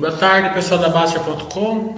Boa 0.00 0.16
tarde, 0.16 0.54
pessoal 0.54 0.80
da 0.80 0.88
Baster.com. 0.88 1.94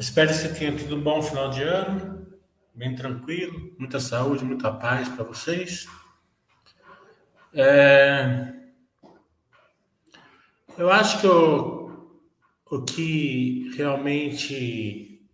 Espero 0.00 0.30
que 0.30 0.34
você 0.34 0.52
tenha 0.52 0.74
tido 0.74 0.96
um 0.96 1.00
bom 1.00 1.22
final 1.22 1.48
de 1.48 1.62
ano, 1.62 2.26
bem 2.74 2.96
tranquilo, 2.96 3.72
muita 3.78 4.00
saúde, 4.00 4.44
muita 4.44 4.72
paz 4.72 5.08
para 5.08 5.22
vocês. 5.22 5.86
É... 7.54 8.52
Eu 10.76 10.90
acho 10.90 11.20
que 11.20 11.26
o, 11.28 12.10
o 12.68 12.82
que 12.82 13.70
realmente 13.76 15.24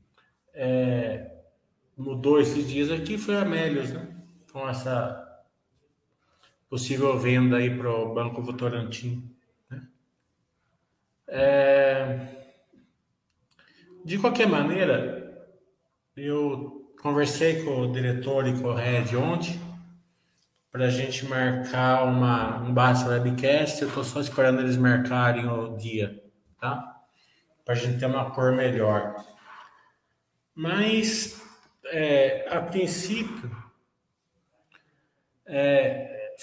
é, 0.52 1.32
mudou 1.96 2.42
esses 2.42 2.68
dias 2.68 2.90
aqui 2.90 3.16
foi 3.16 3.38
a 3.38 3.46
Melios, 3.46 3.90
né? 3.90 4.06
Com 4.52 4.68
essa 4.68 5.26
possível 6.68 7.18
venda 7.18 7.56
aí 7.56 7.74
para 7.74 7.90
o 7.90 8.12
Banco 8.12 8.42
Votorantim. 8.42 9.37
É... 11.28 12.26
De 14.04 14.16
qualquer 14.18 14.48
maneira, 14.48 15.46
eu 16.16 16.92
conversei 17.02 17.62
com 17.62 17.82
o 17.82 17.92
diretor 17.92 18.46
e 18.48 18.58
com 18.58 18.68
o 18.68 18.74
Red 18.74 19.14
ontem 19.16 19.60
para 20.72 20.86
a 20.86 20.90
gente 20.90 21.26
marcar 21.26 22.04
uma, 22.04 22.58
um 22.58 22.72
Basta 22.72 23.10
Webcast. 23.10 23.82
Eu 23.82 23.88
estou 23.88 24.04
só 24.04 24.20
esperando 24.20 24.60
eles 24.60 24.76
marcarem 24.76 25.46
o 25.46 25.76
dia, 25.76 26.22
tá? 26.60 26.96
Para 27.64 27.74
a 27.74 27.76
gente 27.76 27.98
ter 27.98 28.06
uma 28.06 28.30
cor 28.30 28.52
melhor. 28.52 29.14
Mas, 30.54 31.42
é, 31.86 32.46
a 32.50 32.60
princípio, 32.62 33.50
é, 35.46 36.34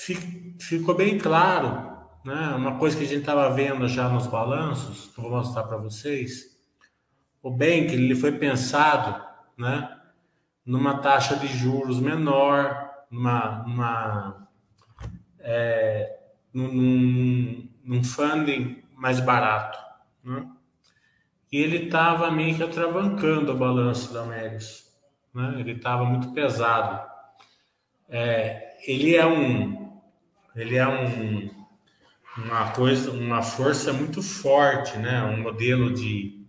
ficou 0.60 0.96
bem 0.96 1.18
claro 1.18 1.95
né? 2.26 2.56
Uma 2.56 2.80
coisa 2.80 2.98
que 2.98 3.04
a 3.04 3.08
gente 3.08 3.20
estava 3.20 3.52
vendo 3.52 3.88
já 3.88 4.10
nos 4.10 4.26
balanços, 4.26 5.12
que 5.14 5.20
eu 5.20 5.26
vou 5.26 5.32
mostrar 5.32 5.64
para 5.64 5.78
vocês, 5.78 6.58
o 7.42 7.52
Bank 7.52 7.94
ele 7.94 8.16
foi 8.16 8.32
pensado, 8.32 9.24
né, 9.56 9.96
numa 10.66 10.98
taxa 10.98 11.36
de 11.36 11.48
juros 11.48 12.00
menor, 12.00 12.90
numa, 13.12 13.64
numa 13.68 14.48
é, 15.40 16.18
num, 16.52 17.70
num 17.84 18.04
funding 18.04 18.84
mais 18.96 19.20
barato, 19.20 19.78
né? 20.24 20.50
E 21.52 21.58
ele 21.58 21.86
estava 21.86 22.32
meio 22.32 22.56
que 22.58 22.64
atravancando 22.64 23.52
o 23.52 23.58
balanço 23.58 24.12
da 24.12 24.26
Mérios, 24.26 24.92
né? 25.34 25.58
Ele 25.60 25.74
estava 25.74 26.04
muito 26.04 26.32
pesado. 26.34 27.08
É, 28.10 28.76
ele 28.88 29.16
é 29.16 29.26
um, 29.26 30.02
ele 30.56 30.76
é 30.76 30.88
um 30.88 31.65
uma 32.38 32.72
coisa, 32.72 33.12
uma 33.12 33.42
força 33.42 33.94
muito 33.94 34.22
forte, 34.22 34.98
né? 34.98 35.24
Um 35.24 35.42
modelo 35.42 35.94
de 35.94 36.46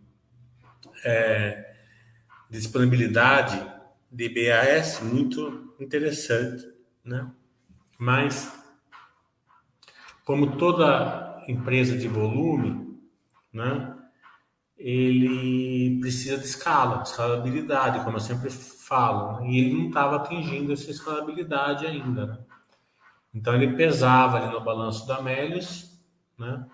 é, 1.05 1.75
disponibilidade 2.51 3.65
de 4.11 4.29
BAS 4.29 5.01
muito 5.01 5.75
interessante, 5.79 6.65
né? 7.05 7.31
Mas 7.99 8.53
como 10.25 10.57
toda 10.57 11.45
empresa 11.47 11.97
de 11.97 12.09
volume, 12.09 12.99
né? 13.53 13.93
Ele 14.77 15.99
precisa 16.01 16.37
de 16.37 16.45
escala, 16.45 17.03
de 17.03 17.09
escalabilidade, 17.09 18.05
como 18.05 18.17
eu 18.17 18.21
sempre 18.21 18.51
falo, 18.51 19.41
né? 19.41 19.49
e 19.49 19.59
ele 19.59 19.75
não 19.75 19.89
estava 19.89 20.17
atingindo 20.17 20.73
essa 20.73 20.91
escalabilidade 20.91 21.87
ainda, 21.87 22.27
né? 22.27 22.39
Então 23.37 23.55
ele 23.55 23.77
pesava 23.77 24.39
ali 24.39 24.51
no 24.51 24.63
balanço 24.63 25.07
da 25.07 25.21
Melius, 25.21 26.01
né? 26.39 26.65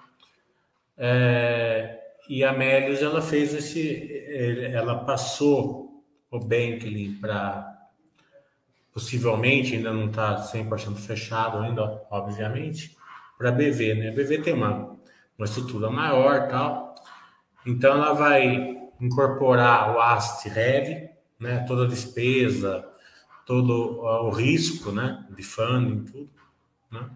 É, 0.97 1.99
e 2.29 2.45
a 2.45 2.53
Melius 2.53 3.03
ela 3.03 3.21
fez 3.21 3.53
esse, 3.53 4.25
ela 4.73 5.05
passou 5.05 6.05
o 6.31 6.39
Bankley 6.39 7.17
para 7.21 7.69
possivelmente 8.93 9.75
ainda 9.75 9.93
não 9.93 10.07
está 10.07 10.37
100% 10.37 10.97
fechado 10.97 11.59
ainda, 11.59 12.05
obviamente, 12.11 12.97
para 13.37 13.49
a 13.49 13.53
BV, 13.53 13.95
né? 13.95 14.09
A 14.11 14.13
BV 14.13 14.43
tem 14.43 14.55
uma, 14.55 14.97
uma 15.37 15.45
estrutura 15.45 15.91
maior, 15.91 16.47
tal. 16.47 16.95
Então 17.67 17.95
ela 17.95 18.13
vai 18.13 18.79
incorporar 19.01 19.97
o 19.97 20.01
AST 20.01 20.47
Heavy, 20.47 21.09
né? 21.41 21.65
Toda 21.67 21.87
a 21.87 21.89
despesa, 21.89 22.87
todo 23.45 24.01
o 24.01 24.31
risco, 24.31 24.93
né? 24.93 25.27
De 25.35 25.43
funding, 25.43 26.05
tudo, 26.05 26.42
né? 26.93 27.11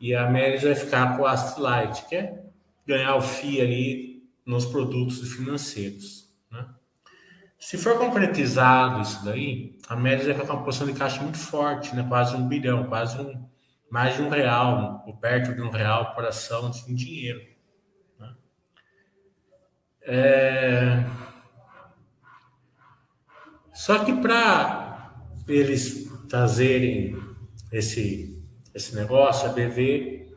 E 0.00 0.14
a 0.14 0.30
Melis 0.30 0.62
vai 0.62 0.74
ficar 0.74 1.16
com 1.16 1.22
o 1.22 1.26
Astrolight, 1.26 2.06
que 2.06 2.16
é 2.16 2.42
ganhar 2.86 3.16
o 3.16 3.20
FII 3.20 3.60
ali 3.60 4.30
nos 4.44 4.64
produtos 4.64 5.32
financeiros. 5.32 6.30
Né? 6.50 6.66
Se 7.58 7.76
for 7.76 7.98
concretizado 7.98 9.00
isso 9.00 9.24
daí, 9.24 9.76
a 9.88 9.96
Melis 9.96 10.26
vai 10.26 10.34
ficar 10.34 10.46
com 10.46 10.54
uma 10.54 10.64
posição 10.64 10.86
de 10.86 10.92
caixa 10.92 11.22
muito 11.22 11.38
forte, 11.38 11.94
né? 11.96 12.04
quase 12.08 12.36
um 12.36 12.46
bilhão, 12.46 12.84
quase 12.84 13.18
um, 13.20 13.48
mais 13.90 14.14
de 14.16 14.22
um 14.22 14.28
real, 14.28 15.02
ou 15.06 15.16
perto 15.16 15.54
de 15.54 15.62
um 15.62 15.70
real 15.70 16.14
por 16.14 16.24
ação 16.24 16.70
de 16.70 16.94
dinheiro. 16.94 17.40
Né? 18.20 18.34
É... 20.02 21.06
Só 23.72 24.04
que 24.04 24.12
para 24.12 25.14
eles 25.48 26.10
trazerem 26.28 27.16
esse 27.72 28.35
esse 28.76 28.94
negócio, 28.94 29.48
a 29.48 29.52
BV, 29.54 30.28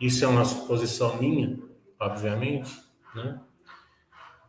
isso 0.00 0.24
é 0.24 0.28
uma 0.28 0.44
suposição 0.46 1.18
minha, 1.18 1.58
obviamente, 2.00 2.74
né? 3.14 3.38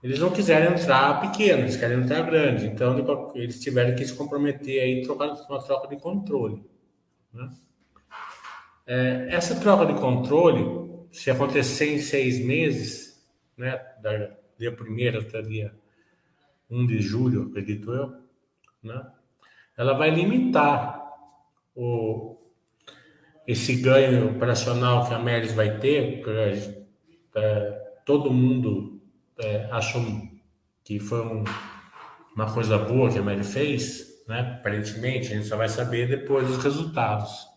Eles 0.02 0.20
não 0.20 0.32
quiseram 0.32 0.74
entrar 0.74 1.20
pequeno, 1.20 1.64
eles 1.64 1.76
querem 1.76 2.00
entrar 2.00 2.22
grande. 2.22 2.68
Então, 2.68 2.96
eles 3.34 3.60
tiveram 3.60 3.96
que 3.96 4.06
se 4.06 4.14
comprometer 4.14 4.82
aí 4.82 5.02
trocar 5.02 5.34
uma 5.50 5.62
troca 5.62 5.88
de 5.88 6.00
controle. 6.00 6.64
Né? 7.34 7.50
É, 8.86 9.28
essa 9.32 9.60
troca 9.60 9.92
de 9.92 10.00
controle, 10.00 11.08
se 11.12 11.30
acontecer 11.32 11.94
em 11.94 12.00
seis 12.00 12.40
meses, 12.40 13.28
né, 13.58 13.78
da 14.02 14.32
dia 14.58 14.72
1 14.72 15.18
até 15.18 15.42
dia 15.42 15.76
1 16.70 16.86
de 16.86 17.00
julho, 17.00 17.48
acredito 17.50 17.92
eu, 17.92 18.16
né, 18.84 19.12
ela 19.76 19.94
vai 19.94 20.12
limitar 20.12 21.04
o, 21.76 22.38
esse 23.48 23.76
ganho 23.76 24.32
operacional 24.32 25.08
que 25.08 25.14
a 25.14 25.20
Meris 25.20 25.54
vai 25.54 25.78
ter, 25.78 26.24
é, 27.36 27.72
todo 28.06 28.34
mundo 28.34 29.02
é, 29.38 29.68
achou 29.72 30.04
que 30.84 31.00
foi 31.00 31.22
um, 31.22 31.44
uma 32.36 32.52
coisa 32.52 32.78
boa 32.78 33.12
que 33.12 33.20
a 33.20 33.22
Meris 33.22 33.54
fez, 33.54 34.24
né? 34.28 34.58
aparentemente, 34.60 35.32
a 35.32 35.36
gente 35.36 35.48
só 35.48 35.58
vai 35.58 35.70
saber 35.70 36.08
depois 36.08 36.48
dos 36.48 36.64
resultados. 36.64 37.48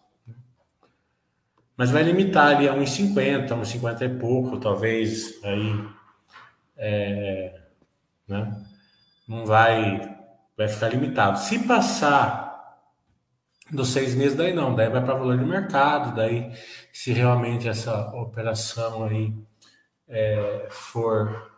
Mas 1.76 1.90
vai 1.90 2.02
limitar 2.02 2.56
ali 2.56 2.68
a 2.68 2.74
1,50, 2.74 3.48
1,50 3.48 4.02
e 4.02 4.18
pouco, 4.18 4.58
talvez 4.58 5.38
aí. 5.44 5.84
É, 6.76 7.60
né? 8.26 8.64
Não 9.28 9.46
vai, 9.46 10.16
vai 10.56 10.66
ficar 10.68 10.88
limitado. 10.88 11.38
Se 11.38 11.60
passar 11.60 12.47
dos 13.70 13.88
seis 13.88 14.14
meses, 14.14 14.36
daí 14.36 14.52
não, 14.52 14.74
daí 14.74 14.88
vai 14.88 15.04
para 15.04 15.14
valor 15.14 15.36
de 15.36 15.44
mercado, 15.44 16.14
daí 16.16 16.52
se 16.92 17.12
realmente 17.12 17.68
essa 17.68 18.10
operação 18.14 19.04
aí 19.04 19.34
é, 20.08 20.68
for 20.70 21.52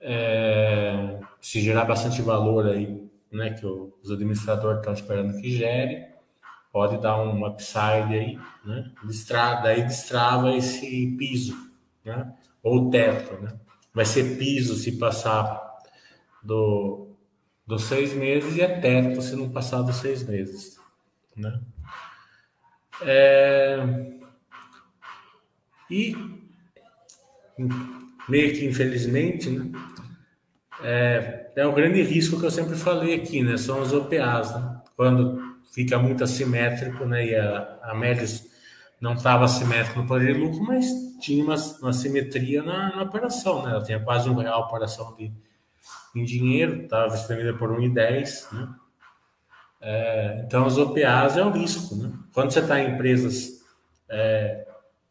é, 0.00 1.18
se 1.40 1.60
gerar 1.60 1.84
bastante 1.84 2.22
valor 2.22 2.66
aí, 2.68 3.08
né, 3.30 3.50
que 3.50 3.66
os 3.66 4.10
administradores 4.10 4.78
estão 4.78 4.92
esperando 4.92 5.40
que 5.40 5.50
gere, 5.50 6.06
pode 6.72 7.00
dar 7.00 7.20
um 7.22 7.46
upside 7.46 8.14
aí, 8.14 8.38
né, 8.64 8.92
destrava, 9.04 9.62
daí 9.62 9.82
destrava 9.82 10.54
esse 10.56 11.16
piso, 11.18 11.56
né, 12.04 12.32
ou 12.62 12.88
teto, 12.90 13.40
né, 13.42 13.52
vai 13.92 14.04
ser 14.04 14.38
piso 14.38 14.76
se 14.76 14.92
passar 14.98 15.60
do, 16.42 17.08
dos 17.66 17.84
seis 17.84 18.12
meses 18.12 18.56
e 18.56 18.60
é 18.60 18.80
teto 18.80 19.20
se 19.20 19.34
não 19.34 19.50
passar 19.50 19.82
dos 19.82 19.96
seis 19.96 20.22
meses. 20.22 20.81
Né? 21.36 21.60
É... 23.02 23.78
E, 25.90 26.16
meio 28.28 28.52
que 28.54 28.64
infelizmente, 28.64 29.50
né? 29.50 29.70
é, 30.82 31.52
é 31.54 31.66
o 31.66 31.72
grande 31.72 32.02
risco 32.02 32.38
que 32.38 32.46
eu 32.46 32.50
sempre 32.50 32.76
falei 32.76 33.14
aqui, 33.14 33.42
né? 33.42 33.56
São 33.56 33.80
os 33.80 33.92
OPAs, 33.92 34.54
né? 34.54 34.80
Quando 34.96 35.40
fica 35.72 35.98
muito 35.98 36.24
assimétrico, 36.24 37.04
né? 37.04 37.26
E 37.26 37.36
a, 37.36 37.78
a 37.82 37.94
Médios 37.94 38.44
não 39.00 39.14
estava 39.14 39.44
assimétrico 39.44 40.00
no 40.00 40.06
poder 40.06 40.34
de 40.34 40.40
lucro, 40.40 40.62
mas 40.62 40.86
tinha 41.20 41.44
uma, 41.44 41.56
uma 41.80 41.92
simetria 41.92 42.62
na, 42.62 42.96
na, 42.96 43.02
operação, 43.02 43.62
né? 43.64 43.72
Ela 43.72 43.82
tinha 43.82 44.00
quase 44.00 44.28
um 44.28 44.34
real 44.34 44.68
por 44.68 44.82
ação 44.82 45.14
de, 45.16 45.32
em 46.14 46.24
dinheiro, 46.24 46.82
estava 46.82 47.14
distribuída 47.14 47.54
por 47.54 47.70
1,10, 47.70 48.52
né? 48.52 48.68
É, 49.84 50.44
então, 50.46 50.64
os 50.64 50.78
OPAs 50.78 51.36
é 51.36 51.44
o 51.44 51.50
risco. 51.50 51.96
Né? 51.96 52.12
Quando 52.32 52.52
você 52.52 52.60
está 52.60 52.80
em 52.80 52.94
empresas 52.94 53.60
é, 54.08 54.64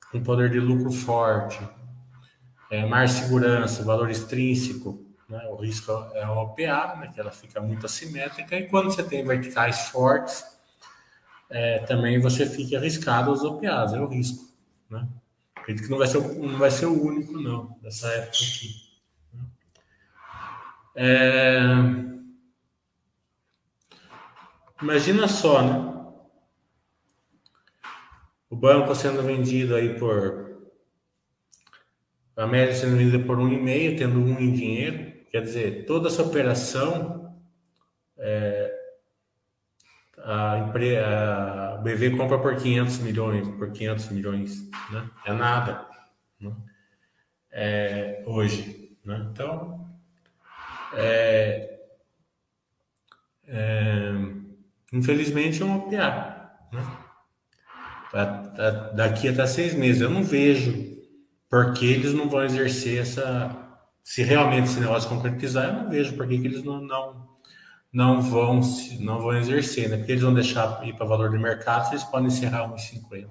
com 0.10 0.24
poder 0.24 0.50
de 0.50 0.60
lucro 0.60 0.92
forte, 0.92 1.60
é, 2.72 2.86
mais 2.86 3.12
segurança, 3.12 3.84
valor 3.84 4.10
extrínseco, 4.10 5.06
né? 5.28 5.46
o 5.50 5.56
risco 5.58 5.92
é 6.14 6.26
o 6.26 6.38
OPA, 6.38 6.96
né? 7.00 7.12
que 7.14 7.20
ela 7.20 7.32
fica 7.32 7.60
muito 7.60 7.86
assimétrica, 7.86 8.56
e 8.56 8.70
quando 8.70 8.86
você 8.86 9.04
tem 9.04 9.26
verticais 9.26 9.90
fortes, 9.90 10.42
é, 11.50 11.80
também 11.80 12.22
você 12.22 12.46
fica 12.46 12.78
arriscado 12.78 13.30
aos 13.30 13.44
OPAs, 13.44 13.92
é 13.92 14.00
o 14.00 14.08
risco. 14.08 14.50
Né? 14.90 15.06
Acredito 15.54 15.84
que 15.84 15.92
não 15.92 15.98
vai 15.98 16.08
ser, 16.08 16.20
não 16.20 16.58
vai 16.58 16.72
ser 16.72 16.86
o 16.86 17.04
único, 17.04 17.34
não, 17.34 17.78
dessa 17.82 18.08
época 18.08 18.38
aqui. 18.38 18.92
É... 20.96 22.11
Imagina 24.81 25.28
só, 25.28 25.62
né? 25.62 25.92
O 28.50 28.56
banco 28.56 28.94
sendo 28.95 29.22
vendido 29.24 29.75
aí 29.75 29.98
por 29.98 30.42
a 32.36 32.48
média 32.48 32.74
sendo 32.74 32.98
vendida 32.98 33.24
por 33.24 33.38
um 33.38 33.48
e 33.48 33.62
meio, 33.62 33.98
tendo 33.98 34.19
um 34.19 34.39
em 34.39 34.51
dinheiro, 34.51 35.13
quer 35.30 35.42
dizer, 35.42 35.86
toda 35.86 36.07
essa 36.07 36.24
operação 36.24 37.38
é, 38.18 38.74
a, 40.18 40.54
a 40.54 41.77
BV 41.77 42.18
compra 42.18 42.39
por 42.39 42.56
500 42.56 43.00
milhões, 43.00 43.48
por 43.50 43.72
500 43.72 44.10
milhões, 44.10 44.69
né? 44.92 45.10
É 45.25 45.34
nada, 45.34 45.88
né? 46.39 46.56
É, 47.51 48.24
hoje, 48.25 48.98
né? 49.04 49.27
Então, 49.31 49.88
é, 50.94 51.80
é, 53.48 54.41
infelizmente 54.92 55.62
é 55.62 55.66
um 55.66 55.78
OPA, 55.78 56.52
né? 56.72 56.98
Daqui 58.94 59.30
até 59.30 59.48
seis 59.48 59.74
meses, 59.74 60.02
eu 60.02 60.10
não 60.10 60.24
vejo 60.24 60.92
porque 61.50 61.86
eles 61.86 62.14
não 62.14 62.30
vão 62.30 62.44
exercer 62.44 63.02
essa. 63.02 63.58
Se 64.04 64.24
realmente 64.24 64.70
esse 64.70 64.80
negócio 64.80 65.10
concretizar, 65.10 65.66
eu 65.66 65.74
não 65.74 65.90
vejo 65.90 66.16
por 66.16 66.28
que 66.28 66.34
eles 66.34 66.64
não, 66.64 66.82
não, 66.82 67.30
não, 67.94 68.22
vão, 68.22 68.62
não 69.00 69.20
vão 69.20 69.38
exercer, 69.38 69.90
né? 69.90 69.98
Porque 69.98 70.14
eles 70.14 70.24
vão 70.24 70.34
deixar 70.34 70.86
ir 70.88 70.94
para 70.96 71.06
valor 71.06 71.30
de 71.30 71.38
mercado, 71.38 71.92
eles 71.92 72.04
podem 72.04 72.28
encerrar 72.28 72.68
1,50. 72.70 73.28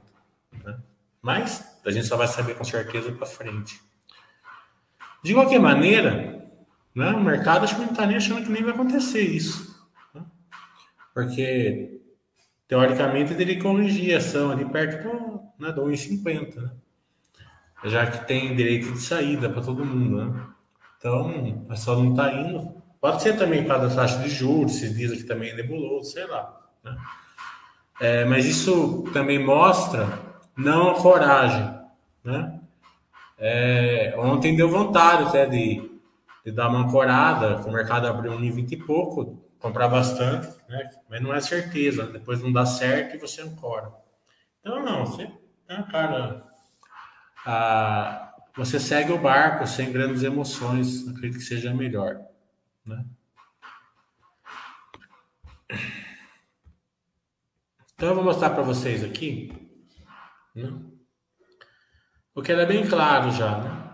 Né? 0.65 0.79
Mas 1.21 1.79
a 1.85 1.91
gente 1.91 2.07
só 2.07 2.17
vai 2.17 2.29
saber 2.29 2.55
com 2.55 2.65
certeza 2.65 3.11
para 3.13 3.27
frente. 3.27 3.81
De 5.23 5.35
qualquer 5.35 5.59
maneira, 5.59 6.47
né, 6.95 7.11
o 7.11 7.21
mercado 7.21 7.65
acho 7.65 7.75
que 7.75 7.83
não 7.83 7.91
está 7.91 8.07
nem 8.07 8.17
achando 8.17 8.43
que 8.43 8.51
nem 8.51 8.63
vai 8.63 8.73
acontecer 8.73 9.23
isso. 9.23 9.70
Porque, 11.27 12.01
teoricamente, 12.67 13.33
ele 13.35 13.57
corrigir 13.57 14.15
a 14.15 14.19
ação 14.19 14.51
ali 14.51 14.65
perto 14.65 15.03
do, 15.03 15.41
né, 15.59 15.73
do 15.73 15.83
1,50. 15.83 16.57
Né? 16.57 16.71
já 17.85 18.07
que 18.07 18.27
tem 18.27 18.55
direito 18.55 18.93
de 18.93 19.01
saída 19.01 19.49
para 19.49 19.63
todo 19.63 19.85
mundo, 19.85 20.25
né? 20.25 20.43
Então, 20.99 21.65
a 21.69 21.77
só 21.77 21.97
não 21.97 22.11
está 22.11 22.33
indo. 22.33 22.75
Pode 23.01 23.23
ser 23.23 23.39
também 23.39 23.65
causa 23.65 23.89
da 23.89 23.95
taxa 23.95 24.19
de 24.19 24.29
juros, 24.29 24.73
se 24.73 24.93
diz 24.93 25.13
que 25.13 25.25
também 25.25 25.51
é 25.51 25.55
nebuloso, 25.55 26.11
sei 26.11 26.27
lá. 26.27 26.61
Né? 26.85 26.97
É, 28.01 28.25
mas 28.27 28.45
isso 28.45 29.05
também 29.13 29.43
mostra 29.43 30.07
não 30.55 30.91
a 30.91 30.95
coragem, 30.95 31.75
né? 32.23 32.61
É, 33.39 34.15
ontem 34.19 34.55
deu 34.55 34.69
vontade 34.69 35.23
até 35.25 35.47
de, 35.47 35.91
de 36.45 36.53
dar 36.53 36.69
uma 36.69 36.81
ancorada, 36.81 37.57
o 37.67 37.73
mercado 37.73 38.07
abriu 38.07 38.33
um 38.33 38.53
20 38.53 38.73
e 38.73 38.77
pouco, 38.77 39.43
comprar 39.59 39.89
bastante, 39.89 40.49
né? 40.71 40.89
Mas 41.09 41.21
não 41.21 41.35
é 41.35 41.41
certeza, 41.41 42.07
depois 42.07 42.41
não 42.41 42.53
dá 42.53 42.65
certo 42.65 43.17
e 43.17 43.19
você 43.19 43.43
ancora. 43.43 43.93
Então, 44.61 44.83
não, 44.85 45.05
você, 45.05 45.25
né, 45.69 45.87
cara, 45.91 46.47
ah, 47.45 48.33
você 48.57 48.79
segue 48.79 49.11
o 49.11 49.19
barco 49.19 49.67
sem 49.67 49.93
grandes 49.93 50.23
emoções, 50.23 51.09
acredito 51.09 51.39
que 51.39 51.45
seja 51.45 51.75
melhor. 51.75 52.21
Né? 52.87 53.05
Então 57.95 58.11
eu 58.11 58.15
vou 58.15 58.25
mostrar 58.25 58.51
para 58.51 58.63
vocês 58.63 59.05
aqui 59.05 59.53
né? 60.55 60.73
o 62.35 62.43
que 62.43 62.53
era 62.53 62.65
bem 62.65 62.89
claro 62.89 63.31
já. 63.33 63.59
Né? 63.59 63.90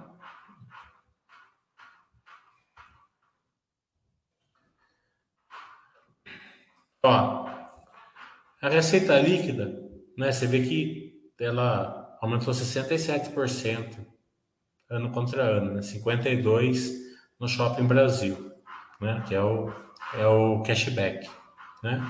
Ó, 7.07 7.47
a 8.61 8.69
receita 8.69 9.17
líquida, 9.21 9.81
né? 10.19 10.33
Você 10.33 10.45
vê 10.45 10.61
que 10.61 11.31
ela 11.39 12.19
aumentou 12.21 12.53
67% 12.53 13.99
ano 14.91 15.11
contra 15.11 15.43
ano, 15.43 15.75
né? 15.75 15.83
52 15.83 16.95
no 17.39 17.47
Shopping 17.47 17.87
Brasil, 17.87 18.53
né? 19.01 19.23
Que 19.29 19.37
é 19.37 19.41
o, 19.41 19.73
é 20.15 20.27
o 20.27 20.63
cashback, 20.63 21.31
né? 21.81 22.05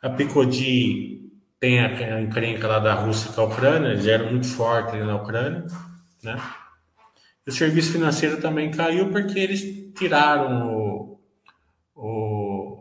A 0.00 0.08
Picodi 0.08 1.32
tem 1.58 1.80
a, 1.80 2.20
encrenca 2.20 2.68
lá 2.68 2.78
da 2.78 2.94
Rússia 2.94 3.32
com 3.32 3.40
a 3.40 3.44
Ucrânia, 3.44 3.88
eles 3.88 4.06
eram 4.06 4.30
muito 4.30 4.46
fortes 4.46 5.04
na 5.04 5.16
Ucrânia, 5.16 5.66
né? 6.22 6.40
O 7.44 7.50
serviço 7.50 7.90
financeiro 7.90 8.40
também 8.40 8.70
caiu 8.70 9.10
porque 9.10 9.36
eles 9.38 9.62
tiraram 9.94 10.68
o, 10.76 11.20
o, 11.94 12.33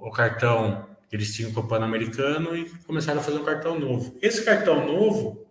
o 0.08 0.12
cartão 0.12 0.88
que 1.10 1.16
eles 1.16 1.34
tinham 1.36 1.52
com 1.52 1.62
o 1.62 1.68
Pan-Americano 1.68 2.56
e 2.56 2.70
começaram 2.86 3.20
a 3.20 3.24
fazer 3.24 3.38
um 3.38 3.46
cartão 3.46 3.80
novo. 3.80 4.18
Esse 4.22 4.44
cartão 4.44 4.86
novo 4.86 5.44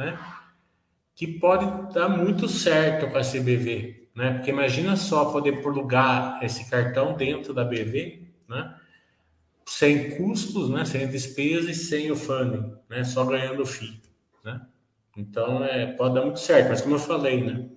né? 0.00 0.18
Que 1.14 1.26
pode 1.26 1.92
dar 1.92 2.08
muito 2.08 2.48
certo 2.48 3.10
com 3.10 3.18
a 3.18 3.22
CBV, 3.22 4.08
né? 4.14 4.34
Porque 4.34 4.50
imagina 4.50 4.96
só 4.96 5.26
poder 5.26 5.60
plugar 5.60 6.42
esse 6.42 6.68
cartão 6.70 7.14
dentro 7.14 7.52
da 7.52 7.64
BV, 7.64 8.22
né? 8.48 8.74
Sem 9.66 10.16
custos, 10.16 10.70
né? 10.70 10.84
Sem 10.84 11.06
despesas 11.08 11.76
e 11.76 11.84
sem 11.84 12.10
o 12.10 12.16
funding, 12.16 12.74
né? 12.88 13.04
Só 13.04 13.24
ganhando 13.24 13.62
o 13.62 13.66
FII, 13.66 14.00
né? 14.44 14.62
Então, 15.16 15.62
é, 15.64 15.92
pode 15.92 16.14
dar 16.14 16.22
muito 16.22 16.40
certo, 16.40 16.68
mas 16.70 16.80
como 16.80 16.94
eu 16.94 17.00
falei, 17.00 17.44
né? 17.44 17.68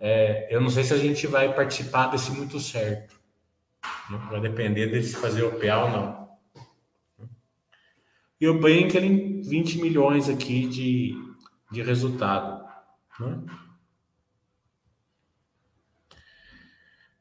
É, 0.00 0.48
eu 0.50 0.60
não 0.60 0.70
sei 0.70 0.84
se 0.84 0.94
a 0.94 0.98
gente 0.98 1.26
vai 1.26 1.54
participar 1.54 2.08
desse 2.08 2.30
muito 2.32 2.58
certo. 2.58 3.17
Vai 4.30 4.40
depender 4.40 4.88
de 4.88 5.02
se 5.02 5.16
fazer 5.16 5.42
o 5.42 5.58
PA 5.58 5.84
ou 5.84 5.90
não. 5.90 6.28
E 8.40 8.46
o 8.46 8.58
Bank, 8.58 8.98
20 9.42 9.80
milhões 9.80 10.28
aqui 10.28 10.66
de, 10.66 11.14
de 11.70 11.82
resultado. 11.82 12.64
Né? 13.18 13.44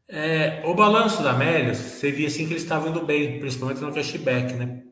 É, 0.10 0.62
o 0.66 0.74
balanço 0.74 1.22
da 1.22 1.34
Melius, 1.34 1.78
você 1.78 2.12
via 2.12 2.28
assim 2.28 2.46
que 2.46 2.54
eles 2.54 2.64
estavam 2.64 2.90
indo 2.90 3.06
bem, 3.06 3.40
principalmente 3.40 3.82
no 3.82 3.94
cashback, 3.94 4.54
né? 4.54 4.84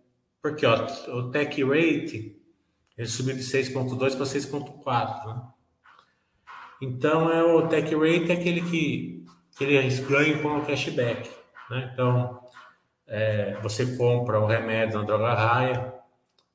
Porque 0.42 0.66
ó, 0.66 0.86
o 1.14 1.32
tech 1.32 1.64
rate 1.64 2.36
ele 2.98 3.08
subiu 3.08 3.36
de 3.36 3.42
6,2 3.42 3.98
para 4.16 4.26
6,4. 4.26 5.28
Né? 5.28 5.42
Então 6.82 7.32
é 7.32 7.44
o 7.44 7.68
tech 7.68 7.94
rate 7.96 8.32
é 8.32 8.34
aquele 8.34 8.62
que, 8.62 9.26
que 9.58 9.64
eles 9.64 10.00
ganham 10.00 10.42
com 10.42 10.58
o 10.58 10.66
cashback. 10.66 11.30
Né? 11.70 11.90
Então 11.94 12.40
é, 13.08 13.58
você 13.62 13.96
compra 13.98 14.40
um 14.40 14.46
remédio 14.46 15.00
na 15.00 15.06
droga 15.06 15.34
raia 15.34 15.94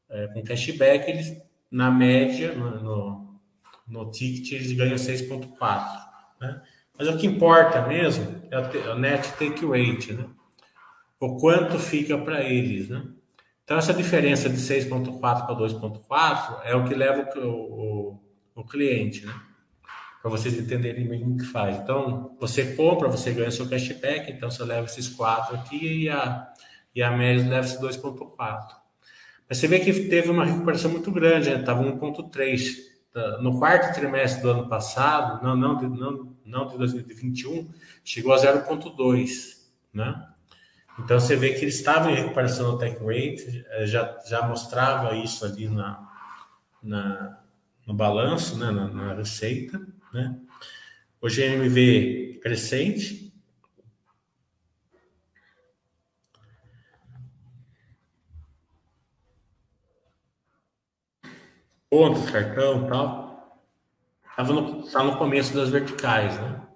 é, 0.08 0.26
com 0.28 0.42
cashback, 0.42 1.08
eles 1.08 1.42
na 1.70 1.90
média, 1.90 2.52
no, 2.52 2.82
no, 2.82 3.40
no 3.86 4.10
ticket, 4.10 4.52
eles 4.52 4.72
ganham 4.72 4.96
6,4. 4.96 5.86
Né? 6.40 6.62
Mas 6.98 7.08
o 7.08 7.16
que 7.16 7.26
importa 7.26 7.86
mesmo 7.86 8.42
é 8.50 8.58
o 8.90 8.98
net 8.98 9.32
take 9.34 9.64
rate, 9.64 10.12
né? 10.12 10.26
o 11.20 11.36
quanto 11.36 11.78
fica 11.78 12.18
para 12.18 12.42
eles. 12.42 12.88
Né? 12.88 13.06
Então, 13.62 13.78
essa 13.78 13.94
diferença 13.94 14.48
de 14.48 14.56
6,4 14.56 15.20
para 15.20 15.54
2,4 15.54 16.60
é 16.64 16.74
o 16.74 16.84
que 16.84 16.94
leva 16.94 17.30
o, 17.38 17.48
o, 17.48 18.20
o 18.56 18.64
cliente, 18.64 19.24
né? 19.24 19.32
Para 20.20 20.30
vocês 20.30 20.54
entenderem 20.58 21.08
bem 21.08 21.24
o 21.24 21.36
que 21.36 21.44
faz. 21.44 21.76
Então, 21.78 22.36
você 22.38 22.74
compra, 22.74 23.08
você 23.08 23.32
ganha 23.32 23.50
seu 23.50 23.68
cashback, 23.68 24.30
então 24.30 24.50
você 24.50 24.62
leva 24.64 24.86
esses 24.86 25.08
4 25.08 25.56
aqui 25.56 26.04
e 26.04 26.08
a, 26.10 26.52
e 26.94 27.02
a 27.02 27.10
média 27.10 27.48
leva 27.48 27.66
esse 27.66 27.80
2,4. 27.80 28.80
Mas 29.48 29.58
você 29.58 29.66
vê 29.66 29.80
que 29.80 29.92
teve 30.08 30.30
uma 30.30 30.44
recuperação 30.44 30.90
muito 30.90 31.10
grande, 31.10 31.50
estava 31.50 31.82
né? 31.82 31.90
1,3. 31.92 32.90
No 33.40 33.58
quarto 33.58 33.92
trimestre 33.94 34.42
do 34.42 34.50
ano 34.50 34.68
passado, 34.68 35.42
não, 35.42 35.56
não, 35.56 35.80
não, 35.80 36.36
não 36.44 36.66
de 36.68 36.78
2021, 36.78 37.68
chegou 38.04 38.32
a 38.32 38.36
0,2. 38.36 39.58
Né? 39.92 40.28
Então 40.98 41.18
você 41.18 41.34
vê 41.34 41.54
que 41.54 41.64
eles 41.64 41.76
estavam 41.76 42.10
em 42.10 42.14
recuperação 42.14 42.72
no 42.72 42.78
tech 42.78 42.96
rate, 43.02 43.64
eh, 43.70 43.86
já, 43.86 44.16
já 44.28 44.46
mostrava 44.46 45.16
isso 45.16 45.44
ali 45.44 45.68
na, 45.68 46.08
na, 46.80 47.40
no 47.84 47.94
balanço, 47.94 48.56
né? 48.56 48.70
na, 48.70 48.86
na 48.86 49.14
receita. 49.14 49.80
Né? 50.12 50.38
O 51.20 51.28
GMV 51.28 52.40
crescente, 52.42 53.30
pontos, 61.90 62.30
cartão 62.30 62.86
tal. 62.88 63.30
Estava 64.30 64.52
no, 64.52 64.90
tá 64.90 65.02
no 65.02 65.18
começo 65.18 65.52
das 65.54 65.68
verticais, 65.68 66.40
né? 66.40 66.66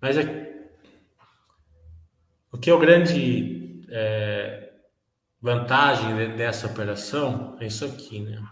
Mas 0.00 0.18
é, 0.18 0.68
o 2.50 2.58
que 2.58 2.68
é 2.68 2.74
o 2.74 2.78
grande 2.78 3.84
é, 3.88 4.72
vantagem 5.40 6.36
dessa 6.36 6.66
operação 6.66 7.56
é 7.60 7.66
isso 7.66 7.84
aqui, 7.84 8.20
né? 8.20 8.42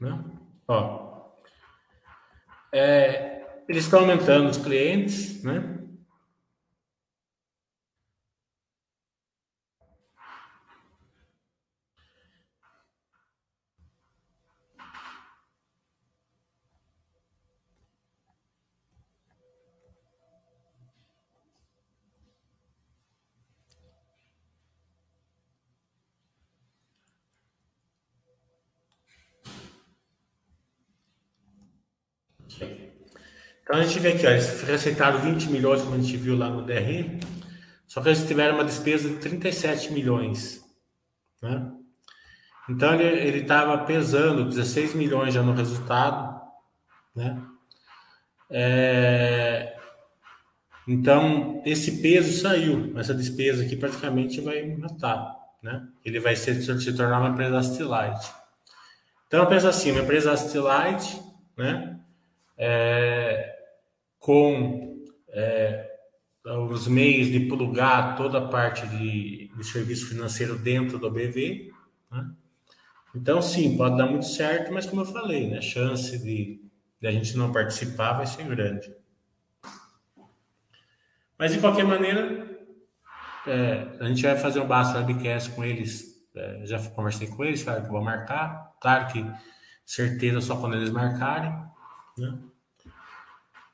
Né? 0.00 0.24
Ó, 0.68 1.04
é, 2.72 3.42
eles 3.68 3.84
estão 3.84 4.00
aumentando 4.00 4.50
os 4.50 4.56
clientes, 4.56 5.42
né? 5.44 5.73
Então 32.62 33.76
a 33.76 33.82
gente 33.82 33.98
vê 33.98 34.12
aqui, 34.12 34.26
ó, 34.26 34.30
eles 34.30 34.62
receitaram 34.62 35.18
20 35.18 35.50
milhões, 35.50 35.80
como 35.82 35.94
a 35.94 35.98
gente 35.98 36.16
viu 36.16 36.36
lá 36.36 36.50
no 36.50 36.62
DRI, 36.62 37.18
só 37.86 38.02
que 38.02 38.08
eles 38.08 38.26
tiveram 38.26 38.56
uma 38.56 38.64
despesa 38.64 39.08
de 39.08 39.16
37 39.16 39.92
milhões. 39.92 40.62
Né? 41.42 41.70
Então 42.68 42.94
ele 42.94 43.38
estava 43.38 43.78
pesando 43.84 44.48
16 44.48 44.94
milhões 44.94 45.32
já 45.32 45.42
no 45.42 45.52
resultado. 45.52 46.40
Né? 47.14 47.40
É... 48.50 49.76
Então 50.86 51.62
esse 51.64 52.02
peso 52.02 52.40
saiu, 52.40 52.92
essa 52.98 53.14
despesa 53.14 53.64
aqui 53.64 53.76
praticamente 53.76 54.40
vai 54.40 54.76
matar. 54.76 55.36
Né? 55.62 55.86
Ele 56.04 56.20
vai 56.20 56.36
ser, 56.36 56.60
se 56.60 56.92
tornar 56.92 57.20
uma 57.20 57.30
empresa 57.30 57.58
Astilite. 57.58 58.30
Então 59.26 59.46
pensa 59.46 59.70
assim, 59.70 59.90
uma 59.90 60.02
empresa 60.02 60.32
Astilite, 60.32 61.22
né? 61.56 61.93
É, 62.56 63.56
com 64.18 65.04
é, 65.28 65.90
os 66.44 66.86
meios 66.86 67.28
de 67.28 67.40
plugar 67.40 68.16
toda 68.16 68.38
a 68.38 68.48
parte 68.48 68.86
de, 68.86 69.50
de 69.54 69.64
serviço 69.64 70.08
financeiro 70.08 70.58
dentro 70.58 70.98
do 70.98 71.10
BV. 71.10 71.72
Né? 72.10 72.30
Então, 73.14 73.40
sim, 73.40 73.76
pode 73.76 73.96
dar 73.96 74.06
muito 74.06 74.26
certo, 74.26 74.72
mas 74.72 74.86
como 74.86 75.02
eu 75.02 75.06
falei, 75.06 75.48
né, 75.48 75.58
a 75.58 75.62
chance 75.62 76.18
de, 76.18 76.60
de 77.00 77.06
a 77.06 77.12
gente 77.12 77.36
não 77.36 77.52
participar 77.52 78.14
vai 78.14 78.26
ser 78.26 78.44
grande. 78.44 78.94
Mas, 81.38 81.52
de 81.52 81.58
qualquer 81.58 81.84
maneira, 81.84 82.44
é, 83.46 83.88
a 84.00 84.04
gente 84.06 84.22
vai 84.22 84.36
fazer 84.36 84.60
um 84.60 84.66
Basta 84.66 84.98
Webcast 84.98 85.50
com 85.50 85.64
eles. 85.64 86.14
É, 86.34 86.62
já 86.64 86.78
conversei 86.90 87.28
com 87.28 87.44
eles, 87.44 87.62
falaram 87.62 87.84
que 87.84 87.90
vou 87.90 88.02
marcar. 88.02 88.72
Claro 88.80 89.12
que 89.12 89.24
certeza 89.84 90.40
só 90.40 90.56
quando 90.56 90.76
eles 90.76 90.90
marcarem. 90.90 91.52
Né? 92.16 92.38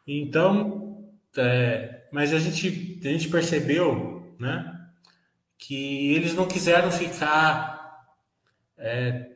Então, 0.06 1.04
é, 1.36 2.06
mas 2.10 2.32
a 2.32 2.38
gente, 2.38 3.00
a 3.04 3.08
gente 3.08 3.28
percebeu, 3.28 4.34
né, 4.38 4.76
que 5.58 6.14
eles 6.14 6.34
não 6.34 6.46
quiseram 6.46 6.90
ficar 6.90 8.06
é, 8.76 9.30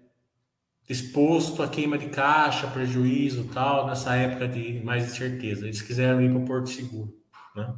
exposto 0.89 1.63
a 1.63 1.69
queima 1.69 1.97
de 1.97 2.09
caixa, 2.09 2.67
prejuízo 2.67 3.49
tal, 3.53 3.87
nessa 3.87 4.15
época 4.17 4.49
de 4.49 4.83
mais 4.83 5.05
incerteza. 5.05 5.65
Eles 5.65 5.83
quiseram 5.83 6.21
ir 6.21 6.31
para 6.31 6.39
o 6.39 6.45
Porto 6.45 6.71
Seguro, 6.71 7.15
né? 7.55 7.75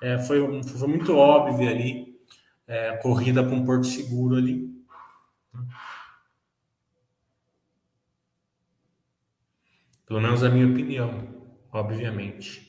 É, 0.00 0.18
foi, 0.18 0.62
foi 0.62 0.88
muito 0.88 1.16
óbvio 1.16 1.68
ali, 1.68 2.18
é, 2.66 2.96
corrida 2.98 3.42
para 3.42 3.54
um 3.54 3.64
Porto 3.64 3.86
Seguro 3.86 4.36
ali. 4.36 4.75
Pelo 10.06 10.20
menos 10.20 10.42
a 10.42 10.48
minha 10.48 10.66
opinião 10.66 11.36
obviamente. 11.78 12.66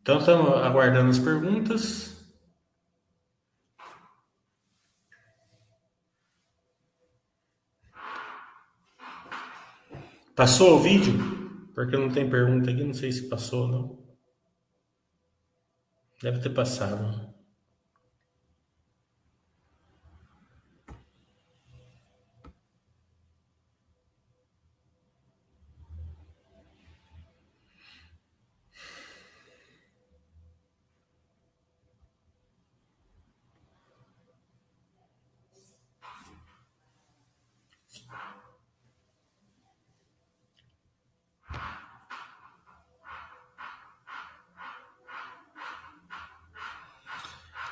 Então, 0.00 0.18
estamos 0.18 0.48
aguardando 0.62 1.10
as 1.10 1.18
perguntas. 1.18 2.08
Passou 10.34 10.76
o 10.76 10.80
vídeo? 10.80 11.12
Porque 11.74 11.96
não 11.96 12.10
tem 12.10 12.28
pergunta 12.28 12.70
aqui, 12.70 12.82
não 12.82 12.94
sei 12.94 13.12
se 13.12 13.28
passou 13.28 13.62
ou 13.64 13.68
não. 13.68 14.16
Deve 16.22 16.40
ter 16.40 16.50
passado. 16.50 17.34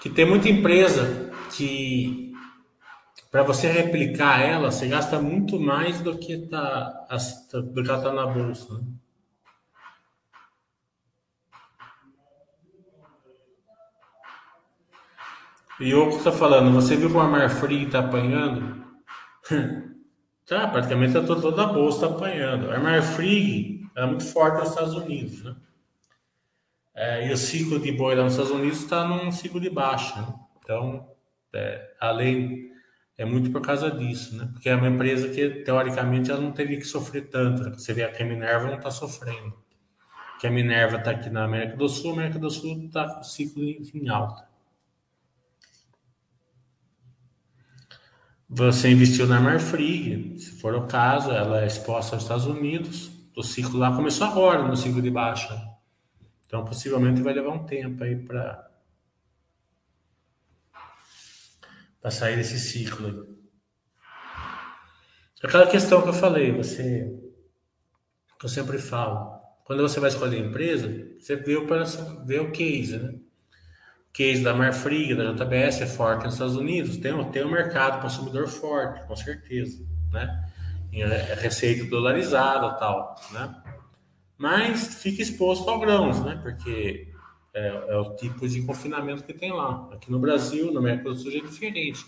Que 0.09 0.15
tem 0.15 0.25
muita 0.25 0.49
empresa 0.49 1.31
que 1.55 2.33
para 3.31 3.43
você 3.43 3.69
replicar 3.69 4.41
ela, 4.41 4.71
você 4.71 4.89
gasta 4.89 5.21
muito 5.21 5.61
mais 5.61 6.01
do 6.01 6.17
que 6.17 6.39
tá 6.47 7.07
do 7.53 7.83
que 7.83 7.91
ela 7.91 8.03
tá 8.03 8.13
na 8.13 8.27
bolsa. 8.27 8.79
Né? 8.79 8.85
E 15.81 15.95
o 15.95 16.09
está 16.09 16.33
falando, 16.33 16.73
você 16.73 16.97
viu 16.97 17.09
como 17.09 17.21
a 17.21 17.29
Marfrig 17.29 17.85
está 17.85 18.01
apanhando? 18.01 18.85
tá, 20.47 20.67
praticamente 20.67 21.13
tá 21.13 21.23
toda 21.23 21.63
a 21.63 21.67
bolsa 21.67 22.09
tá 22.09 22.15
apanhando. 22.15 22.73
A 22.73 22.79
Marfrig 22.81 23.87
é 23.95 24.07
muito 24.07 24.25
forte 24.25 24.59
nos 24.59 24.71
Estados 24.71 24.95
Unidos, 24.95 25.45
né? 25.45 25.55
É, 27.01 27.29
e 27.29 27.33
o 27.33 27.37
ciclo 27.37 27.79
de 27.79 27.93
boi 27.93 28.17
lá 28.17 28.25
nos 28.25 28.33
Estados 28.33 28.51
Unidos 28.51 28.81
está 28.81 29.07
num 29.07 29.31
ciclo 29.31 29.61
de 29.61 29.71
baixa. 29.71 30.21
Né? 30.21 30.35
Então, 30.59 31.09
é, 31.55 31.95
é 33.17 33.25
muito 33.25 33.53
por 33.53 33.63
causa 33.63 33.89
disso, 33.89 34.37
né? 34.37 34.49
Porque 34.53 34.69
é 34.69 34.75
uma 34.75 34.89
empresa 34.89 35.29
que, 35.29 35.49
teoricamente, 35.63 36.29
ela 36.29 36.41
não 36.41 36.51
teria 36.51 36.77
que 36.77 36.85
sofrer 36.85 37.29
tanto. 37.29 37.63
Né? 37.63 37.71
Você 37.71 37.95
vê 37.95 38.05
que 38.09 38.21
a 38.21 38.27
Minerva 38.27 38.67
não 38.67 38.79
está 38.79 38.91
sofrendo. 38.91 39.55
Que 40.41 40.49
a 40.49 40.51
Minerva 40.51 40.97
está 40.97 41.13
aqui 41.13 41.31
na 41.31 41.45
América 41.45 41.77
do 41.77 41.89
Sul, 41.89 42.11
a 42.11 42.15
América 42.15 42.41
do 42.41 42.51
Sul 42.51 42.87
está 42.87 43.09
com 43.09 43.21
o 43.21 43.25
ciclo 43.25 43.63
em 43.63 44.09
alta. 44.09 44.49
Você 48.49 48.91
investiu 48.91 49.29
na 49.29 49.39
Marfrig, 49.39 50.37
se 50.41 50.61
for 50.61 50.75
o 50.75 50.89
caso, 50.89 51.31
ela 51.31 51.63
é 51.63 51.67
exposta 51.67 52.17
aos 52.17 52.25
Estados 52.25 52.47
Unidos. 52.47 53.13
O 53.37 53.43
ciclo 53.45 53.79
lá 53.79 53.95
começou 53.95 54.27
agora, 54.27 54.67
no 54.67 54.77
ciclo 54.77 55.01
de 55.01 55.13
baixa. 55.13 55.78
Então, 56.49 56.65
possivelmente 56.65 57.21
vai 57.21 57.35
levar 57.35 57.51
um 57.51 57.67
tempo 57.67 58.03
aí 58.03 58.17
para 58.17 58.67
para 62.01 62.11
sair 62.11 62.37
desse 62.37 62.59
ciclo. 62.59 63.37
Aquela 65.43 65.67
questão 65.67 66.01
que 66.01 66.09
eu 66.09 66.13
falei, 66.15 66.51
você 66.53 67.15
eu 68.43 68.49
sempre 68.49 68.79
falo. 68.79 69.37
Quando 69.65 69.83
você 69.83 70.01
vai 70.01 70.09
escolher 70.09 70.39
empresa, 70.39 70.89
você 71.21 71.37
vê 71.37 71.57
o, 71.57 71.67
vê 72.25 72.41
o 72.41 72.51
case, 72.51 72.97
né? 72.97 73.11
O 74.09 74.13
case 74.13 74.43
da 74.43 74.55
Marfrig, 74.55 75.15
da 75.15 75.33
JBS 75.33 75.83
é 75.83 75.87
forte 75.87 76.25
nos 76.25 76.35
Estados 76.35 76.57
Unidos, 76.57 76.97
tem, 76.97 77.31
tem 77.31 77.45
um 77.45 77.51
mercado 77.51 78.01
consumidor 78.01 78.49
forte, 78.49 79.07
com 79.07 79.15
certeza, 79.15 79.85
né? 80.11 80.49
É 80.95 81.35
receita 81.35 81.85
dolarizada 81.85 82.71
tal, 82.79 83.15
né? 83.33 83.63
Mas 84.39 85.03
fica 85.03 85.21
exposto 85.21 85.69
ao 85.69 85.81
grãos, 85.81 86.25
né? 86.25 86.39
Porque 86.41 87.09
é, 87.53 87.67
é, 87.89 87.97
o 87.97 88.15
tipo 88.15 88.49
de 88.49 88.63
confinamento 88.63 89.25
que 89.25 89.35
tem 89.35 89.53
lá. 89.53 89.89
Aqui 89.93 90.11
no 90.13 90.21
Brasil, 90.21 90.73
no 90.73 90.79
América 90.79 91.09
do 91.11 91.17
Sul, 91.17 91.33
é 91.33 91.41
diferente. 91.41 92.07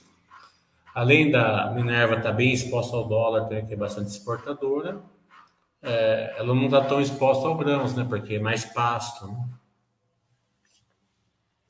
Além 0.94 1.30
da 1.30 1.72
Minerva 1.74 2.14
estar 2.14 2.30
tá 2.30 2.32
bem 2.32 2.52
exposta 2.52 2.96
ao 2.96 3.08
dólar, 3.08 3.48
que 3.48 3.74
é 3.74 3.76
bastante 3.76 4.10
exportadora, 4.10 5.00
é, 5.82 6.36
ela 6.38 6.54
não 6.54 6.66
está 6.66 6.84
tão 6.84 7.00
exposta 7.00 7.48
ao 7.48 7.56
grãos, 7.56 7.96
né? 7.96 8.06
Porque 8.08 8.36
é 8.36 8.40
mais 8.40 8.64
pasto. 8.64 9.26
Né? 9.26 9.44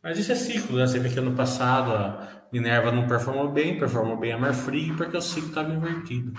Mas 0.02 0.18
isso 0.18 0.32
é 0.32 0.34
ciclo, 0.34 0.76
né? 0.76 0.86
Você 0.86 0.98
vê 0.98 1.08
que 1.08 1.18
ano 1.18 1.34
passado 1.34 1.92
a 1.92 2.42
Minerva 2.52 2.92
não 2.92 3.06
performou 3.06 3.48
bem, 3.48 3.78
performou 3.78 4.16
bem 4.16 4.32
a 4.32 4.38
Marfrig, 4.38 4.94
porque 4.94 5.16
o 5.16 5.22
ciclo 5.22 5.48
estava 5.48 5.72
invertido. 5.72 6.38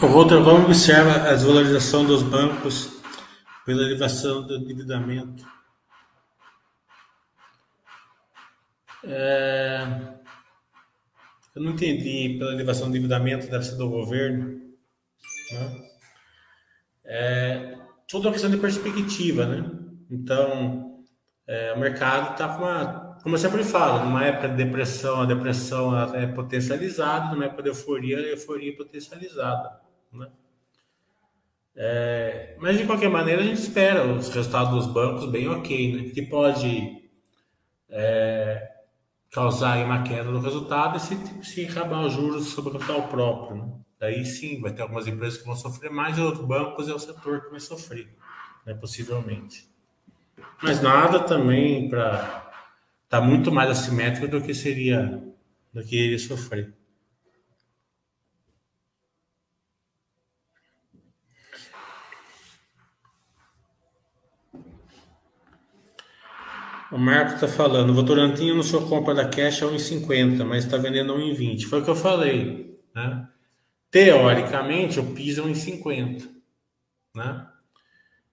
O 0.00 0.06
Rotterdam 0.06 0.64
observa 0.64 1.28
a 1.28 1.34
desvalorização 1.34 2.04
dos 2.04 2.22
bancos 2.22 3.02
pela 3.66 3.82
elevação 3.82 4.46
do 4.46 4.54
endividamento. 4.54 5.44
É... 9.02 9.84
Eu 11.52 11.62
não 11.62 11.72
entendi 11.72 12.36
pela 12.38 12.52
elevação 12.52 12.86
do 12.86 12.90
endividamento, 12.90 13.50
deve 13.50 13.64
ser 13.64 13.74
do 13.74 13.90
governo. 13.90 14.60
Né? 15.50 15.90
É... 17.04 17.78
Tudo 18.06 18.28
uma 18.28 18.32
questão 18.32 18.50
de 18.50 18.56
perspectiva, 18.56 19.46
né? 19.46 19.68
Então, 20.08 21.04
é, 21.44 21.72
o 21.72 21.80
mercado 21.80 22.32
está 22.32 22.48
com 22.48 22.62
uma, 22.62 23.18
como 23.20 23.34
eu 23.34 23.38
sempre 23.38 23.64
falo, 23.64 24.04
numa 24.04 24.24
época 24.24 24.48
de 24.48 24.64
depressão, 24.64 25.22
a 25.22 25.26
depressão 25.26 26.14
é 26.14 26.26
potencializada, 26.28 27.34
numa 27.34 27.46
época 27.46 27.64
de 27.64 27.70
euforia, 27.70 28.16
a 28.16 28.20
euforia 28.20 28.72
é 28.72 28.76
potencializada. 28.76 29.87
Né? 30.12 30.28
É, 31.76 32.56
mas 32.58 32.76
de 32.76 32.84
qualquer 32.84 33.08
maneira 33.08 33.40
a 33.40 33.44
gente 33.44 33.60
espera 33.60 34.04
os 34.04 34.28
resultados 34.28 34.72
dos 34.72 34.92
bancos 34.92 35.30
bem 35.30 35.48
ok, 35.48 35.96
né? 35.96 36.10
que 36.10 36.22
pode 36.22 37.08
é, 37.88 38.68
causar 39.30 39.84
uma 39.84 40.02
queda 40.02 40.30
no 40.30 40.40
resultado 40.40 40.96
e 40.96 41.00
se, 41.00 41.44
se 41.44 41.66
acabar 41.66 42.04
os 42.04 42.12
juros 42.12 42.48
sobre 42.48 42.70
o 42.70 42.72
capital 42.72 43.06
próprio. 43.08 43.56
Né? 43.56 43.72
Daí 44.00 44.24
sim, 44.24 44.60
vai 44.60 44.72
ter 44.72 44.82
algumas 44.82 45.06
empresas 45.06 45.38
que 45.38 45.46
vão 45.46 45.56
sofrer 45.56 45.90
mais 45.90 46.18
e 46.18 46.20
outros 46.20 46.44
bancos 46.44 46.88
é 46.88 46.94
o 46.94 46.98
setor 46.98 47.42
que 47.42 47.50
vai 47.50 47.60
sofrer, 47.60 48.08
né? 48.66 48.74
possivelmente. 48.74 49.68
Mas 50.62 50.82
nada 50.82 51.20
também 51.20 51.88
para 51.88 52.50
tá 53.08 53.20
muito 53.20 53.50
mais 53.50 53.70
assimétrico 53.70 54.28
do 54.28 54.40
que 54.40 54.52
seria 54.52 55.22
do 55.72 55.82
que 55.82 55.96
ele 55.96 56.18
sofrer. 56.18 56.74
O 66.90 66.96
Marco 66.96 67.34
está 67.34 67.46
falando, 67.46 67.90
o 67.90 68.54
no 68.54 68.62
seu 68.62 68.86
compra 68.88 69.14
da 69.14 69.28
Cash 69.28 69.60
é 69.60 69.66
1,50, 69.66 70.42
mas 70.44 70.64
está 70.64 70.78
vendendo 70.78 71.14
1,20. 71.14 71.64
Foi 71.66 71.80
o 71.80 71.84
que 71.84 71.90
eu 71.90 71.96
falei. 71.96 72.80
Né? 72.94 73.28
Teoricamente, 73.90 74.98
o 74.98 75.14
piso 75.14 75.42
é 75.42 75.44
1,50. 75.44 76.26
Né? 77.14 77.46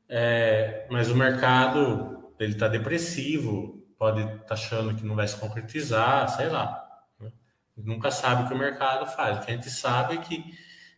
É, 0.07 0.87
mas 0.89 1.09
o 1.09 1.15
mercado 1.15 2.33
ele 2.39 2.53
está 2.53 2.69
depressivo, 2.69 3.85
pode 3.97 4.21
estar 4.21 4.37
tá 4.37 4.53
achando 4.53 4.95
que 4.95 5.05
não 5.05 5.15
vai 5.15 5.27
se 5.27 5.37
concretizar, 5.37 6.29
sei 6.29 6.47
lá. 6.47 6.81
Né? 7.19 7.31
Nunca 7.75 8.09
sabe 8.09 8.43
o 8.43 8.47
que 8.47 8.53
o 8.53 8.57
mercado 8.57 9.05
faz. 9.05 9.37
O 9.37 9.41
que 9.41 9.51
a 9.51 9.55
gente 9.55 9.69
sabe 9.69 10.15
é 10.15 10.17
que 10.17 10.41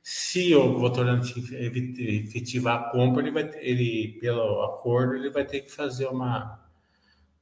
se 0.04 0.54
o 0.54 0.78
Votorantim 0.78 1.44
efetivar 1.52 2.80
a 2.80 2.90
compra, 2.92 3.24
ele 3.24 3.32
vai, 3.32 3.50
ele, 3.56 4.20
pelo 4.22 4.62
acordo, 4.64 5.16
ele 5.16 5.32
vai 5.32 5.44
ter 5.44 5.62
que 5.62 5.72
fazer 5.72 6.06
uma 6.06 6.67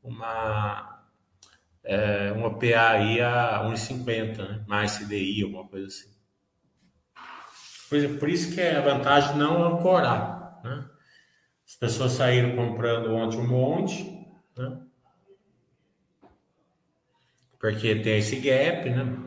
uma 0.06 0.96
é, 1.84 2.34
um 2.34 2.46
OPA 2.46 2.90
aí 2.90 3.22
a 3.22 3.64
1,50, 3.64 4.38
né? 4.38 4.64
mais 4.68 4.98
CDI, 4.98 5.44
alguma 5.44 5.68
coisa 5.68 5.88
assim. 5.88 6.16
Por, 8.20 8.30
isso 8.30 8.54
que 8.54 8.62
é 8.62 8.78
a 8.78 8.82
vantagem 8.82 9.38
não 9.38 9.64
ancorar. 9.64 10.60
Né? 10.64 10.86
As 11.68 11.76
pessoas 11.76 12.14
saíram 12.14 12.56
comprando 12.56 13.14
ontem 13.14 13.38
um 13.38 13.48
monte, 13.48 14.28
né? 14.58 14.80
porque 17.60 17.96
tem 17.96 18.18
esse 18.18 18.38
gap, 18.38 18.90
né? 18.90 19.18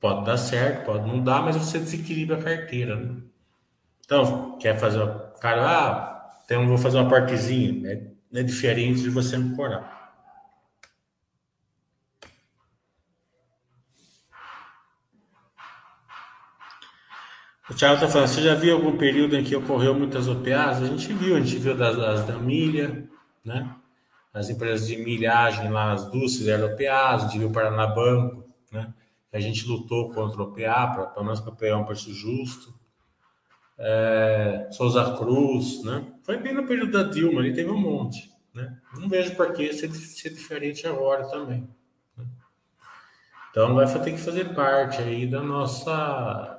Pode 0.00 0.26
dar 0.26 0.36
certo, 0.36 0.86
pode 0.86 1.06
não 1.06 1.22
dar, 1.22 1.42
mas 1.42 1.56
você 1.56 1.78
desequilibra 1.78 2.38
a 2.38 2.42
carteira. 2.42 2.96
Né? 2.96 3.22
Então, 4.04 4.58
quer 4.58 4.78
fazer. 4.78 5.00
Cara, 5.40 5.66
ah, 5.66 6.30
então 6.44 6.66
vou 6.66 6.78
fazer 6.78 6.98
uma 6.98 7.08
partezinha. 7.08 7.88
É, 7.90 8.40
é 8.40 8.42
diferente 8.42 9.02
de 9.02 9.10
você 9.10 9.36
ancorar. 9.36 9.97
O 17.70 17.74
Thiago 17.74 17.96
está 17.96 18.08
falando, 18.08 18.28
você 18.28 18.40
já 18.40 18.54
viu 18.54 18.74
algum 18.74 18.96
período 18.96 19.36
em 19.36 19.44
que 19.44 19.54
ocorreu 19.54 19.94
muitas 19.94 20.26
OPAs? 20.26 20.82
A 20.82 20.86
gente 20.86 21.12
viu, 21.12 21.36
a 21.36 21.40
gente 21.40 21.58
viu 21.58 21.76
das, 21.76 21.96
das 21.96 22.24
da 22.24 22.38
milha, 22.38 23.06
né? 23.44 23.76
As 24.32 24.48
empresas 24.48 24.86
de 24.86 24.96
milhagem 24.96 25.70
lá, 25.70 25.92
as 25.92 26.10
duas 26.10 26.36
fizeram 26.36 26.66
OPAs, 26.72 27.24
a 27.24 27.26
gente 27.26 27.38
viu 27.38 27.48
o 27.48 27.52
Paranabanco, 27.52 28.42
né? 28.72 28.92
A 29.30 29.38
gente 29.38 29.68
lutou 29.68 30.10
contra 30.10 30.40
o 30.40 30.44
OPA, 30.44 31.10
para 31.12 31.22
nós 31.22 31.40
para 31.40 31.52
pegar 31.52 31.76
um 31.76 31.84
preço 31.84 32.12
justo. 32.14 32.72
É, 33.76 34.68
Souza 34.70 35.16
Cruz, 35.18 35.84
né? 35.84 36.06
Foi 36.22 36.38
bem 36.38 36.54
no 36.54 36.66
período 36.66 36.92
da 36.92 37.02
Dilma, 37.02 37.40
ali 37.40 37.52
teve 37.52 37.70
um 37.70 37.78
monte, 37.78 38.32
né? 38.54 38.78
Não 38.94 39.10
vejo 39.10 39.36
por 39.36 39.52
que 39.52 39.74
ser, 39.74 39.92
ser 39.92 40.30
diferente 40.30 40.86
agora 40.86 41.28
também. 41.28 41.68
Né? 42.16 42.24
Então 43.50 43.74
vai 43.74 43.86
ter 43.86 44.12
que 44.12 44.18
fazer 44.18 44.54
parte 44.54 45.02
aí 45.02 45.26
da 45.26 45.42
nossa 45.42 46.57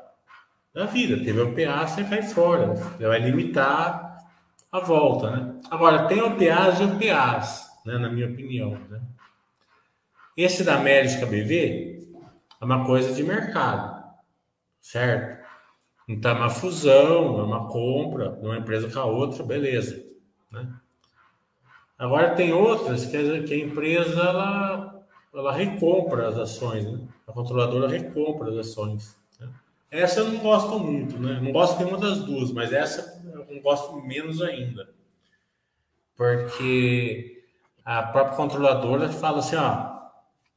da 0.80 0.86
vida. 0.86 1.22
Teve 1.22 1.42
OPA, 1.42 1.86
você 1.86 2.06
cai 2.06 2.24
fora. 2.24 2.74
Você 2.74 3.06
vai 3.06 3.20
limitar 3.20 4.24
a 4.72 4.80
volta, 4.80 5.30
né? 5.30 5.60
Agora, 5.70 6.08
tem 6.08 6.22
OPAs 6.22 6.80
e 6.80 6.84
OPAs, 6.84 7.70
né, 7.86 7.98
na 7.98 8.10
minha 8.10 8.30
opinião. 8.30 8.80
Né? 8.90 9.02
Esse 10.38 10.64
da 10.64 10.76
América 10.76 11.26
BV 11.26 12.08
é 12.62 12.66
uma 12.66 12.86
coisa 12.86 13.14
de 13.14 13.24
mercado, 13.24 14.06
certo? 14.80 15.46
Então, 16.08 16.32
é 16.32 16.36
uma 16.36 16.50
fusão, 16.50 17.40
é 17.40 17.44
uma 17.44 17.68
compra 17.68 18.32
de 18.32 18.46
uma 18.46 18.58
empresa 18.58 18.90
com 18.90 19.00
a 19.00 19.06
outra, 19.06 19.44
beleza. 19.44 20.02
Né? 20.50 20.66
Agora, 21.98 22.36
tem 22.36 22.54
outras 22.54 23.06
que 23.06 23.18
a, 23.18 23.58
empresa 23.58 24.22
ela, 24.22 25.04
ela 25.34 25.52
recompra 25.52 26.30
as 26.30 26.38
ações, 26.38 26.86
né? 26.86 27.02
a 27.28 27.34
controladora 27.34 27.90
recompra 27.90 28.50
as 28.50 28.56
ações. 28.56 29.19
Essa 29.92 30.20
eu 30.20 30.30
não 30.30 30.40
gosto 30.40 30.78
muito, 30.80 31.18
né? 31.20 31.40
Não 31.42 31.52
gosto 31.52 31.78
de 31.78 31.84
nenhuma 31.84 32.00
das 32.00 32.20
duas, 32.24 32.52
mas 32.52 32.72
essa 32.72 33.22
eu 33.34 33.46
não 33.50 33.62
gosto 33.62 34.00
menos 34.02 34.42
ainda. 34.42 34.90
Porque 36.16 37.44
a 37.84 38.04
própria 38.04 38.36
controladora 38.36 39.10
fala 39.10 39.40
assim, 39.40 39.56
ó, 39.56 39.62
a 39.62 40.12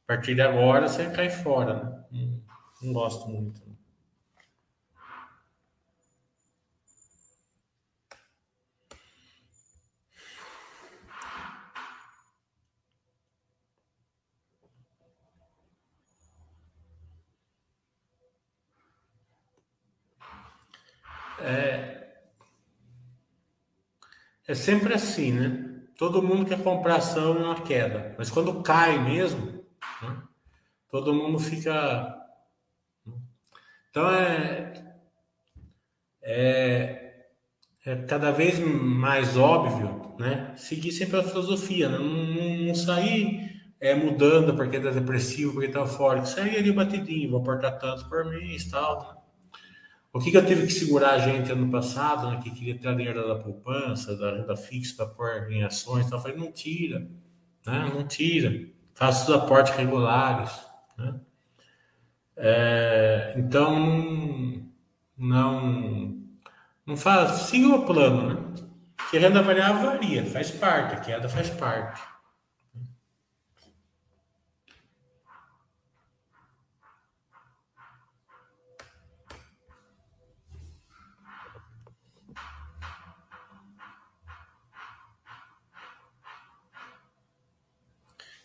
partir 0.05 0.35
de 0.35 0.41
agora 0.41 0.87
você 0.87 1.09
cai 1.09 1.29
fora, 1.29 1.73
né? 1.73 2.03
Não, 2.11 2.41
não 2.83 2.93
gosto 2.93 3.27
muito. 3.27 3.62
É, 21.43 22.07
é 24.47 24.55
sempre 24.55 24.93
assim, 24.93 25.31
né? 25.31 25.81
Todo 25.97 26.23
mundo 26.23 26.45
quer 26.45 26.61
comprar 26.63 26.95
ação 26.95 27.35
em 27.35 27.43
uma 27.43 27.61
queda, 27.61 28.15
mas 28.17 28.31
quando 28.31 28.63
cai 28.63 28.97
mesmo, 28.97 29.63
né? 30.01 30.23
todo 30.89 31.13
mundo 31.13 31.37
fica. 31.37 32.17
Né? 33.05 33.13
Então 33.89 34.09
é, 34.09 34.95
é, 36.21 37.25
é 37.85 37.95
cada 38.07 38.31
vez 38.31 38.57
mais 38.59 39.37
óbvio, 39.37 40.15
né? 40.17 40.53
Seguir 40.55 40.91
sempre 40.91 41.19
a 41.19 41.23
filosofia, 41.23 41.89
né? 41.89 41.97
não, 41.97 42.05
não, 42.05 42.57
não 42.67 42.75
sair 42.75 43.53
é, 43.81 43.93
mudando 43.93 44.55
porque 44.55 44.77
está 44.77 44.91
depressivo, 44.91 45.53
porque 45.53 45.67
está 45.67 45.85
fora, 45.85 46.25
sair 46.25 46.57
ali 46.57 46.71
batidinho, 46.71 47.31
vou 47.31 47.41
aportar 47.41 47.77
tanto 47.77 48.07
por 48.07 48.23
mês 48.25 48.69
tal. 48.69 49.22
O 50.13 50.19
que, 50.19 50.29
que 50.29 50.37
eu 50.37 50.45
tive 50.45 50.67
que 50.67 50.73
segurar 50.73 51.13
a 51.13 51.17
gente 51.17 51.51
ano 51.51 51.71
passado, 51.71 52.29
né, 52.29 52.39
que 52.41 52.51
queria 52.51 52.77
ter 52.77 52.87
a 52.87 52.93
dinheiro 52.93 53.27
da 53.27 53.33
poupança, 53.33 54.15
da 54.15 54.35
renda 54.35 54.55
fixa 54.55 54.95
para 54.95 55.07
pôr 55.07 55.51
em 55.51 55.63
ações, 55.63 56.05
então 56.05 56.19
eu 56.19 56.21
falei, 56.21 56.37
não 56.37 56.51
tira, 56.51 56.99
né, 57.65 57.91
não 57.91 58.05
tira, 58.05 58.69
faça 58.93 59.23
os 59.23 59.35
aportes 59.35 59.73
regulares, 59.73 60.51
né. 60.95 61.19
É, 62.37 63.33
então, 63.37 64.63
não, 65.17 66.15
não 66.85 66.95
faz, 66.95 67.31
siga 67.47 67.69
o 67.69 67.83
plano, 67.83 68.33
né, 68.35 68.65
que 69.09 69.17
renda 69.17 69.41
variável 69.41 69.89
varia, 69.89 70.23
faz 70.27 70.51
parte, 70.51 70.93
a 70.93 70.99
queda 70.99 71.27
faz 71.27 71.49
parte. 71.49 72.12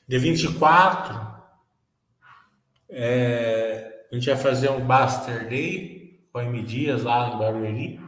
De 0.08 0.16
24, 0.16 1.28
é, 2.88 4.06
a 4.10 4.14
gente 4.14 4.26
vai 4.26 4.38
fazer 4.38 4.70
um 4.70 4.80
Buster 4.80 5.46
Day 5.50 6.26
com 6.32 6.38
a 6.38 6.44
M 6.44 6.62
Dias 6.62 7.02
lá 7.02 7.28
em 7.28 7.38
Barueri. 7.38 8.00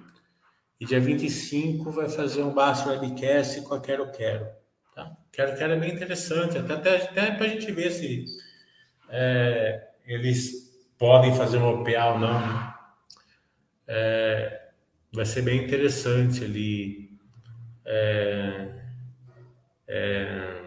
E 0.81 0.87
dia 0.87 0.99
25 0.99 1.91
vai 1.91 2.09
fazer 2.09 2.43
um 2.43 2.55
Buster 2.55 2.99
Webcast 2.99 3.61
com 3.63 3.75
a 3.75 3.81
Quero 3.81 4.11
Quero. 4.13 4.49
Tá? 4.95 5.15
Quero 5.31 5.55
Quero 5.59 5.75
é 5.75 5.77
bem 5.79 5.93
interessante, 5.93 6.57
até, 6.57 6.73
até, 6.73 6.97
até 6.97 7.31
para 7.33 7.45
a 7.45 7.49
gente 7.49 7.71
ver 7.71 7.91
se 7.91 8.25
é, 9.11 9.91
eles 10.07 10.75
podem 10.97 11.35
fazer 11.35 11.59
um 11.59 11.81
OPA 11.81 12.15
ou 12.15 12.19
não. 12.19 12.41
Né? 12.41 12.75
É, 13.87 14.71
vai 15.13 15.27
ser 15.27 15.43
bem 15.43 15.63
interessante 15.65 16.45
ali. 16.45 17.11
É, 17.85 18.71
é, 19.87 20.60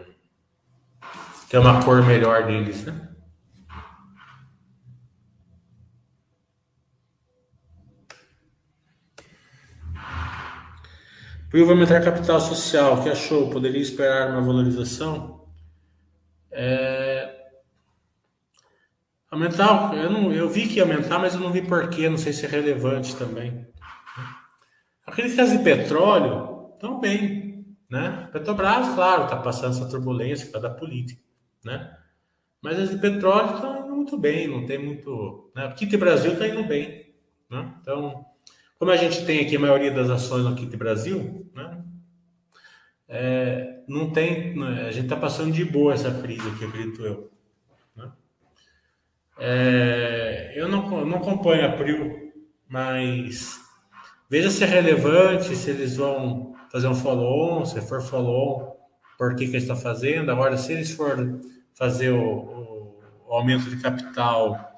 ter 1.54 1.58
uma 1.60 1.84
cor 1.84 2.04
melhor 2.04 2.48
deles, 2.48 2.84
né? 2.84 3.10
Por 11.48 11.60
aumentar 11.60 12.02
capital 12.02 12.40
social, 12.40 13.04
que 13.04 13.08
achou? 13.08 13.50
Poderia 13.50 13.80
esperar 13.80 14.30
uma 14.30 14.40
valorização? 14.40 15.46
É... 16.50 17.32
Aumentar, 19.30 19.94
eu, 19.94 20.10
não, 20.10 20.32
eu 20.32 20.48
vi 20.50 20.66
que 20.66 20.78
ia 20.78 20.82
aumentar, 20.82 21.20
mas 21.20 21.34
eu 21.34 21.40
não 21.40 21.52
vi 21.52 21.62
porquê, 21.62 22.08
não 22.08 22.18
sei 22.18 22.32
se 22.32 22.46
é 22.46 22.48
relevante 22.48 23.14
também. 23.14 23.64
Aqueles 25.06 25.36
casos 25.36 25.56
de 25.56 25.62
petróleo 25.62 26.72
estão 26.74 26.98
bem, 26.98 27.64
né? 27.88 28.28
Petrobras, 28.32 28.92
claro, 28.96 29.24
está 29.24 29.36
passando 29.36 29.76
essa 29.76 29.88
turbulência 29.88 30.50
causa 30.50 30.68
da 30.68 30.74
política 30.74 31.23
né? 31.64 31.96
Mas 32.64 32.78
as 32.78 32.90
de 32.90 32.98
petróleo 32.98 33.56
estão 33.56 33.84
indo 33.84 33.94
muito 33.94 34.16
bem, 34.16 34.48
não 34.48 34.64
tem 34.64 34.78
muito. 34.78 35.50
Né? 35.54 35.66
O 35.66 35.74
Kit 35.74 35.96
Brasil 35.96 36.32
está 36.32 36.48
indo 36.48 36.64
bem. 36.64 37.14
Né? 37.50 37.74
Então, 37.80 38.24
como 38.78 38.90
a 38.90 38.96
gente 38.96 39.24
tem 39.24 39.40
aqui 39.40 39.56
a 39.56 39.60
maioria 39.60 39.90
das 39.90 40.08
ações 40.08 40.44
no 40.44 40.54
Kit 40.54 40.76
Brasil, 40.76 41.50
né? 41.54 41.84
É, 43.06 43.82
não 43.86 44.10
tem. 44.10 44.56
Né? 44.56 44.86
A 44.86 44.90
gente 44.90 45.04
está 45.04 45.16
passando 45.16 45.52
de 45.52 45.64
boa 45.64 45.92
essa 45.92 46.10
crise 46.22 46.48
aqui, 46.48 46.64
acredito 46.64 47.02
eu. 47.02 47.30
Né? 47.94 48.12
É, 49.38 50.52
eu, 50.56 50.66
não, 50.68 51.04
não 51.04 51.18
acompanho 51.18 51.66
a 51.66 51.72
Prio, 51.72 52.32
mas 52.66 53.60
veja 54.30 54.50
se 54.50 54.64
é 54.64 54.66
relevante, 54.66 55.54
se 55.54 55.70
eles 55.70 55.96
vão 55.96 56.54
fazer 56.70 56.88
um 56.88 56.94
follow-on, 56.94 57.64
se 57.66 57.80
for 57.82 58.00
follow-on, 58.00 58.74
por 59.18 59.36
que, 59.36 59.44
que 59.44 59.52
eles 59.52 59.64
estão 59.64 59.76
fazendo. 59.76 60.30
Agora, 60.30 60.56
se 60.56 60.72
eles 60.72 60.90
forem 60.92 61.40
fazer 61.74 62.10
o, 62.10 62.94
o, 63.26 63.32
aumento 63.32 63.68
de 63.68 63.80
capital 63.80 64.74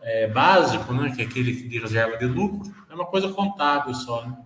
é, 0.00 0.26
básico, 0.26 0.92
né, 0.92 1.12
que 1.14 1.22
é 1.22 1.24
aquele 1.24 1.52
de 1.68 1.78
reserva 1.78 2.16
de 2.16 2.26
lucro, 2.26 2.72
é 2.90 2.94
uma 2.94 3.06
coisa 3.06 3.32
contábil 3.32 3.94
só. 3.94 4.26
Né? 4.26 4.36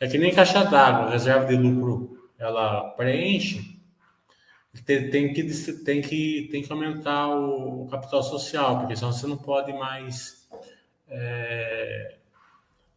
É 0.00 0.06
que 0.06 0.18
nem 0.18 0.34
caixa 0.34 0.64
d'água, 0.64 1.10
reserva 1.10 1.46
de 1.46 1.56
lucro 1.56 2.18
ela 2.38 2.90
preenche, 2.90 3.78
tem, 4.84 5.10
tem, 5.10 5.32
que, 5.32 5.42
tem, 5.84 6.00
que, 6.00 6.48
tem 6.52 6.62
que 6.62 6.72
aumentar 6.72 7.28
o, 7.28 7.82
o, 7.82 7.88
capital 7.88 8.22
social, 8.22 8.78
porque 8.78 8.94
senão 8.94 9.12
você 9.12 9.26
não 9.26 9.36
pode 9.36 9.72
mais 9.72 10.48
é, 11.08 12.16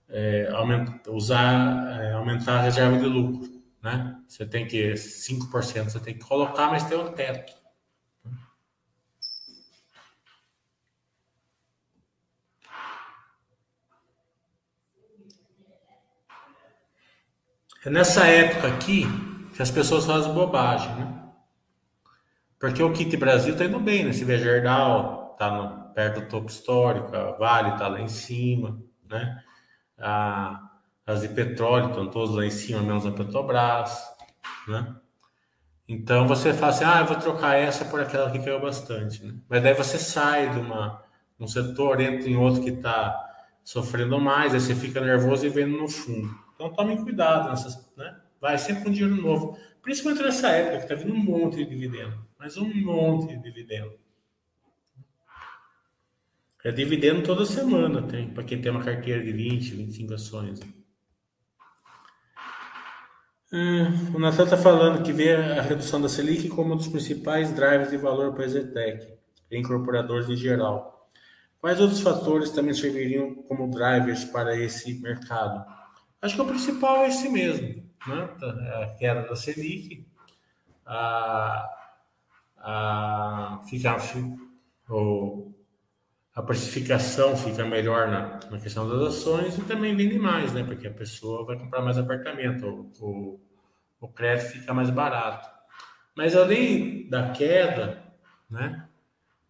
é, 0.09 0.49
aumenta, 0.51 1.09
usar, 1.11 2.01
é, 2.01 2.13
aumentar 2.13 2.59
a 2.59 2.61
reserva 2.61 2.97
de 2.97 3.05
lucro 3.05 3.50
né? 3.81 4.21
Você 4.27 4.45
tem 4.45 4.67
que 4.67 4.95
5% 4.95 5.91
você 5.91 5.99
tem 5.99 6.13
que 6.13 6.25
colocar, 6.25 6.67
mas 6.69 6.83
tem 6.83 6.97
um 6.97 7.11
teto. 7.11 7.53
É 17.83 17.89
nessa 17.89 18.27
época 18.27 18.67
aqui 18.67 19.05
que 19.55 19.61
as 19.61 19.71
pessoas 19.71 20.05
fazem 20.05 20.33
bobagem, 20.33 20.93
né? 20.95 21.21
Porque 22.59 22.83
o 22.83 22.93
Kit 22.93 23.17
Brasil 23.17 23.57
tá 23.57 23.65
indo 23.65 23.79
bem, 23.79 24.05
né? 24.05 24.13
Você 24.13 24.23
vê 24.23 24.37
Gerdau, 24.37 25.35
tá 25.35 25.49
no, 25.49 25.81
perto 25.93 26.21
do 26.21 26.27
topo 26.27 26.49
histórico, 26.49 27.15
a 27.15 27.31
Vale 27.31 27.77
tá 27.77 27.87
lá 27.87 27.99
em 27.99 28.07
cima, 28.07 28.79
né? 29.09 29.43
A, 29.97 30.70
as 31.11 31.21
de 31.21 31.29
petróleo 31.29 31.89
estão 31.89 32.09
todas 32.09 32.35
lá 32.35 32.45
em 32.45 32.51
cima, 32.51 32.81
menos 32.81 33.05
a 33.05 33.11
Petrobras, 33.11 34.01
né? 34.67 34.95
Então 35.87 36.27
você 36.27 36.53
fala 36.53 36.71
assim, 36.71 36.85
ah, 36.85 36.99
eu 37.01 37.05
vou 37.05 37.17
trocar 37.17 37.55
essa 37.55 37.83
por 37.83 37.99
aquela 37.99 38.31
que 38.31 38.39
caiu 38.39 38.61
bastante, 38.61 39.25
né? 39.25 39.35
Mas 39.49 39.61
daí 39.61 39.73
você 39.73 39.99
sai 39.99 40.49
de 40.49 40.59
uma, 40.59 41.03
um 41.39 41.47
setor, 41.47 41.99
entra 41.99 42.29
em 42.29 42.37
outro 42.37 42.61
que 42.63 42.69
está 42.69 43.29
sofrendo 43.63 44.19
mais, 44.19 44.53
aí 44.53 44.59
você 44.59 44.73
fica 44.73 45.01
nervoso 45.01 45.45
e 45.45 45.49
vendo 45.49 45.77
no 45.77 45.89
fundo. 45.89 46.33
Então 46.55 46.71
tomem 46.73 46.95
cuidado 47.03 47.49
nessas, 47.49 47.91
né? 47.97 48.17
Vai 48.39 48.57
sempre 48.57 48.83
com 48.83 48.91
dinheiro 48.91 49.15
novo. 49.15 49.57
Principalmente 49.81 50.23
nessa 50.23 50.49
época 50.49 50.77
que 50.77 50.93
está 50.93 50.95
vindo 50.95 51.13
um 51.13 51.23
monte 51.23 51.57
de 51.57 51.65
dividendo, 51.65 52.25
mas 52.39 52.55
um 52.57 52.73
monte 52.73 53.35
de 53.35 53.41
dividendo. 53.41 53.99
É 56.63 56.71
dividendo 56.71 57.23
toda 57.23 57.43
semana, 57.43 58.03
tem, 58.03 58.29
para 58.29 58.43
quem 58.43 58.61
tem 58.61 58.71
uma 58.71 58.83
carteira 58.83 59.23
de 59.23 59.31
20, 59.31 59.75
25 59.75 60.13
ações. 60.13 60.59
Hum, 63.53 64.15
o 64.15 64.19
Natan 64.19 64.45
está 64.45 64.57
falando 64.57 65.03
que 65.03 65.11
vê 65.11 65.35
a 65.35 65.61
redução 65.61 66.01
da 66.01 66.07
Selic 66.07 66.47
como 66.47 66.73
um 66.73 66.77
dos 66.77 66.87
principais 66.87 67.53
drivers 67.53 67.89
de 67.89 67.97
valor 67.97 68.33
para 68.33 68.45
a 68.45 68.47
Zetec 68.47 69.21
incorporadores 69.51 70.29
em 70.29 70.35
geral. 70.37 71.09
Quais 71.59 71.79
outros 71.79 71.99
fatores 71.99 72.51
também 72.51 72.73
serviriam 72.73 73.35
como 73.43 73.69
drivers 73.69 74.23
para 74.25 74.55
esse 74.55 74.99
mercado? 75.01 75.65
Acho 76.21 76.35
que 76.35 76.41
o 76.41 76.47
principal 76.47 77.03
é 77.03 77.09
esse 77.09 77.29
mesmo, 77.29 77.83
né? 78.07 78.29
a 78.81 78.95
queda 78.97 79.23
da 79.23 79.35
Selic, 79.35 80.07
a, 80.85 81.69
a, 82.57 83.61
ficar, 83.69 83.97
o, 84.89 85.50
a 86.41 86.43
precificação 86.43 87.37
fica 87.37 87.63
melhor 87.63 88.07
na, 88.07 88.39
na 88.49 88.59
questão 88.59 88.89
das 88.89 89.15
ações 89.15 89.57
e 89.57 89.61
também 89.61 89.95
vende 89.95 90.17
mais, 90.17 90.51
né? 90.51 90.63
Porque 90.63 90.87
a 90.87 90.93
pessoa 90.93 91.45
vai 91.45 91.57
comprar 91.57 91.81
mais 91.81 91.99
apartamento, 91.99 92.65
o, 92.65 93.05
o, 93.05 93.39
o 94.01 94.07
crédito 94.07 94.53
fica 94.53 94.73
mais 94.73 94.89
barato. 94.89 95.47
Mas 96.15 96.35
além 96.35 97.07
da 97.09 97.29
queda, 97.29 98.01
né? 98.49 98.87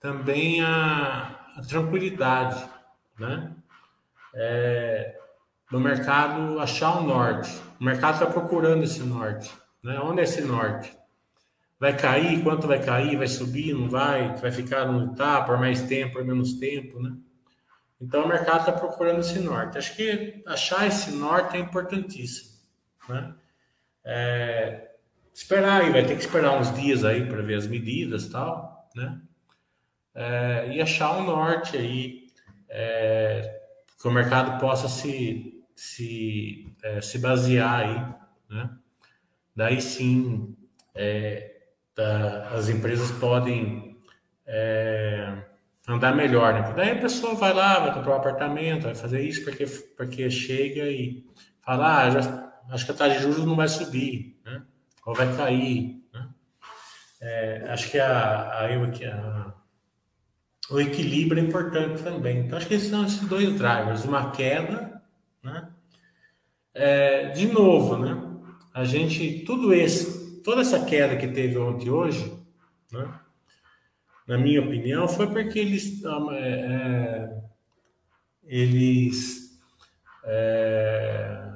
Também 0.02 0.62
a, 0.62 1.54
a 1.56 1.62
tranquilidade, 1.62 2.62
né? 3.18 3.56
É, 4.36 5.18
no 5.72 5.80
mercado 5.80 6.60
achar 6.60 6.98
o 6.98 7.04
norte. 7.04 7.58
O 7.80 7.84
mercado 7.84 8.16
está 8.16 8.26
procurando 8.26 8.84
esse 8.84 9.02
norte. 9.02 9.52
Né? 9.82 9.98
Onde 10.00 10.20
é 10.20 10.24
esse 10.24 10.42
norte? 10.42 10.96
Vai 11.82 11.98
cair? 11.98 12.44
Quanto 12.44 12.68
vai 12.68 12.80
cair? 12.80 13.18
Vai 13.18 13.28
subir? 13.28 13.74
Não 13.74 13.90
vai? 13.90 14.36
Vai 14.36 14.52
ficar 14.52 14.86
no 14.86 15.16
tá 15.16 15.42
por 15.42 15.58
mais 15.58 15.82
tempo, 15.82 16.14
por 16.14 16.24
menos 16.24 16.54
tempo, 16.54 17.02
né? 17.02 17.18
Então 18.00 18.24
o 18.24 18.28
mercado 18.28 18.60
está 18.60 18.72
procurando 18.72 19.22
esse 19.22 19.40
norte. 19.40 19.80
Acho 19.80 19.96
que 19.96 20.44
achar 20.46 20.86
esse 20.86 21.10
norte 21.10 21.58
é 21.58 21.60
importantíssimo, 21.60 22.52
né? 23.10 23.34
É, 24.06 24.92
esperar 25.34 25.82
aí, 25.82 25.90
vai 25.92 26.06
ter 26.06 26.14
que 26.16 26.22
esperar 26.22 26.60
uns 26.60 26.72
dias 26.76 27.04
aí 27.04 27.28
para 27.28 27.42
ver 27.42 27.56
as 27.56 27.66
medidas 27.66 28.30
tal, 28.30 28.88
né? 28.96 29.20
É, 30.14 30.76
e 30.76 30.82
achar 30.82 31.18
um 31.18 31.24
norte 31.24 31.78
aí 31.78 32.28
é, 32.70 33.60
que 34.00 34.08
o 34.08 34.12
mercado 34.12 34.60
possa 34.60 34.88
se 34.88 35.58
se, 35.74 36.76
é, 36.84 37.02
se 37.02 37.18
basear 37.18 37.80
aí, 37.80 38.14
né? 38.56 38.70
Daí 39.56 39.82
sim, 39.82 40.56
é, 40.94 41.51
as 42.54 42.70
empresas 42.70 43.12
podem 43.12 43.98
é, 44.46 45.38
andar 45.88 46.16
melhor, 46.16 46.54
né? 46.54 46.74
Daí 46.76 46.92
a 46.92 47.02
pessoa 47.02 47.36
vai 47.36 47.54
lá, 47.54 47.80
vai 47.80 47.94
comprar 47.94 48.14
um 48.14 48.18
apartamento, 48.18 48.84
vai 48.84 48.96
fazer 48.96 49.22
isso 49.22 49.44
porque, 49.44 49.66
porque 49.66 50.30
chega 50.30 50.84
e 50.90 51.26
fala, 51.66 52.04
ah, 52.04 52.10
já, 52.10 52.52
acho 52.70 52.86
que 52.86 52.92
a 52.92 52.96
taxa 52.96 53.18
de 53.18 53.24
juros 53.24 53.46
não 53.46 53.56
vai 53.56 53.68
subir, 53.68 54.40
né? 54.46 54.62
Ou 55.06 55.16
vai 55.16 55.36
cair, 55.36 56.04
né? 56.14 56.30
É, 57.22 57.66
acho 57.70 57.90
que 57.90 58.00
a, 58.00 58.08
a, 58.08 58.66
a, 58.66 59.54
o 60.70 60.80
equilíbrio 60.80 61.44
é 61.44 61.46
importante 61.46 62.02
também. 62.04 62.40
Então, 62.40 62.58
acho 62.58 62.68
que 62.68 62.74
esses 62.74 62.90
são 62.90 63.06
esses 63.06 63.22
dois 63.28 63.56
drivers, 63.58 64.06
uma 64.06 64.32
queda 64.32 64.92
né? 65.44 65.70
É, 66.74 67.30
de 67.30 67.48
novo, 67.48 67.98
né? 67.98 68.30
A 68.74 68.86
gente, 68.86 69.44
tudo 69.46 69.74
esse, 69.74 70.21
toda 70.44 70.62
essa 70.62 70.84
queda 70.86 71.18
que 71.18 71.28
teve 71.28 71.58
ontem 71.58 71.88
e 71.88 71.92
hoje, 71.92 72.38
né? 72.92 73.20
na 74.28 74.38
minha 74.38 74.62
opinião, 74.62 75.08
foi 75.08 75.28
porque 75.28 75.60
eles, 75.60 76.04
é, 76.04 76.40
é, 76.40 77.44
eles 78.46 79.60
é, 80.24 81.52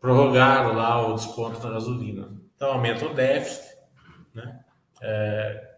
prorrogaram 0.00 0.74
lá 0.74 1.06
o 1.06 1.14
desconto 1.14 1.60
da 1.60 1.70
gasolina. 1.70 2.30
Então 2.54 2.72
aumenta 2.72 3.04
o 3.04 3.14
déficit, 3.14 3.76
né? 4.34 4.60
É, 5.02 5.76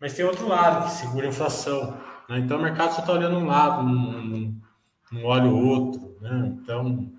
mas 0.00 0.14
tem 0.14 0.24
outro 0.24 0.48
lado 0.48 0.86
que 0.86 0.92
segura 0.92 1.26
a 1.26 1.30
inflação. 1.30 1.92
Né? 2.28 2.38
Então 2.38 2.58
o 2.58 2.62
mercado 2.62 2.92
só 2.92 3.00
está 3.00 3.12
olhando 3.12 3.36
um 3.36 3.46
lado, 3.46 3.82
não 3.84 5.24
olha 5.24 5.46
o 5.46 5.66
outro, 5.68 6.18
né? 6.20 6.56
Então, 6.60 7.12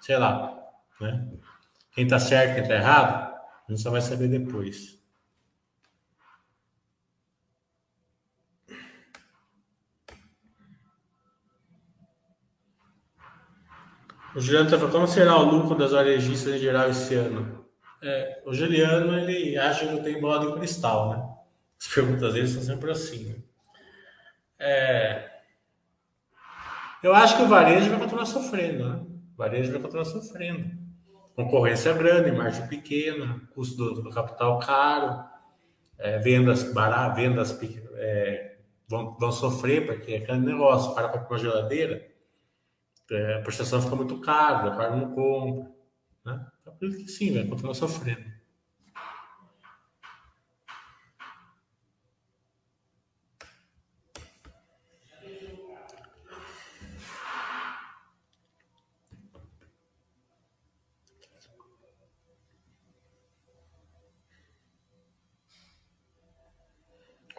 sei 0.00 0.18
lá, 0.18 0.58
né? 1.00 1.28
Quem 1.94 2.06
tá 2.08 2.18
certo, 2.18 2.54
quem 2.56 2.66
tá 2.66 2.74
errado, 2.74 3.32
a 3.68 3.72
gente 3.72 3.80
só 3.80 3.90
vai 3.90 4.00
saber 4.00 4.28
depois. 4.28 4.98
O 14.34 14.40
Juliano 14.40 14.66
está 14.66 14.76
falando, 14.76 14.92
como 14.92 15.06
será 15.06 15.36
o 15.36 15.44
lucro 15.44 15.76
das 15.76 15.92
varejistas 15.92 16.54
em 16.54 16.58
geral 16.58 16.90
esse 16.90 17.14
ano? 17.14 17.64
É, 18.02 18.42
o 18.44 18.52
Juliano, 18.52 19.16
ele 19.16 19.56
acha 19.56 19.86
que 19.86 19.92
não 19.92 20.02
tem 20.02 20.20
bola 20.20 20.44
de 20.44 20.52
cristal, 20.58 21.10
né? 21.10 21.34
As 21.80 21.86
perguntas 21.86 22.34
dele 22.34 22.48
são 22.48 22.60
sempre 22.60 22.90
assim, 22.90 23.26
né? 23.26 23.36
É, 24.58 25.30
eu 27.04 27.14
acho 27.14 27.36
que 27.36 27.42
o 27.42 27.48
varejo 27.48 27.90
vai 27.90 28.00
continuar 28.00 28.26
sofrendo, 28.26 28.88
né? 28.88 28.96
O 29.34 29.36
varejo 29.36 29.70
vai 29.70 29.80
continuar 29.80 30.04
sofrendo. 30.04 30.83
Concorrência 31.34 31.92
grande, 31.92 32.30
margem 32.30 32.66
pequena, 32.68 33.40
custo 33.54 33.76
do, 33.76 34.02
do 34.02 34.10
capital 34.10 34.58
caro, 34.60 35.24
é, 35.98 36.18
vendas 36.18 36.72
baratas, 36.72 37.16
vendas 37.16 37.58
é, 37.94 38.56
vão, 38.88 39.16
vão 39.18 39.32
sofrer, 39.32 39.86
porque 39.86 40.12
é 40.12 40.16
aquele 40.18 40.38
negócio, 40.38 40.94
para 40.94 41.08
comprar 41.08 41.30
uma 41.30 41.38
geladeira, 41.38 42.06
é, 43.10 43.34
a 43.34 43.42
prestação 43.42 43.82
fica 43.82 43.96
muito 43.96 44.20
cara, 44.20 44.70
o 44.70 44.76
cara 44.76 44.96
não 44.96 45.10
compra. 45.10 45.70
Né? 46.24 46.46
Então, 46.60 46.74
por 46.76 46.88
isso 46.88 46.98
que 46.98 47.08
sim, 47.08 47.34
vai 47.34 47.44
continuar 47.44 47.74
sofrendo. 47.74 48.33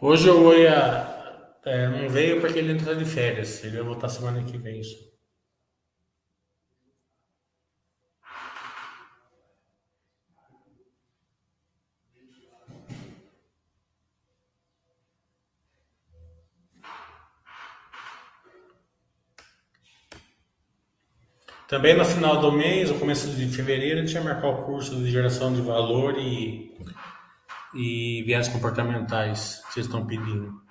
Hoje 0.02 0.28
eu 0.28 0.54
ia. 0.58 1.14
É, 1.66 1.88
não 1.88 2.10
veio 2.10 2.40
porque 2.42 2.60
ele 2.60 2.74
entrou 2.74 2.96
de 2.96 3.06
férias. 3.06 3.64
Ele 3.64 3.78
vai 3.78 3.86
voltar 3.86 4.10
semana 4.10 4.44
que 4.44 4.58
vem. 4.58 4.82
Também 21.68 21.98
no 21.98 22.06
final 22.06 22.40
do 22.40 22.52
mês, 22.52 22.92
no 22.92 23.00
começo 23.00 23.28
de 23.32 23.48
fevereiro, 23.48 24.02
eu 24.02 24.06
tinha 24.06 24.24
marcar 24.24 24.50
o 24.50 24.64
curso 24.66 24.96
de 24.98 25.10
geração 25.12 25.52
de 25.54 25.62
valor 25.62 26.18
e 26.20 26.78
e 27.76 28.24
viés 28.24 28.48
comportamentais 28.48 29.62
que 29.68 29.74
vocês 29.74 29.86
estão 29.86 30.06
pedindo? 30.06 30.64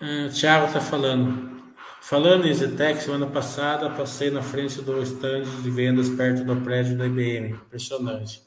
Uh, 0.00 0.28
Tiago 0.32 0.66
está 0.66 0.80
falando. 0.80 1.58
Falando 2.00 2.46
em 2.46 2.54
Zetec, 2.54 3.02
semana 3.02 3.26
passada 3.26 3.90
passei 3.90 4.30
na 4.30 4.40
frente 4.40 4.80
do 4.80 5.02
stand 5.02 5.44
de 5.62 5.70
vendas 5.70 6.08
perto 6.08 6.44
do 6.44 6.56
prédio 6.56 6.96
da 6.96 7.06
IBM. 7.06 7.50
Impressionante. 7.50 8.42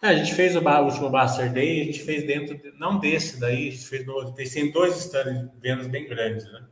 É, 0.00 0.08
a 0.08 0.14
gente 0.14 0.32
fez 0.34 0.54
o, 0.54 0.60
último 0.60 1.10
Baster 1.10 1.52
Day, 1.52 1.82
a 1.82 1.84
gente 1.84 2.02
fez 2.04 2.24
dentro, 2.24 2.56
de, 2.56 2.70
não 2.78 3.00
desse 3.00 3.40
daí, 3.40 3.68
a 3.68 3.70
gente 3.72 3.84
fez 3.84 4.06
no, 4.06 4.32
tem 4.32 4.70
dois 4.70 4.96
stands 4.96 5.50
de 5.50 5.60
vendas 5.60 5.88
bem 5.88 6.08
grandes, 6.08 6.44
né? 6.52 6.64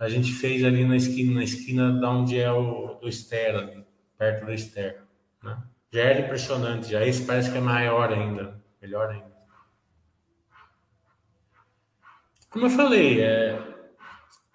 A 0.00 0.08
gente 0.08 0.32
fez 0.32 0.64
ali 0.64 0.84
na 0.86 0.96
esquina, 0.96 1.34
na 1.34 1.44
esquina 1.44 1.92
da 1.92 2.10
onde 2.10 2.40
é 2.40 2.50
o 2.50 2.94
do 2.94 3.12
Ster, 3.12 3.54
ali, 3.54 3.84
perto 4.16 4.46
do 4.46 4.56
Ster. 4.56 5.02
Né? 5.42 5.62
Já 5.92 6.00
era 6.00 6.20
impressionante, 6.20 6.90
já 6.90 7.04
esse 7.04 7.26
parece 7.26 7.52
que 7.52 7.58
é 7.58 7.60
maior 7.60 8.10
ainda, 8.10 8.58
melhor 8.80 9.10
ainda. 9.10 9.30
Como 12.48 12.64
eu 12.64 12.70
falei, 12.70 13.20
é, 13.20 13.62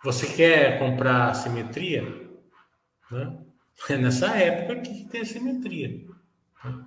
você 0.03 0.25
quer 0.36 0.79
comprar 0.79 1.36
simetria, 1.36 2.01
né? 3.12 3.38
É 3.88 3.97
nessa 3.97 4.36
época 4.36 4.81
que 4.81 5.05
tem 5.05 5.23
simetria. 5.23 6.08
Né? 6.63 6.86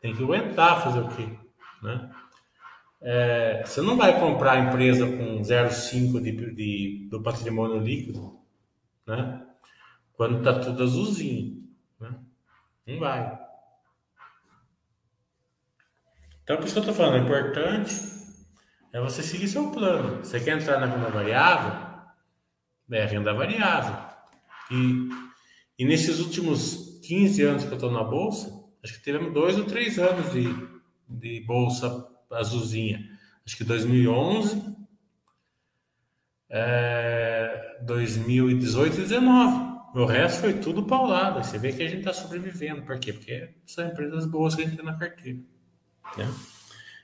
Tem 0.00 0.16
que 0.16 0.22
aguentar 0.22 0.82
fazer 0.82 1.00
o 1.00 1.08
quê? 1.08 1.28
Né? 1.82 2.10
É, 3.04 3.64
você 3.66 3.80
não 3.80 3.96
vai 3.96 4.18
comprar 4.20 4.52
a 4.52 4.60
empresa 4.60 5.04
com 5.04 5.40
0,5 5.40 6.22
de, 6.22 6.54
de, 6.54 7.08
do 7.10 7.20
patrimônio 7.20 7.80
líquido, 7.80 8.38
né? 9.04 9.44
Quando 10.12 10.38
está 10.38 10.60
tudo 10.60 10.84
azulzinho, 10.84 11.68
né? 11.98 12.14
Não 12.86 13.00
vai. 13.00 13.40
Então, 16.44 16.56
por 16.56 16.64
isso 16.64 16.74
que 16.74 16.78
eu 16.78 16.82
estou 16.82 16.94
falando, 16.94 17.20
o 17.20 17.24
importante 17.24 17.92
é 18.92 19.00
você 19.00 19.20
seguir 19.20 19.48
seu 19.48 19.72
plano. 19.72 20.24
Você 20.24 20.38
quer 20.38 20.56
entrar 20.56 20.78
na 20.78 20.86
renda 20.86 21.10
variável? 21.10 21.90
É 22.90 23.04
renda 23.04 23.34
variável. 23.34 23.96
E, 24.70 25.08
e 25.76 25.84
nesses 25.84 26.20
últimos 26.20 27.00
15 27.04 27.42
anos 27.42 27.64
que 27.64 27.70
eu 27.70 27.74
estou 27.74 27.90
na 27.90 28.04
Bolsa, 28.04 28.52
acho 28.84 28.94
que 28.94 29.02
tivemos 29.02 29.32
dois 29.32 29.58
ou 29.58 29.64
três 29.64 29.98
anos 29.98 30.32
de, 30.32 30.44
de 31.08 31.40
Bolsa 31.44 32.11
azulzinha. 32.32 33.08
Acho 33.44 33.56
que 33.56 33.64
2011, 33.64 34.74
é, 36.50 37.78
2018 37.82 38.92
e 38.92 38.96
2019. 38.96 39.72
O 39.94 40.06
resto 40.06 40.40
foi 40.40 40.54
tudo 40.54 40.84
paulado. 40.84 41.44
Você 41.44 41.58
vê 41.58 41.72
que 41.72 41.82
a 41.82 41.88
gente 41.88 41.98
está 41.98 42.12
sobrevivendo. 42.12 42.82
Por 42.82 42.98
quê? 42.98 43.12
Porque 43.12 43.54
são 43.66 43.86
empresas 43.86 44.24
boas 44.24 44.54
que 44.54 44.62
a 44.62 44.64
gente 44.64 44.76
tem 44.76 44.84
na 44.84 44.96
carteira. 44.96 45.38
Né? 46.16 46.32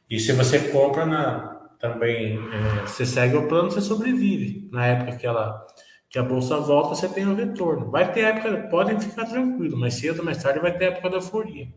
E 0.09 0.19
se 0.19 0.33
você 0.33 0.71
compra 0.71 1.05
na, 1.05 1.59
também, 1.79 2.39
é, 2.39 2.87
você 2.87 3.05
segue 3.05 3.37
o 3.37 3.47
plano, 3.47 3.71
você 3.71 3.81
sobrevive. 3.81 4.69
Na 4.73 4.87
época 4.87 5.17
que, 5.17 5.27
ela, 5.27 5.67
que 6.09 6.19
a 6.19 6.23
bolsa 6.23 6.59
volta, 6.59 6.95
você 6.95 7.09
tem 7.09 7.27
o 7.27 7.35
retorno. 7.35 7.91
Vai 7.91 8.11
ter 8.13 8.21
época, 8.21 8.69
podem 8.69 8.99
ficar 8.99 9.27
tranquilos, 9.27 9.79
mas 9.79 9.95
cedo 9.95 10.21
ou 10.21 10.25
mais 10.25 10.43
tarde 10.43 10.61
vai 10.61 10.77
ter 10.77 10.87
época 10.87 11.11
da 11.11 11.17
euforia. 11.17 11.69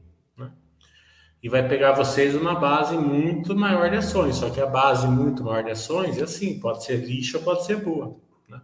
E 1.41 1.49
vai 1.49 1.67
pegar 1.67 1.93
vocês 1.93 2.35
uma 2.35 2.59
base 2.59 2.95
muito 2.95 3.55
maior 3.55 3.89
de 3.89 3.97
ações. 3.97 4.35
Só 4.35 4.49
que 4.49 4.61
a 4.61 4.67
base 4.67 5.07
muito 5.07 5.43
maior 5.43 5.63
de 5.63 5.71
ações 5.71 6.17
é 6.17 6.23
assim, 6.23 6.59
pode 6.59 6.83
ser 6.83 6.97
lixo 6.97 7.37
ou 7.37 7.43
pode 7.43 7.65
ser 7.65 7.77
boa. 7.77 8.15
Né? 8.47 8.61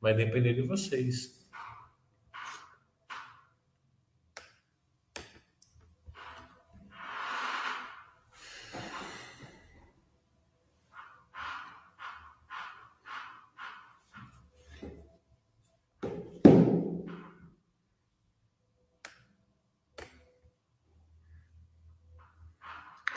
Vai 0.00 0.14
depender 0.14 0.52
de 0.54 0.62
vocês. 0.62 1.37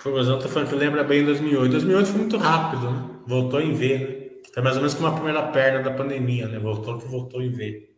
O 0.04 0.40
tá 0.40 0.50
falando 0.50 0.70
que 0.70 0.76
lembra 0.76 1.04
bem 1.04 1.24
2008. 1.24 1.72
2008 1.74 2.08
foi 2.08 2.20
muito 2.20 2.38
rápido, 2.38 2.90
né? 2.90 3.10
Voltou 3.28 3.62
em 3.62 3.74
V, 3.74 3.98
né? 3.98 4.32
É 4.56 4.62
mais 4.62 4.76
ou 4.76 4.82
menos 4.82 4.96
como 4.96 5.08
a 5.08 5.14
primeira 5.14 5.44
perna 5.44 5.84
da 5.84 5.92
pandemia, 5.92 6.48
né? 6.48 6.58
Voltou 6.58 6.98
que 6.98 7.08
voltou 7.08 7.42
em 7.42 7.52
V. 7.52 7.90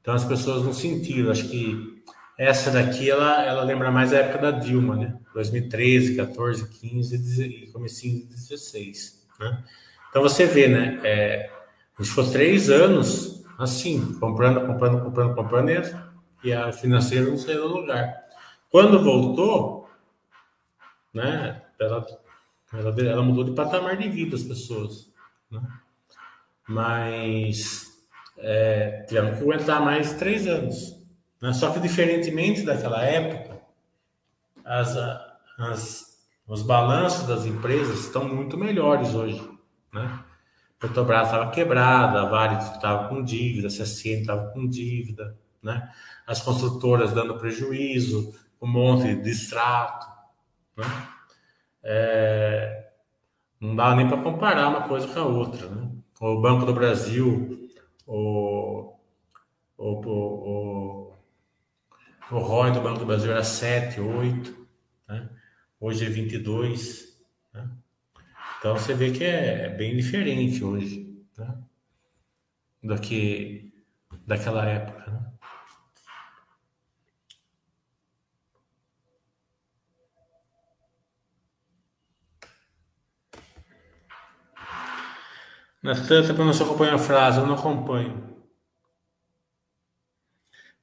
Então 0.00 0.14
as 0.14 0.24
pessoas 0.24 0.64
não 0.64 0.72
sentiram. 0.72 1.30
Acho 1.30 1.48
que 1.48 2.02
essa 2.38 2.70
daqui, 2.70 3.10
ela, 3.10 3.44
ela 3.44 3.62
lembra 3.62 3.90
mais 3.90 4.12
a 4.12 4.18
época 4.18 4.38
da 4.38 4.50
Dilma, 4.58 4.96
né? 4.96 5.16
2013, 5.34 6.16
14, 6.16 6.66
15 6.68 7.44
e 7.44 7.66
comecinho 7.72 8.20
de 8.20 8.34
16, 8.34 9.26
né? 9.38 9.64
Então 10.08 10.22
você 10.22 10.46
vê, 10.46 10.66
né? 10.66 10.98
É, 11.04 11.50
a 11.98 12.02
gente 12.02 12.10
ficou 12.10 12.30
três 12.30 12.70
anos 12.70 13.44
assim, 13.58 14.16
comprando, 14.18 14.66
comprando, 14.66 15.02
comprando, 15.02 15.34
comprando 15.34 15.70
e 16.42 16.52
a 16.52 16.72
financeira 16.72 17.28
não 17.28 17.36
saiu 17.36 17.68
do 17.68 17.80
lugar. 17.80 18.14
Quando 18.70 19.02
voltou, 19.02 19.75
né? 21.16 21.62
Ela, 21.80 22.06
ela, 22.72 23.00
ela 23.00 23.22
mudou 23.22 23.44
de 23.44 23.52
patamar 23.52 23.96
de 23.96 24.08
vida 24.08 24.36
as 24.36 24.42
pessoas, 24.42 25.10
né? 25.50 25.60
Mas 26.68 28.04
é, 28.38 29.06
que 29.08 29.16
aguentar 29.16 29.82
mais 29.82 30.14
três 30.14 30.46
anos. 30.46 30.94
Né? 31.40 31.52
Só 31.54 31.70
que 31.70 31.80
diferentemente 31.80 32.62
daquela 32.62 33.02
época, 33.02 33.58
as, 34.64 34.96
as, 35.58 36.18
os 36.46 36.62
balanços 36.62 37.26
das 37.26 37.46
empresas 37.46 38.00
estão 38.00 38.28
muito 38.28 38.58
melhores 38.58 39.14
hoje, 39.14 39.42
né? 39.92 40.24
Petrobras 40.78 41.28
estava 41.28 41.50
quebrada, 41.50 42.20
a 42.20 42.26
Vale 42.26 42.62
estava 42.62 43.08
com 43.08 43.24
dívida, 43.24 43.68
a 43.68 43.70
CSN 43.70 44.20
estava 44.20 44.50
com 44.50 44.68
dívida, 44.68 45.34
né? 45.62 45.90
As 46.26 46.42
construtoras 46.42 47.14
dando 47.14 47.38
prejuízo, 47.38 48.34
um 48.60 48.66
monte 48.66 49.14
de 49.14 49.30
extrato, 49.30 50.15
né? 50.76 50.84
É, 51.82 52.90
não 53.60 53.74
dá 53.74 53.94
nem 53.94 54.08
para 54.08 54.22
comparar 54.22 54.68
uma 54.68 54.88
coisa 54.88 55.06
com 55.08 55.18
a 55.18 55.24
outra. 55.24 55.68
Né? 55.68 55.90
O 56.20 56.40
Banco 56.40 56.66
do 56.66 56.74
Brasil, 56.74 57.70
o, 58.06 58.94
o, 59.76 59.92
o, 60.06 61.14
o 62.30 62.38
ROI 62.38 62.72
do 62.72 62.80
Banco 62.80 63.00
do 63.00 63.06
Brasil 63.06 63.30
era 63.30 63.44
7, 63.44 64.00
8, 64.00 64.66
né? 65.08 65.28
hoje 65.80 66.04
é 66.04 66.08
22. 66.08 67.18
Né? 67.54 67.70
Então 68.58 68.76
você 68.76 68.94
vê 68.94 69.10
que 69.10 69.24
é, 69.24 69.66
é 69.66 69.68
bem 69.68 69.96
diferente 69.96 70.62
hoje 70.64 71.16
né? 71.38 71.56
do 72.82 73.00
que 73.00 73.72
daquela 74.26 74.64
época. 74.66 75.10
Né? 75.10 75.25
Na 85.86 85.94
tanto 85.94 86.34
para 86.34 86.44
não 86.44 86.52
se 86.52 86.64
acompanha 86.64 86.94
a 86.94 86.98
frase, 86.98 87.38
eu 87.38 87.46
não 87.46 87.54
acompanho. 87.54 88.20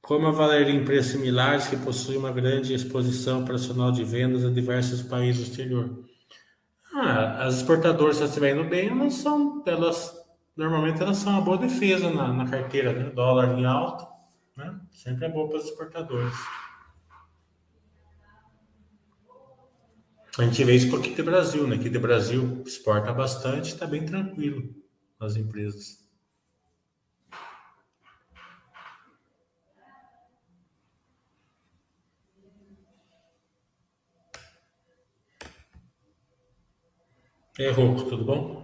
Como 0.00 0.26
avaliar 0.28 0.70
empresas 0.70 1.12
similares 1.12 1.66
que 1.66 1.76
possuem 1.76 2.16
uma 2.16 2.32
grande 2.32 2.72
exposição 2.72 3.42
operacional 3.42 3.92
de 3.92 4.02
vendas 4.02 4.46
a 4.46 4.50
diversos 4.50 5.02
países 5.02 5.44
do 5.44 5.50
exterior? 5.50 6.04
Ah, 6.94 7.44
as 7.44 7.56
exportadoras, 7.56 8.16
se 8.16 8.24
estiverem 8.24 8.66
bem, 8.66 8.88
elas 8.88 9.12
são, 9.16 9.62
elas, 9.66 10.10
normalmente 10.56 11.02
elas 11.02 11.18
são 11.18 11.34
uma 11.34 11.42
boa 11.42 11.58
defesa 11.58 12.08
na, 12.08 12.32
na 12.32 12.48
carteira, 12.48 12.94
né? 12.94 13.10
Dólar 13.10 13.58
em 13.58 13.66
alta, 13.66 14.08
né? 14.56 14.74
Sempre 14.90 15.26
é 15.26 15.28
bom 15.28 15.46
para 15.48 15.58
os 15.58 15.66
exportadores. 15.66 16.34
A 20.38 20.44
gente 20.44 20.64
vê 20.64 20.74
isso 20.74 20.88
com 20.88 20.96
aqui 20.96 21.10
do 21.10 21.24
Brasil, 21.24 21.66
né? 21.66 21.76
Do 21.76 22.00
Brasil 22.00 22.62
exporta 22.64 23.12
bastante, 23.12 23.68
está 23.68 23.86
bem 23.86 24.06
tranquilo 24.06 24.82
nas 25.24 25.36
empresas. 25.36 26.04
Aí, 37.58 37.70
Rocco, 37.70 38.04
tudo 38.10 38.24
bom? 38.24 38.63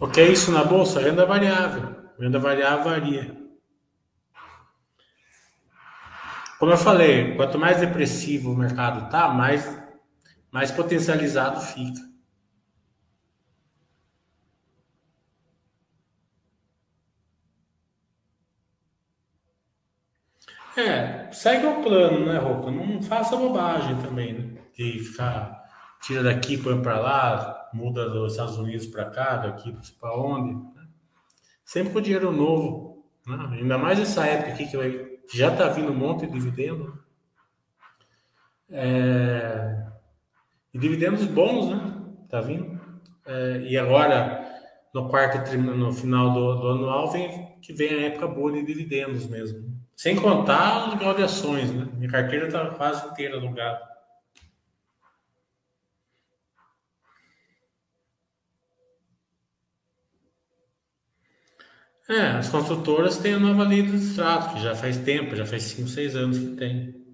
O 0.00 0.06
que 0.06 0.20
é 0.20 0.28
isso 0.28 0.52
na 0.52 0.62
bolsa? 0.64 1.00
Renda 1.00 1.26
variável. 1.26 1.96
Renda 2.18 2.38
variável 2.38 2.84
varia. 2.84 3.36
Como 6.58 6.72
eu 6.72 6.78
falei, 6.78 7.36
quanto 7.36 7.58
mais 7.58 7.80
depressivo 7.80 8.52
o 8.52 8.56
mercado 8.56 9.10
tá, 9.10 9.28
mais, 9.28 9.80
mais 10.52 10.70
potencializado 10.70 11.60
fica. 11.60 12.00
É, 20.76 21.32
segue 21.32 21.66
o 21.66 21.82
plano, 21.82 22.26
né, 22.26 22.38
Roupa? 22.38 22.70
Não 22.70 23.02
faça 23.02 23.36
bobagem 23.36 24.00
também, 24.00 24.32
né? 24.32 24.62
De 24.76 25.00
ficar 25.00 25.57
tira 26.02 26.22
daqui, 26.22 26.56
põe 26.56 26.80
para 26.80 26.98
lá, 26.98 27.70
muda 27.72 28.08
dos 28.08 28.32
Estados 28.32 28.58
Unidos 28.58 28.86
para 28.86 29.06
cá, 29.06 29.36
daqui 29.36 29.74
para 30.00 30.16
onde. 30.16 30.54
Né? 30.54 30.86
Sempre 31.64 31.92
com 31.92 32.00
dinheiro 32.00 32.32
novo. 32.32 33.04
Né? 33.26 33.58
Ainda 33.60 33.78
mais 33.78 33.98
essa 33.98 34.26
época 34.26 34.52
aqui 34.52 34.66
que 34.66 34.76
vai, 34.76 35.08
já 35.34 35.52
está 35.52 35.68
vindo 35.68 35.92
um 35.92 35.96
monte 35.96 36.26
de 36.26 36.32
dividendo. 36.32 36.98
É... 38.70 39.86
E 40.72 40.78
dividendos 40.78 41.24
bons, 41.24 41.70
né? 41.70 41.94
Tá 42.28 42.40
vindo. 42.40 42.78
É... 43.26 43.60
E 43.62 43.76
agora, 43.76 44.46
no 44.94 45.08
quarto 45.08 45.56
no 45.56 45.92
final 45.92 46.32
do, 46.32 46.54
do 46.56 46.68
anual, 46.68 47.10
vem, 47.10 47.56
que 47.60 47.72
vem 47.72 47.90
a 47.90 48.06
época 48.06 48.28
boa 48.28 48.52
de 48.52 48.64
dividendos 48.64 49.26
mesmo. 49.26 49.78
Sem 49.96 50.14
contar 50.14 50.94
os 50.94 51.16
de 51.16 51.22
ações, 51.22 51.72
né? 51.72 51.88
Minha 51.94 52.10
carteira 52.10 52.46
está 52.46 52.66
quase 52.70 53.06
inteira 53.08 53.36
alugada. 53.36 53.80
É, 62.08 62.28
as 62.38 62.48
construtoras 62.48 63.18
têm 63.18 63.34
a 63.34 63.38
nova 63.38 63.64
lei 63.64 63.82
do 63.82 63.94
extrato, 63.94 64.54
que 64.54 64.62
já 64.62 64.74
faz 64.74 64.96
tempo, 64.96 65.36
já 65.36 65.44
faz 65.44 65.64
5, 65.64 65.88
6 65.88 66.16
anos 66.16 66.38
que 66.38 66.56
tem. 66.56 67.06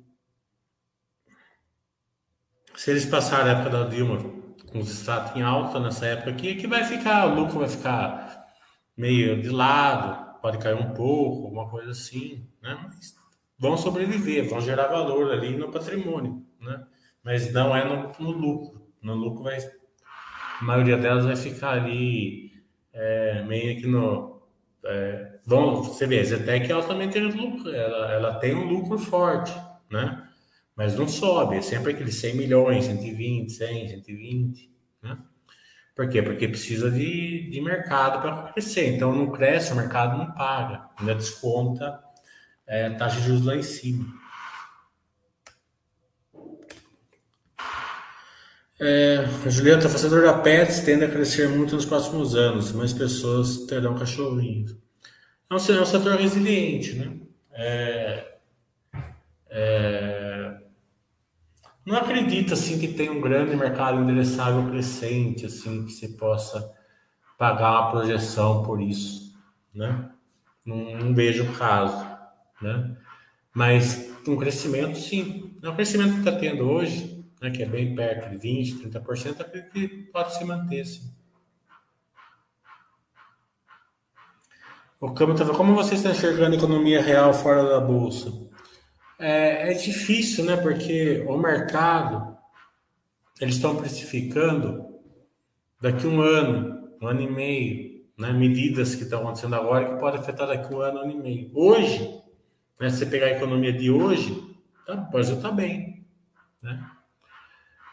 Se 2.76 2.92
eles 2.92 3.04
passarem 3.04 3.52
a 3.52 3.56
época 3.56 3.70
da 3.70 3.84
Dilma 3.88 4.18
com 4.70 4.78
os 4.78 4.88
extratos 4.88 5.36
em 5.36 5.42
alta 5.42 5.80
nessa 5.80 6.06
época 6.06 6.30
aqui, 6.30 6.54
que 6.54 6.68
vai 6.68 6.84
ficar, 6.84 7.26
o 7.26 7.34
lucro 7.34 7.58
vai 7.58 7.68
ficar 7.68 8.46
meio 8.96 9.42
de 9.42 9.48
lado, 9.48 10.40
pode 10.40 10.58
cair 10.58 10.76
um 10.76 10.94
pouco, 10.94 11.48
uma 11.48 11.68
coisa 11.68 11.90
assim, 11.90 12.48
né? 12.62 12.78
Mas 12.84 13.16
vão 13.58 13.76
sobreviver, 13.76 14.48
vão 14.48 14.60
gerar 14.60 14.86
valor 14.88 15.32
ali 15.32 15.56
no 15.56 15.72
patrimônio, 15.72 16.46
né? 16.60 16.86
Mas 17.22 17.52
não 17.52 17.74
é 17.76 17.84
no, 17.84 18.12
no 18.20 18.30
lucro. 18.30 18.86
No 19.02 19.14
lucro 19.14 19.42
vai, 19.42 19.58
a 19.58 20.64
maioria 20.64 20.96
delas 20.96 21.24
vai 21.24 21.36
ficar 21.36 21.70
ali 21.70 22.52
é, 22.92 23.42
meio 23.42 23.80
que 23.80 23.86
no 23.88 24.33
é, 24.86 25.38
você 25.46 26.06
vê, 26.06 26.20
a 26.20 26.24
Zetec 26.24 26.70
ela 26.70 26.82
também 26.82 27.08
tem 27.08 27.22
lucro, 27.22 27.74
ela, 27.74 28.12
ela 28.12 28.34
tem 28.34 28.54
um 28.54 28.66
lucro 28.66 28.98
forte, 28.98 29.52
né? 29.90 30.22
Mas 30.76 30.96
não 30.96 31.06
sobe, 31.06 31.56
é 31.56 31.62
sempre 31.62 31.92
aqueles 31.92 32.16
100 32.16 32.36
milhões, 32.36 32.84
120, 32.84 33.50
100, 33.50 33.88
120, 33.88 34.70
né? 35.02 35.18
Por 35.94 36.08
quê? 36.08 36.20
Porque 36.20 36.48
precisa 36.48 36.90
de, 36.90 37.48
de 37.50 37.60
mercado 37.60 38.20
para 38.20 38.52
crescer. 38.52 38.96
Então 38.96 39.14
não 39.14 39.30
cresce, 39.30 39.72
o 39.72 39.76
mercado 39.76 40.18
não 40.18 40.32
paga, 40.32 40.88
ainda 40.98 41.14
desconta 41.14 42.02
é, 42.66 42.90
taxa 42.90 43.20
de 43.20 43.26
juros 43.26 43.44
lá 43.44 43.54
em 43.54 43.62
cima. 43.62 44.04
É, 48.80 49.24
Julieta, 49.48 49.88
fazedor 49.88 50.22
da 50.22 50.38
Pets 50.38 50.80
tende 50.80 51.04
a 51.04 51.10
crescer 51.10 51.48
muito 51.48 51.76
nos 51.76 51.84
próximos 51.84 52.34
anos, 52.34 52.72
mais 52.72 52.92
pessoas 52.92 53.66
terão 53.66 53.96
cachorrinhos. 53.96 54.76
É 55.50 55.54
um, 55.54 55.76
é 55.76 55.80
um 55.80 55.86
setor 55.86 56.16
resiliente, 56.16 56.94
né? 56.94 57.16
É, 57.52 58.34
é, 59.48 60.56
não 61.86 61.96
acredito 61.96 62.54
assim 62.54 62.78
que 62.78 62.88
tem 62.88 63.10
um 63.10 63.20
grande 63.20 63.54
mercado 63.54 64.00
endereçável 64.00 64.68
crescente, 64.68 65.46
assim 65.46 65.84
que 65.84 65.92
se 65.92 66.16
possa 66.16 66.72
pagar 67.38 67.80
uma 67.80 67.90
projeção 67.92 68.64
por 68.64 68.80
isso, 68.80 69.38
né? 69.72 70.10
Não, 70.66 70.98
não 70.98 71.14
vejo 71.14 71.44
o 71.44 71.52
caso, 71.52 72.04
né? 72.60 72.96
Mas 73.54 74.12
um 74.26 74.36
crescimento, 74.36 74.98
sim. 74.98 75.56
É 75.62 75.68
um 75.68 75.74
crescimento 75.74 76.14
que 76.14 76.18
está 76.20 76.32
tendo 76.32 76.64
hoje, 76.64 77.13
né, 77.44 77.50
que 77.50 77.62
é 77.62 77.66
bem 77.66 77.94
perto 77.94 78.30
de 78.30 78.48
20%, 78.48 78.90
30%, 78.90 79.40
acredito 79.40 79.70
que 79.70 79.88
pode 80.10 80.34
se 80.34 80.44
manter, 80.44 80.86
sim. 80.86 81.12
O 84.98 85.12
Câmbio 85.12 85.34
estava, 85.34 85.54
como 85.54 85.74
você 85.74 85.94
está 85.94 86.10
enxergando 86.10 86.54
a 86.54 86.58
economia 86.58 87.02
real 87.02 87.34
fora 87.34 87.68
da 87.68 87.78
Bolsa? 87.78 88.32
É, 89.18 89.70
é 89.70 89.74
difícil, 89.74 90.46
né? 90.46 90.56
Porque 90.56 91.22
o 91.28 91.36
mercado, 91.36 92.34
eles 93.38 93.56
estão 93.56 93.76
precificando 93.76 94.98
daqui 95.78 96.06
um 96.06 96.22
ano, 96.22 96.96
um 97.02 97.06
ano 97.06 97.20
e 97.20 97.30
meio, 97.30 98.06
né? 98.16 98.32
medidas 98.32 98.94
que 98.94 99.02
estão 99.02 99.20
acontecendo 99.20 99.54
agora 99.54 99.92
que 99.92 100.00
podem 100.00 100.18
afetar 100.18 100.46
daqui 100.46 100.72
um 100.72 100.80
ano, 100.80 101.00
um 101.00 101.02
ano 101.02 101.12
e 101.12 101.22
meio. 101.22 101.50
Hoje, 101.54 102.22
né, 102.80 102.88
se 102.88 102.96
você 102.96 103.06
pegar 103.06 103.26
a 103.26 103.32
economia 103.32 103.74
de 103.74 103.90
hoje, 103.90 104.56
tá, 104.86 104.94
o 104.94 105.10
Brasil 105.10 105.36
está 105.36 105.52
bem. 105.52 106.06
Né? 106.62 106.93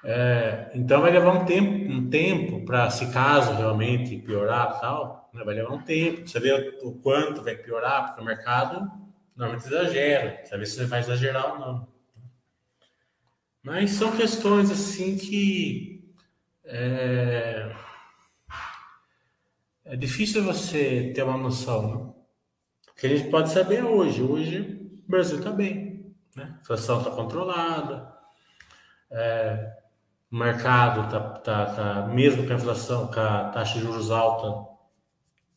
É, 0.04 0.72
então 0.74 1.02
vai 1.02 1.12
levar 1.12 1.32
um 1.32 1.46
tempo, 1.46 1.92
um 1.92 2.10
tempo 2.10 2.66
para, 2.66 2.90
se 2.90 3.12
caso 3.12 3.54
realmente 3.54 4.18
piorar 4.18 4.80
tal, 4.80 5.30
né, 5.34 5.44
vai 5.44 5.56
levar 5.56 5.74
um 5.74 5.82
tempo. 5.82 6.28
Você 6.28 6.40
vê 6.40 6.52
o 6.82 6.94
quanto 6.94 7.44
vai 7.44 7.56
piorar, 7.56 8.08
porque 8.08 8.22
o 8.22 8.26
mercado 8.26 8.92
normalmente 9.36 9.68
exagera. 9.68 10.44
Saber 10.46 10.66
se 10.66 10.76
você 10.76 10.86
vai 10.86 11.00
exagerar 11.00 11.54
ou 11.54 11.60
não. 11.60 11.88
Mas 13.64 13.92
são 13.92 14.16
questões 14.16 14.72
assim 14.72 15.16
que 15.16 16.04
é, 16.64 17.72
é 19.86 19.96
difícil 19.96 20.44
você 20.44 21.12
ter 21.14 21.22
uma 21.24 21.38
noção. 21.38 21.96
Né? 21.96 22.14
Que 22.98 23.06
a 23.08 23.10
gente 23.10 23.30
pode 23.30 23.52
saber 23.52 23.84
hoje. 23.84 24.24
Hoje 24.24 25.02
o 25.08 25.12
Brasil 25.12 25.38
está 25.38 25.52
bem. 25.52 26.16
Né? 26.36 26.56
A 26.58 26.62
inflação 26.62 27.00
está 27.00 27.12
controlada. 27.12 28.12
É, 29.12 29.81
mercado 30.32 31.06
está, 31.06 31.20
tá, 31.20 31.66
tá, 31.66 32.08
mesmo 32.08 32.46
com 32.46 32.54
a 32.54 32.56
inflação, 32.56 33.08
com 33.08 33.20
a 33.20 33.50
taxa 33.50 33.78
de 33.78 33.86
juros 33.86 34.12
alta, 34.12 34.70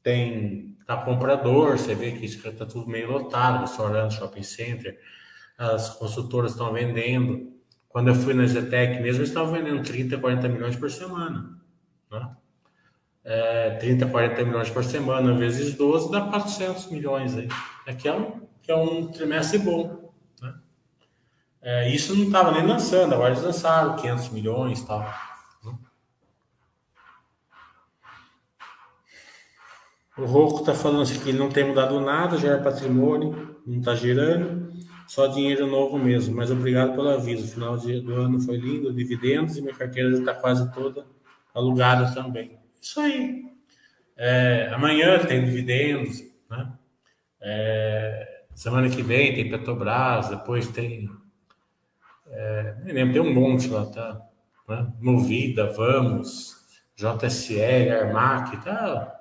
tem 0.02 0.76
tá 0.86 0.96
comprador, 0.98 1.78
você 1.78 1.94
vê 1.94 2.12
que 2.12 2.26
está 2.26 2.66
tudo 2.66 2.90
meio 2.90 3.10
lotado, 3.10 3.62
restaurante, 3.62 4.16
shopping 4.16 4.42
center, 4.42 4.98
as 5.56 5.90
consultoras 5.90 6.52
estão 6.52 6.72
vendendo. 6.72 7.52
Quando 7.88 8.08
eu 8.08 8.14
fui 8.14 8.34
na 8.34 8.46
Zetec 8.46 9.00
mesmo, 9.00 9.20
eles 9.20 9.28
estavam 9.28 9.52
vendendo 9.52 9.82
30, 9.82 10.18
40 10.18 10.48
milhões 10.48 10.76
por 10.76 10.90
semana. 10.90 11.58
Né? 12.10 12.36
É, 13.24 13.70
30, 13.76 14.06
40 14.06 14.44
milhões 14.44 14.68
por 14.68 14.84
semana, 14.84 15.34
vezes 15.34 15.74
12, 15.74 16.10
dá 16.10 16.22
400 16.22 16.90
milhões 16.90 17.36
aí. 17.36 17.48
Que 17.96 18.08
é 18.08 18.12
um, 18.12 18.40
que 18.60 18.70
é 18.70 18.76
um 18.76 19.06
trimestre 19.06 19.58
bom. 19.58 20.03
Né? 21.64 21.86
É, 21.86 21.88
isso 21.88 22.14
não 22.14 22.26
estava 22.26 22.52
nem 22.52 22.66
lançando, 22.66 23.14
agora 23.14 23.32
eles 23.32 23.42
lançaram 23.42 23.96
500 23.96 24.28
milhões 24.28 24.80
e 24.80 24.86
tal. 24.86 25.14
O 30.16 30.26
Rocco 30.26 30.60
está 30.60 30.74
falando 30.74 31.02
assim 31.02 31.18
que 31.18 31.30
ele 31.30 31.38
não 31.38 31.48
tem 31.48 31.64
mudado 31.64 32.00
nada, 32.00 32.36
gera 32.36 32.62
patrimônio, 32.62 33.56
não 33.66 33.80
está 33.80 33.96
girando, 33.96 34.72
só 35.08 35.26
dinheiro 35.26 35.66
novo 35.66 35.98
mesmo. 35.98 36.36
Mas 36.36 36.52
obrigado 36.52 36.94
pelo 36.94 37.08
aviso. 37.08 37.44
O 37.44 37.48
final 37.48 37.76
do 37.76 38.14
ano 38.14 38.40
foi 38.40 38.56
lindo, 38.56 38.92
dividendos 38.92 39.56
e 39.56 39.62
minha 39.62 39.74
carteira 39.74 40.12
já 40.12 40.18
está 40.18 40.34
quase 40.34 40.72
toda 40.72 41.04
alugada 41.52 42.14
também. 42.14 42.58
Isso 42.80 43.00
aí. 43.00 43.42
É, 44.16 44.70
amanhã 44.72 45.18
tem 45.18 45.44
dividendos, 45.44 46.22
né? 46.48 46.72
É, 47.40 48.44
semana 48.54 48.88
que 48.88 49.02
vem 49.02 49.34
tem 49.34 49.50
Petrobras, 49.50 50.28
depois 50.28 50.68
tem. 50.68 51.10
É, 52.36 52.74
lembro, 52.84 53.12
tem 53.12 53.22
um 53.22 53.32
monte 53.32 53.68
lá, 53.68 53.86
tá? 53.86 54.20
Né? 54.68 54.92
Movida, 55.00 55.72
Vamos, 55.72 56.56
JSL, 56.96 57.92
Armac, 57.92 58.56
tá? 58.64 59.20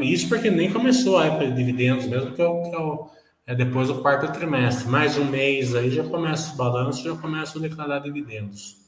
Isso 0.00 0.28
porque 0.28 0.50
nem 0.50 0.72
começou 0.72 1.18
a 1.18 1.26
época 1.26 1.46
de 1.46 1.54
dividendos 1.54 2.06
mesmo, 2.06 2.32
que 2.32 2.42
é, 2.42 2.46
o, 2.46 2.62
que 2.62 2.74
é, 2.74 2.78
o, 2.78 3.10
é 3.46 3.54
depois 3.54 3.88
do 3.88 4.00
quarto 4.00 4.30
trimestre. 4.32 4.88
Mais 4.88 5.16
um 5.16 5.24
mês 5.24 5.74
aí 5.74 5.90
já 5.90 6.04
começa 6.04 6.50
os 6.50 6.56
balanços, 6.56 7.02
já 7.02 7.16
começam 7.16 7.62
a 7.62 7.66
declarar 7.66 7.98
dividendos. 8.00 8.82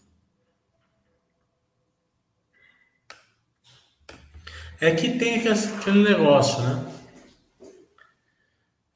É 4.79 4.91
que 4.95 5.19
tem 5.19 5.37
aquele 5.37 6.03
negócio, 6.03 6.63
né? 6.63 6.96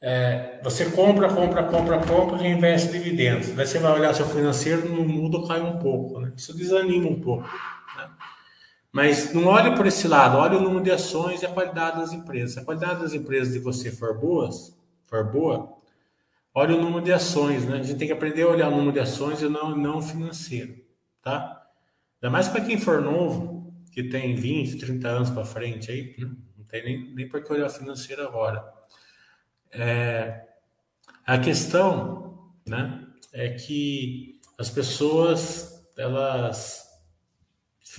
É, 0.02 0.58
você 0.62 0.90
compra, 0.90 1.28
compra, 1.28 1.64
compra, 1.64 1.98
compra, 1.98 2.38
reinveste 2.38 2.90
dividendos. 2.90 3.50
Daí 3.50 3.66
você 3.66 3.78
vai 3.78 3.92
olhar 3.92 4.14
seu 4.14 4.26
financeiro, 4.26 4.88
não 4.88 5.06
muda, 5.06 5.46
cai 5.46 5.60
um 5.60 5.78
pouco. 5.78 6.18
Né? 6.20 6.32
Isso 6.36 6.56
desanima 6.56 7.08
um 7.08 7.20
pouco. 7.20 7.46
Mas 8.90 9.32
não 9.32 9.46
olhe 9.46 9.76
por 9.76 9.86
esse 9.86 10.08
lado, 10.08 10.38
olhe 10.38 10.56
o 10.56 10.60
número 10.60 10.82
de 10.82 10.90
ações 10.90 11.42
e 11.42 11.46
a 11.46 11.50
qualidade 11.50 11.98
das 11.98 12.12
empresas. 12.12 12.54
Se 12.54 12.60
a 12.60 12.64
qualidade 12.64 13.00
das 13.00 13.12
empresas 13.12 13.52
de 13.52 13.60
você 13.60 13.90
for 13.92 14.18
boas, 14.18 14.76
for 15.06 15.30
boa, 15.30 15.76
olhe 16.54 16.74
o 16.74 16.80
número 16.80 17.02
de 17.04 17.12
ações, 17.12 17.64
né? 17.66 17.78
A 17.78 17.82
gente 17.82 17.98
tem 17.98 18.08
que 18.08 18.12
aprender 18.12 18.42
a 18.42 18.48
olhar 18.48 18.68
o 18.68 18.72
número 18.72 18.92
de 18.92 19.00
ações 19.00 19.42
e 19.42 19.48
não 19.48 19.76
não 19.76 20.02
financeiro, 20.02 20.74
tá? 21.22 21.62
Ainda 22.20 22.32
mais 22.32 22.48
para 22.48 22.62
quem 22.62 22.78
for 22.78 23.00
novo, 23.00 23.72
que 23.92 24.02
tem 24.02 24.34
20, 24.34 24.78
30 24.78 25.08
anos 25.08 25.30
para 25.30 25.44
frente 25.44 25.90
aí, 25.90 26.14
né? 26.18 26.30
não 26.58 26.64
tem 26.64 26.84
nem, 26.84 27.14
nem 27.14 27.28
por 27.28 27.42
que 27.42 27.52
olhar 27.52 27.68
financeiro 27.68 28.26
agora. 28.26 28.79
É, 29.72 30.46
a 31.26 31.38
questão, 31.38 32.52
né, 32.66 33.06
é 33.32 33.50
que 33.50 34.40
as 34.58 34.68
pessoas 34.70 35.86
elas 35.96 36.88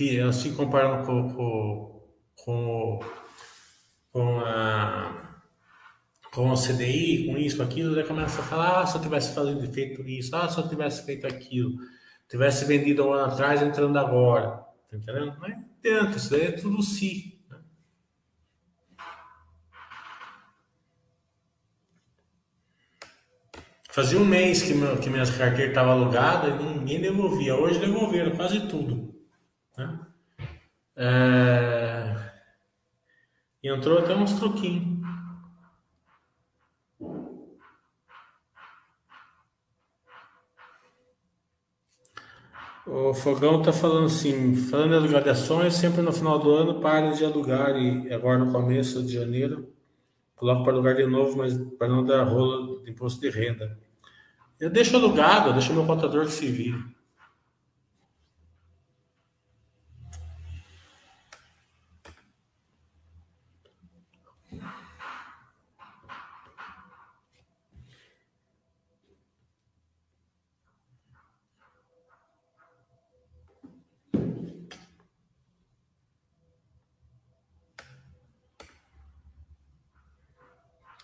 elas 0.00 0.36
se 0.36 0.52
comparam 0.52 1.04
com, 1.04 1.34
com, 1.34 2.02
com, 2.44 3.00
com 4.10 4.40
a 4.40 5.22
com 6.32 6.50
o 6.50 6.54
CDI, 6.54 7.26
com 7.26 7.36
isso, 7.36 7.58
com 7.58 7.62
aquilo, 7.62 7.94
daí 7.94 8.04
começa 8.04 8.40
a 8.40 8.44
falar, 8.44 8.80
ah, 8.80 8.86
se 8.86 8.96
eu 8.96 9.02
tivesse 9.02 9.34
feito 9.70 10.02
isso, 10.08 10.34
ah, 10.34 10.48
se 10.48 10.58
eu 10.58 10.66
tivesse 10.66 11.04
feito 11.04 11.26
aquilo, 11.26 11.78
tivesse 12.26 12.64
vendido 12.64 13.06
um 13.06 13.12
ano 13.12 13.30
atrás, 13.30 13.60
entrando 13.60 13.98
agora, 13.98 14.64
tá 14.90 14.96
entendendo? 14.96 15.36
Não 15.38 15.44
adianta, 15.44 16.16
isso 16.16 16.30
daí 16.30 16.46
é 16.46 16.52
tudo 16.52 16.82
si. 16.82 17.38
Né? 17.50 17.58
Fazia 23.92 24.18
um 24.18 24.24
mês 24.24 24.62
que, 24.62 24.72
meu, 24.72 24.96
que 24.96 25.10
minhas 25.10 25.28
carteiras 25.28 25.68
estavam 25.68 25.92
alugadas 25.92 26.58
e 26.58 26.64
ninguém 26.64 26.98
devolvia. 26.98 27.54
Hoje 27.54 27.78
devolveram 27.78 28.34
quase 28.34 28.66
tudo. 28.66 29.14
Né? 29.76 30.00
É... 30.96 32.32
Entrou 33.62 33.98
até 33.98 34.14
uns 34.16 34.32
troquinhos. 34.32 35.02
O 42.86 43.12
Fogão 43.12 43.60
está 43.60 43.74
falando 43.74 44.06
assim, 44.06 44.56
falando 44.56 44.90
de 44.90 44.96
alugar 44.96 45.22
de 45.22 45.28
ações, 45.28 45.74
sempre 45.74 46.00
no 46.00 46.12
final 46.14 46.38
do 46.38 46.50
ano 46.50 46.80
para 46.80 47.10
de 47.10 47.26
alugar 47.26 47.76
e 47.76 48.10
agora 48.12 48.38
no 48.38 48.50
começo 48.50 49.02
de 49.02 49.12
janeiro 49.12 49.70
coloco 50.42 50.64
para 50.64 50.72
alugar 50.72 50.96
de 50.96 51.06
novo, 51.06 51.38
mas 51.38 51.56
para 51.78 51.86
não 51.86 52.04
dar 52.04 52.24
rolo 52.24 52.82
de 52.82 52.90
imposto 52.90 53.20
de 53.20 53.30
renda. 53.30 53.78
Eu 54.62 54.70
deixo 54.70 54.94
alugado, 54.96 55.48
eu 55.48 55.52
deixo 55.54 55.74
meu 55.74 55.84
contador 55.84 56.24
que 56.24 56.30
se 56.30 56.46
vire. 56.46 56.84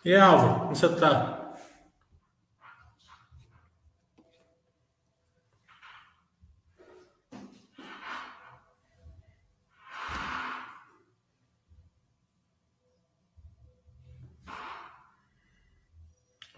E 0.04 0.14
Álvaro, 0.14 0.60
como 0.60 0.76
você 0.76 0.86
está? 0.86 1.47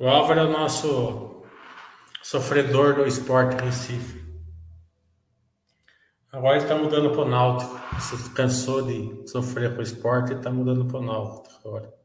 O 0.01 0.09
Álvaro 0.09 0.41
é 0.41 0.45
o 0.45 0.51
nosso 0.51 1.43
sofredor 2.23 2.95
do 2.95 3.07
esporte 3.07 3.63
Recife. 3.63 4.19
Agora 6.33 6.57
ele 6.57 6.65
está 6.65 6.75
mudando 6.75 7.11
para 7.11 7.21
o 7.21 7.29
Náutico. 7.29 7.79
Cansou 8.35 8.81
de 8.81 9.29
sofrer 9.29 9.75
com 9.75 9.81
o 9.81 9.83
esporte 9.83 10.33
e 10.33 10.37
está 10.37 10.51
mudando 10.51 10.87
para 10.87 11.01
o 11.01 11.03
Náutico 11.03 11.51
agora. 11.63 12.00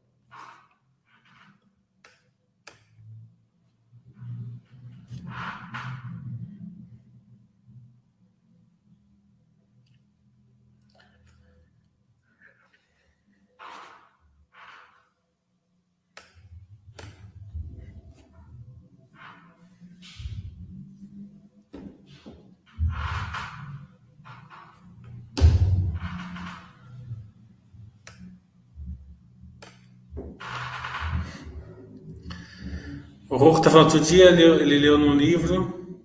O 33.36 33.38
Rocco 33.38 33.58
está 33.58 33.68
falando 33.68 33.92
outro 33.92 34.00
dia, 34.00 34.30
ele, 34.30 34.42
ele 34.42 34.78
leu 34.78 34.96
num 34.96 35.14
livro 35.14 36.00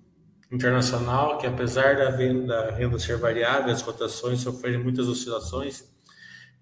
internacional 0.52 1.38
que 1.38 1.46
apesar 1.46 1.96
da 1.96 2.10
venda, 2.10 2.66
da 2.66 2.70
renda 2.72 2.98
ser 2.98 3.16
variável, 3.16 3.72
as 3.72 3.80
cotações 3.80 4.42
sofrerem 4.42 4.78
muitas 4.78 5.08
oscilações, 5.08 5.82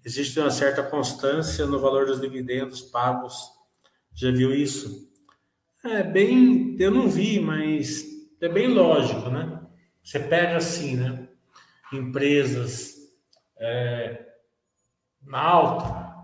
existe 0.05 0.39
uma 0.39 0.49
certa 0.49 0.81
constância 0.81 1.65
no 1.65 1.77
valor 1.77 2.05
dos 2.05 2.21
dividendos 2.21 2.81
pagos. 2.81 3.35
Já 4.15 4.31
viu 4.31 4.55
isso? 4.55 5.11
É 5.83 6.03
bem, 6.03 6.77
eu 6.79 6.89
não 6.89 7.09
vi, 7.09 7.37
mas 7.41 8.05
é 8.39 8.47
bem 8.47 8.69
lógico, 8.69 9.29
né? 9.29 9.61
Você 10.01 10.21
pega 10.21 10.55
assim, 10.55 10.95
né? 10.95 11.27
Empresas 11.91 12.95
é, 13.59 14.25
na 15.21 15.41
alta, 15.41 16.15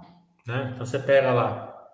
né? 0.47 0.71
Então 0.73 0.85
você 0.85 0.99
pega 0.99 1.33
lá. 1.33 1.85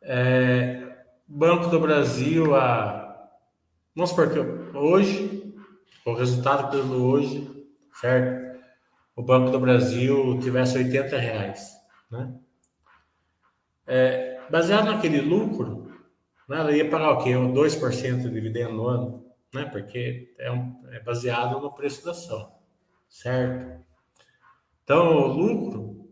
É, 0.00 0.87
Banco 1.28 1.68
do 1.68 1.78
Brasil 1.78 2.56
a. 2.56 3.28
Vamos 3.94 4.10
supor 4.10 4.30
que 4.32 4.38
hoje, 4.74 5.54
o 6.06 6.14
resultado 6.14 6.70
pelo 6.70 7.04
hoje, 7.04 7.68
certo? 8.00 8.58
O 9.14 9.22
Banco 9.22 9.50
do 9.50 9.60
Brasil 9.60 10.38
tivesse 10.40 10.78
80 10.78 11.18
reais, 11.18 11.76
né? 12.10 12.34
É, 13.86 14.40
baseado 14.48 14.86
naquele 14.86 15.20
lucro, 15.20 15.92
né, 16.48 16.60
ela 16.60 16.72
ia 16.72 16.88
pagar 16.88 17.10
o 17.10 17.22
quê? 17.22 17.32
2% 17.32 18.22
de 18.22 18.30
dividendo 18.30 18.72
no 18.72 18.86
ano, 18.86 19.26
né? 19.52 19.66
Porque 19.66 20.34
é, 20.38 20.50
um, 20.50 20.82
é 20.90 21.00
baseado 21.00 21.60
no 21.60 21.74
preço 21.74 22.06
da 22.06 22.12
ação, 22.12 22.54
certo? 23.06 23.84
Então, 24.82 25.14
o 25.14 25.26
lucro, 25.26 26.08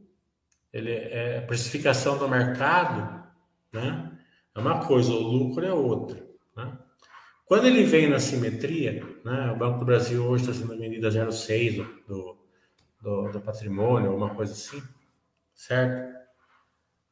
ele 0.71 0.93
é 0.93 1.39
a 1.39 1.47
precificação 1.47 2.19
do 2.19 2.29
mercado, 2.29 3.25
né? 3.73 4.16
É 4.57 4.59
uma 4.59 4.87
coisa, 4.87 5.13
o 5.13 5.21
lucro 5.21 5.65
é 5.67 5.73
outra. 5.73 6.27
Né? 6.57 6.79
Quando 7.45 7.67
ele 7.67 7.85
vem 7.85 8.09
na 8.09 8.19
simetria, 8.19 9.05
né, 9.23 9.53
o 9.53 9.57
Banco 9.57 9.81
do 9.81 9.85
Brasil 9.85 10.25
hoje 10.25 10.51
está 10.51 10.55
sendo 10.55 10.73
a 10.73 10.77
0,6 10.77 11.87
do, 12.09 12.39
do, 13.03 13.29
do, 13.31 13.41
patrimônio, 13.43 14.09
alguma 14.09 14.35
coisa 14.35 14.55
assim, 14.55 14.83
certo? 15.55 16.17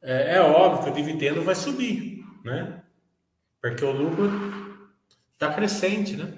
É, 0.03 0.37
é, 0.37 0.41
óbvio 0.41 0.85
que 0.85 0.91
o 0.91 0.95
dividendo 0.95 1.43
vai 1.43 1.55
subir, 1.55 2.25
né? 2.43 2.83
Porque 3.61 3.85
o 3.85 3.93
lucro 3.93 4.31
está 5.35 5.53
crescente, 5.53 6.17
né? 6.17 6.33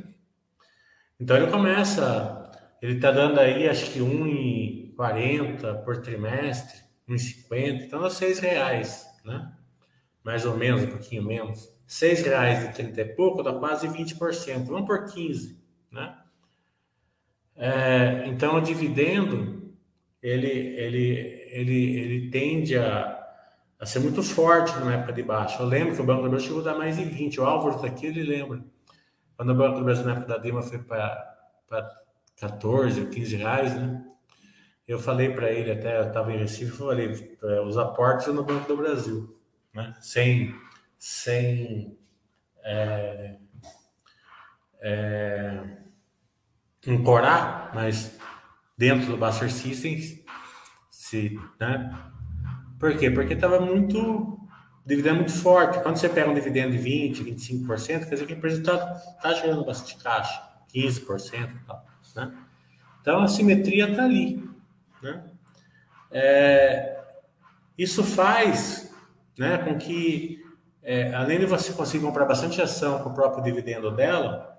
Então 1.21 1.37
ele 1.37 1.51
começa, 1.51 2.51
ele 2.83 2.97
está 2.97 3.13
dando 3.13 3.39
aí 3.39 3.69
acho 3.69 3.93
que 3.93 4.01
1,40 4.01 5.85
por 5.85 5.99
trimestre, 5.99 6.81
1,50, 7.09 7.85
então 7.85 8.01
dá 8.03 8.11
6 8.11 8.41
reais, 8.41 9.07
né? 9.25 9.57
Mais 10.27 10.45
ou 10.45 10.57
menos, 10.57 10.83
um 10.83 10.89
pouquinho 10.89 11.23
menos, 11.23 11.73
seis 11.87 12.21
reais 12.21 12.65
e 12.65 12.73
trinta 12.73 13.01
e 13.01 13.05
pouco 13.05 13.45
dá 13.45 13.55
quase 13.55 13.87
20%, 13.87 14.65
vamos 14.65 14.85
por 14.85 15.05
15, 15.05 15.57
né? 15.89 16.19
É, 17.55 18.25
então 18.27 18.57
o 18.57 18.61
dividendo 18.61 19.73
ele, 20.21 20.49
ele, 20.49 21.49
ele, 21.53 21.97
ele 21.97 22.31
tende 22.31 22.77
a, 22.77 23.25
a 23.79 23.87
ser 23.87 24.01
muito 24.01 24.21
forte 24.21 24.77
na 24.81 24.95
época 24.95 25.13
de 25.13 25.23
baixa. 25.23 25.63
Eu 25.63 25.67
lembro 25.67 25.95
que 25.95 26.03
o 26.03 26.05
Banco 26.05 26.25
do 26.25 26.29
Brasil 26.31 26.49
chegou 26.49 26.63
a 26.63 26.73
dar 26.73 26.77
mais 26.77 26.97
de 26.97 27.05
20. 27.05 27.41
O 27.41 27.45
Álvaro 27.45 27.77
está 27.77 27.87
aqui, 27.87 28.07
ele 28.07 28.25
lembra. 28.25 28.65
Quando 29.37 29.51
o 29.51 29.55
Banco 29.55 29.79
do 29.79 29.85
Brasil 29.85 30.05
na 30.05 30.13
época 30.13 30.27
da 30.27 30.39
Dilma 30.39 30.61
foi 30.61 30.81
para 30.81 31.37
14, 32.41 33.07
15 33.07 33.37
reais, 33.37 33.75
né? 33.77 34.05
Eu 34.89 34.99
falei 34.99 35.33
para 35.33 35.53
ele, 35.53 35.71
até 35.71 35.99
eu 35.99 36.09
estava 36.09 36.33
em 36.33 36.39
Recife, 36.39 36.73
eu 36.73 36.89
falei, 36.89 37.39
é, 37.45 37.61
os 37.61 37.79
aportes 37.79 38.27
no 38.35 38.43
Banco 38.43 38.67
do 38.67 38.77
Brasil 38.77 39.36
né? 39.77 39.95
sem, 40.01 40.55
sem 40.99 41.97
é, 42.65 43.37
é, 44.81 45.63
ancorar, 46.89 47.71
mas 47.75 48.19
dentro 48.77 49.07
do 49.07 49.17
Buster 49.17 49.53
Systems, 49.53 50.19
se, 50.91 51.39
né? 51.61 51.95
Por 52.79 52.97
quê? 52.97 53.11
Porque 53.11 53.35
estava 53.35 53.61
muito 53.61 54.39
dividendo 54.85 55.17
muito 55.17 55.33
forte. 55.33 55.81
Quando 55.83 55.97
você 55.97 56.09
pega 56.09 56.31
um 56.31 56.35
dividendo 56.35 56.73
de 56.73 56.79
20, 56.79 57.25
25%, 57.25 57.87
quer 57.87 58.11
dizer 58.11 58.27
que 58.27 58.33
a 58.33 58.37
empresa 58.37 58.61
está 58.61 58.79
tá 59.21 59.35
gerando 59.35 59.65
bastante 59.65 59.97
caixa, 60.03 60.43
15%, 60.75 61.51
tal, 61.67 61.87
né? 62.15 62.35
Então 63.01 63.23
a 63.23 63.29
simetria 63.29 63.91
está 63.91 64.05
ali, 64.05 64.49
né? 65.03 65.25
É, 66.11 66.99
isso 67.77 68.03
faz 68.03 68.95
né, 69.39 69.59
com 69.59 69.77
que, 69.77 70.45
é, 70.83 71.15
além 71.15 71.39
de 71.39 71.47
você 71.47 71.73
conseguir 71.73 72.05
comprar 72.05 72.25
bastante 72.25 72.61
ação 72.61 73.03
com 73.03 73.11
o 73.11 73.15
próprio 73.15 73.45
dividendo 73.45 73.91
dela, 73.91 74.57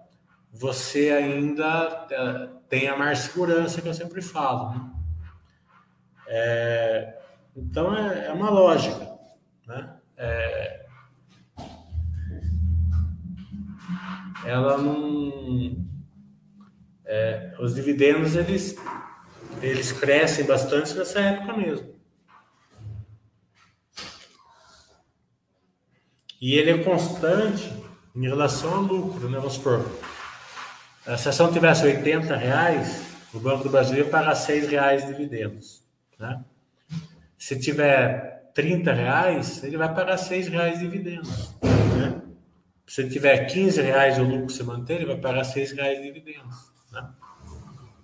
você 0.51 1.11
ainda 1.11 2.07
é, 2.09 2.49
tem 2.69 2.87
a 2.87 2.97
mais 2.97 3.19
segurança 3.19 3.81
que 3.81 3.87
eu 3.87 3.93
sempre 3.93 4.21
falo. 4.21 4.71
Né? 4.71 4.91
É, 6.27 7.17
então 7.55 7.95
é, 7.95 8.27
é, 8.27 8.33
uma 8.33 8.49
lógica. 8.49 9.07
Né? 9.65 9.93
É, 10.17 10.85
ela 14.45 14.77
não. 14.77 15.85
É, 17.05 17.55
os 17.59 17.73
dividendos 17.73 18.35
eles, 18.35 18.75
eles 19.61 19.91
crescem 19.93 20.45
bastante 20.45 20.93
nessa 20.93 21.19
época 21.19 21.53
mesmo. 21.55 21.96
E 26.41 26.53
ele 26.53 26.71
é 26.71 26.83
constante 26.83 27.71
em 28.15 28.27
relação 28.27 28.73
ao 28.73 28.81
lucro, 28.81 29.29
né? 29.29 29.37
Vamos 29.37 29.53
supor, 29.53 29.85
se 31.17 31.27
a 31.27 31.31
ação 31.31 31.51
tivesse 31.51 31.85
80 31.85 32.35
reais, 32.35 33.05
o 33.33 33.39
Banco 33.39 33.63
do 33.63 33.69
Brasil 33.69 33.97
ia 33.97 34.09
pagar 34.09 34.35
6 34.35 34.67
reais 34.67 35.05
de 35.05 35.13
dividendos, 35.13 35.83
né? 36.19 36.43
Se 37.37 37.59
tiver 37.59 38.51
30 38.53 38.91
reais, 38.91 39.63
ele 39.63 39.77
vai 39.77 39.93
pagar 39.93 40.17
6 40.17 40.47
reais 40.47 40.79
de 40.79 40.85
dividendos, 40.85 41.53
né? 41.61 42.21
se 42.87 43.07
tiver 43.09 43.45
15 43.45 43.81
reais 43.81 44.17
o 44.17 44.23
lucro 44.23 44.49
se 44.49 44.63
manter, 44.63 44.95
ele 44.95 45.05
vai 45.05 45.17
pagar 45.17 45.43
6 45.43 45.73
reais 45.73 45.99
de 45.99 46.05
dividendos. 46.05 46.71
Né? 46.91 47.07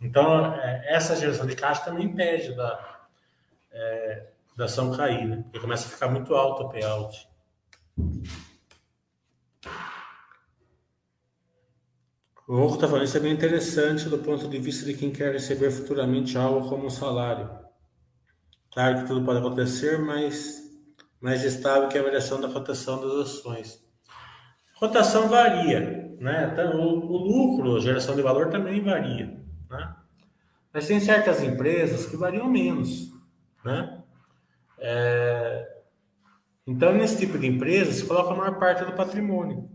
Então, 0.02 0.54
é, 0.54 0.94
essa 0.94 1.16
geração 1.16 1.48
de 1.48 1.56
caixa 1.56 1.86
também 1.86 2.06
impede 2.06 2.56
da, 2.56 3.08
é, 3.72 4.28
da 4.56 4.66
ação 4.66 4.96
cair, 4.96 5.26
né? 5.26 5.42
porque 5.44 5.60
começa 5.60 5.88
a 5.88 5.92
ficar 5.92 6.10
muito 6.10 6.36
alto 6.36 6.64
o 6.64 6.70
payout. 6.70 7.28
O 12.46 12.58
Rocco 12.58 12.76
está 12.76 12.88
falando, 12.88 13.06
isso 13.06 13.18
é 13.18 13.22
bem 13.22 13.34
interessante 13.34 14.10
do 14.10 14.20
ponto 14.20 14.48
de 14.48 14.60
vista 14.60 14.86
de 14.86 14.94
quem 14.94 15.12
quer 15.12 15.32
receber 15.32 15.72
futuramente 15.72 16.38
algo 16.38 16.68
como 16.68 16.86
um 16.86 16.90
salário. 16.90 17.50
Claro 18.74 19.00
que 19.00 19.08
tudo 19.08 19.26
pode 19.26 19.40
acontecer, 19.40 19.98
mas 20.00 20.62
mais 21.22 21.44
estável 21.44 21.88
que 21.88 21.98
a 21.98 22.04
variação 22.04 22.42
da 22.42 22.50
cotação 22.50 23.00
das 23.00 23.28
ações. 23.28 23.82
Cotação 24.78 25.30
varia, 25.30 26.14
né? 26.20 26.50
Então, 26.52 26.82
o, 26.82 27.12
o 27.12 27.18
lucro, 27.18 27.78
a 27.78 27.80
geração 27.80 28.16
de 28.16 28.22
valor 28.22 28.50
também 28.50 28.84
varia, 28.84 29.42
né? 29.70 29.96
Mas 30.74 30.88
tem 30.88 31.00
certas 31.00 31.42
empresas 31.42 32.08
que 32.08 32.18
variam 32.18 32.50
menos, 32.50 33.14
né? 33.64 34.04
É... 34.80 35.73
Então, 36.66 36.94
nesse 36.94 37.18
tipo 37.18 37.38
de 37.38 37.48
empresa, 37.48 37.92
se 37.92 38.06
coloca 38.06 38.34
a 38.34 38.36
maior 38.36 38.58
parte 38.58 38.86
do 38.86 38.94
patrimônio. 38.94 39.70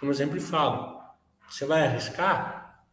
Como 0.00 0.10
eu 0.10 0.14
sempre 0.14 0.40
falo, 0.40 1.00
você 1.48 1.66
vai 1.66 1.86
arriscar 1.86 2.84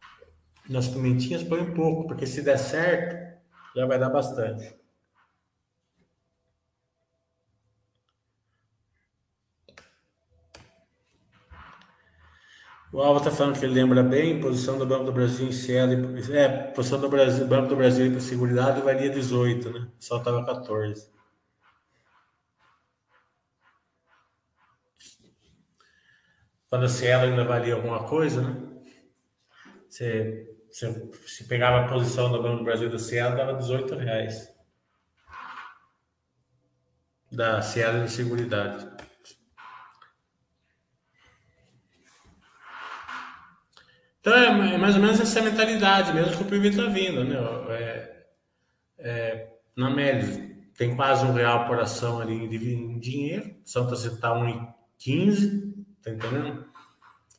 nas 0.68 0.88
pimentinhas, 0.88 1.42
põe 1.42 1.60
um 1.60 1.74
pouco, 1.74 2.06
porque 2.08 2.26
se 2.26 2.42
der 2.42 2.58
certo, 2.58 3.40
já 3.74 3.86
vai 3.86 3.98
dar 3.98 4.10
bastante. 4.10 4.74
O 12.92 13.00
Alva 13.00 13.20
está 13.20 13.30
falando 13.30 13.58
que 13.58 13.64
ele 13.64 13.72
lembra 13.72 14.02
bem, 14.02 14.38
posição 14.38 14.78
do 14.78 14.84
Banco 14.84 15.04
do 15.04 15.12
Brasil 15.12 15.48
em 15.48 15.52
Cielo, 15.52 16.14
é, 16.30 16.48
posição 16.72 17.00
do 17.00 17.08
Brasil, 17.08 17.46
Banco 17.46 17.68
do 17.68 17.76
Brasil 17.76 18.10
para 18.10 18.20
Seguridade 18.20 18.82
valia 18.82 19.08
18, 19.08 19.70
né? 19.70 19.88
Só 19.98 20.18
estava 20.18 20.44
14. 20.44 21.11
Quando 26.72 26.86
a 26.86 26.88
Cielo 26.88 27.24
ainda 27.24 27.44
valia 27.44 27.74
alguma 27.74 28.04
coisa, 28.04 28.40
né? 28.40 28.56
Você, 29.86 30.56
você, 30.70 31.10
se 31.26 31.46
pegava 31.46 31.84
a 31.84 31.88
posição 31.88 32.32
do 32.32 32.42
Banco 32.42 32.60
do 32.60 32.64
Brasil 32.64 32.88
do 32.88 32.98
Cielo, 32.98 33.36
dava 33.36 33.58
18 33.58 33.94
reais. 33.94 34.48
Da 37.30 37.60
Cielo 37.60 38.06
de 38.06 38.10
Seguridade. 38.10 38.88
Então 44.20 44.32
é, 44.32 44.74
é, 44.74 44.78
mais 44.78 44.94
ou 44.94 45.02
menos 45.02 45.20
essa 45.20 45.42
mentalidade 45.42 46.14
mesmo 46.14 46.38
que 46.38 46.42
o 46.42 46.46
PIB 46.46 46.68
está 46.68 46.86
vindo, 46.86 47.22
né? 47.22 47.36
É, 47.68 48.26
é, 48.96 49.52
na 49.76 49.90
Melis 49.90 50.40
tem 50.74 50.96
quase 50.96 51.22
um 51.26 51.34
real 51.34 51.66
por 51.66 51.78
ação 51.78 52.18
ali 52.18 52.32
em 52.34 52.98
dinheiro, 52.98 53.60
Santa 53.62 53.94
Cita 53.94 54.14
está 54.14 54.30
1,15, 54.30 55.71
tá 56.02 56.10
entendendo? 56.10 56.64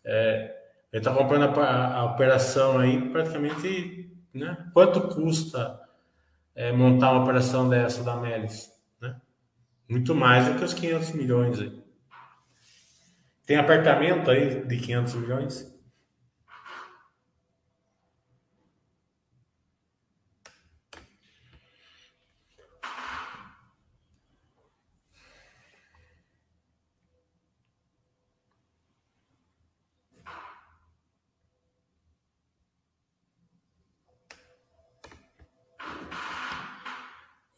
É, 0.04 0.56
ele 0.92 1.02
está 1.02 1.14
comprando 1.14 1.60
a, 1.60 1.96
a, 1.96 2.06
operação 2.06 2.80
aí 2.80 3.10
praticamente, 3.10 4.12
né? 4.34 4.70
Quanto 4.74 5.02
custa 5.10 5.80
é, 6.56 6.72
montar 6.72 7.12
uma 7.12 7.24
operação 7.24 7.68
dessa 7.68 8.04
da 8.04 8.16
Melis, 8.16 8.72
né? 9.02 9.16
Muito 9.90 10.14
mais 10.14 10.48
do 10.48 10.56
que 10.56 10.64
os 10.64 10.74
500 10.74 11.12
milhões 11.12 11.60
aí. 11.60 11.84
Tem 13.46 13.58
apartamento 13.58 14.30
aí 14.30 14.66
de 14.66 14.78
500 14.78 15.14
milhões? 15.16 15.73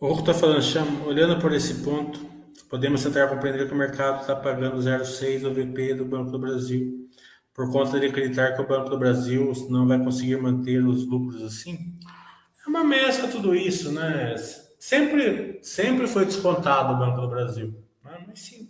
O 0.05 0.09
Orco 0.09 0.19
está 0.19 0.35
falando, 0.35 0.61
chama, 0.61 1.03
olhando 1.03 1.41
por 1.41 1.51
esse 1.51 1.83
ponto, 1.83 2.19
podemos 2.69 3.01
tentar 3.01 3.27
compreender 3.27 3.67
que 3.67 3.73
o 3.73 3.75
mercado 3.75 4.21
está 4.21 4.35
pagando 4.35 4.77
0,6 4.77 5.41
no 5.41 5.51
VP 5.51 5.95
do 5.95 6.05
Banco 6.05 6.29
do 6.29 6.37
Brasil, 6.37 7.09
por 7.51 7.71
conta 7.71 7.99
de 7.99 8.05
acreditar 8.05 8.53
que 8.53 8.61
o 8.61 8.67
Banco 8.67 8.87
do 8.87 8.99
Brasil 8.99 9.51
não 9.67 9.87
vai 9.87 9.97
conseguir 9.97 10.37
manter 10.37 10.85
os 10.85 11.07
lucros 11.07 11.41
assim. 11.41 11.97
É 12.63 12.69
uma 12.69 12.83
mescla 12.83 13.29
tudo 13.29 13.55
isso, 13.55 13.91
né? 13.91 14.35
Sempre, 14.77 15.57
sempre 15.63 16.05
foi 16.05 16.25
descontado 16.25 16.93
o 16.93 16.97
Banco 16.99 17.21
do 17.21 17.27
Brasil, 17.27 17.73
né? 18.03 18.25
mas 18.27 18.41
sim. 18.41 18.69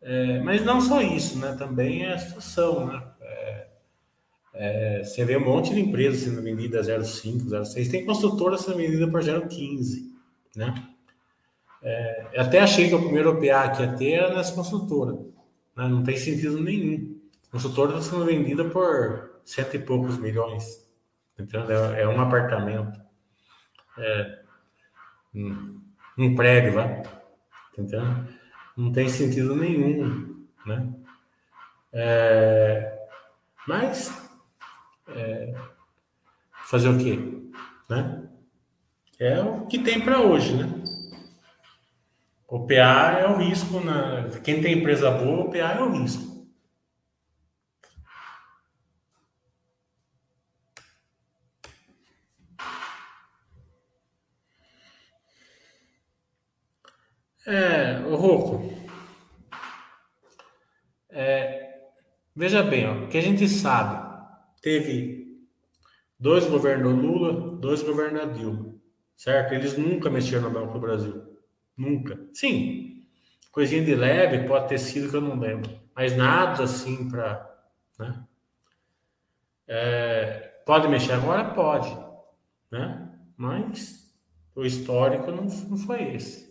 É, 0.00 0.38
mas 0.44 0.64
não 0.64 0.80
só 0.80 1.02
isso, 1.02 1.40
né? 1.40 1.56
Também 1.58 2.04
é 2.04 2.12
a 2.12 2.18
situação, 2.18 2.86
né? 2.86 3.02
É, 3.20 3.66
é, 4.54 5.02
você 5.02 5.24
vê 5.24 5.36
um 5.36 5.44
monte 5.44 5.74
de 5.74 5.80
empresas 5.80 6.20
sendo 6.20 6.40
vendidas 6.40 6.88
a 6.88 6.98
0,5, 7.00 7.48
0,6, 7.48 7.90
tem 7.90 8.06
construtora 8.06 8.56
sendo 8.56 8.76
vendida 8.76 9.08
por 9.08 9.20
0,15 9.20 10.14
né? 10.56 10.74
É, 11.82 12.28
até 12.36 12.60
achei 12.60 12.88
que 12.88 12.94
o 12.94 13.02
primeiro 13.02 13.30
OPA 13.30 13.68
que 13.70 13.82
ia 13.82 13.96
ter 13.96 14.12
era 14.12 14.34
nessa 14.34 14.54
construtora. 14.54 15.12
Né? 15.76 15.86
Não 15.88 16.02
tem 16.02 16.16
sentido 16.16 16.58
nenhum. 16.58 17.20
A 17.48 17.52
construtora 17.52 17.98
está 17.98 18.10
sendo 18.10 18.24
vendida 18.24 18.64
por 18.64 19.40
cento 19.44 19.76
e 19.76 19.78
poucos 19.78 20.18
milhões. 20.18 20.84
Entendeu? 21.38 21.94
É, 21.94 22.02
é 22.02 22.08
um 22.08 22.20
apartamento. 22.20 23.00
É, 23.98 24.40
um, 25.34 25.80
um 26.18 26.34
prédio, 26.34 26.72
vai. 26.72 27.02
Entendeu? 27.72 28.02
Não 28.76 28.90
tem 28.90 29.08
sentido 29.08 29.54
nenhum. 29.54 30.44
Né? 30.66 30.92
É, 31.92 33.06
mas 33.68 34.28
é, 35.08 35.54
fazer 36.64 36.88
o 36.88 36.98
quê? 36.98 37.18
Né? 37.88 38.25
É 39.18 39.40
o 39.40 39.66
que 39.66 39.78
tem 39.78 40.00
para 40.00 40.20
hoje, 40.20 40.54
né? 40.54 40.66
O 42.46 42.66
PA 42.66 43.18
é 43.18 43.26
o 43.26 43.38
risco. 43.38 43.80
Na... 43.80 44.28
Quem 44.44 44.60
tem 44.60 44.78
empresa 44.78 45.10
boa, 45.10 45.46
o 45.46 45.50
PA 45.50 45.56
é 45.58 45.82
o 45.82 45.90
risco. 45.90 46.36
É, 57.46 58.00
o 58.06 58.16
Rocco. 58.16 58.74
É, 61.08 61.80
veja 62.34 62.62
bem, 62.62 63.04
o 63.04 63.08
que 63.08 63.16
a 63.16 63.20
gente 63.22 63.48
sabe, 63.48 64.04
teve 64.60 65.40
dois 66.18 66.44
governos 66.44 66.92
Lula, 66.92 67.56
dois 67.58 67.82
governos 67.82 68.36
Dilma 68.36 68.75
certo? 69.16 69.54
Eles 69.54 69.76
nunca 69.76 70.10
mexeram 70.10 70.44
no 70.44 70.50
Banco 70.50 70.74
do 70.74 70.80
Brasil. 70.80 71.36
Nunca. 71.76 72.18
Sim, 72.32 73.06
coisinha 73.50 73.84
de 73.84 73.94
leve 73.94 74.46
pode 74.46 74.68
ter 74.68 74.78
sido 74.78 75.10
que 75.10 75.16
eu 75.16 75.20
não 75.20 75.38
lembro, 75.38 75.70
mas 75.94 76.16
nada 76.16 76.64
assim 76.64 77.08
para. 77.08 77.58
Né? 77.98 78.24
É, 79.66 80.60
pode 80.64 80.88
mexer 80.88 81.12
agora? 81.12 81.44
Pode, 81.44 81.96
né? 82.70 83.06
mas 83.36 84.14
o 84.54 84.64
histórico 84.64 85.30
não, 85.30 85.44
não 85.44 85.76
foi 85.76 86.14
esse. 86.14 86.45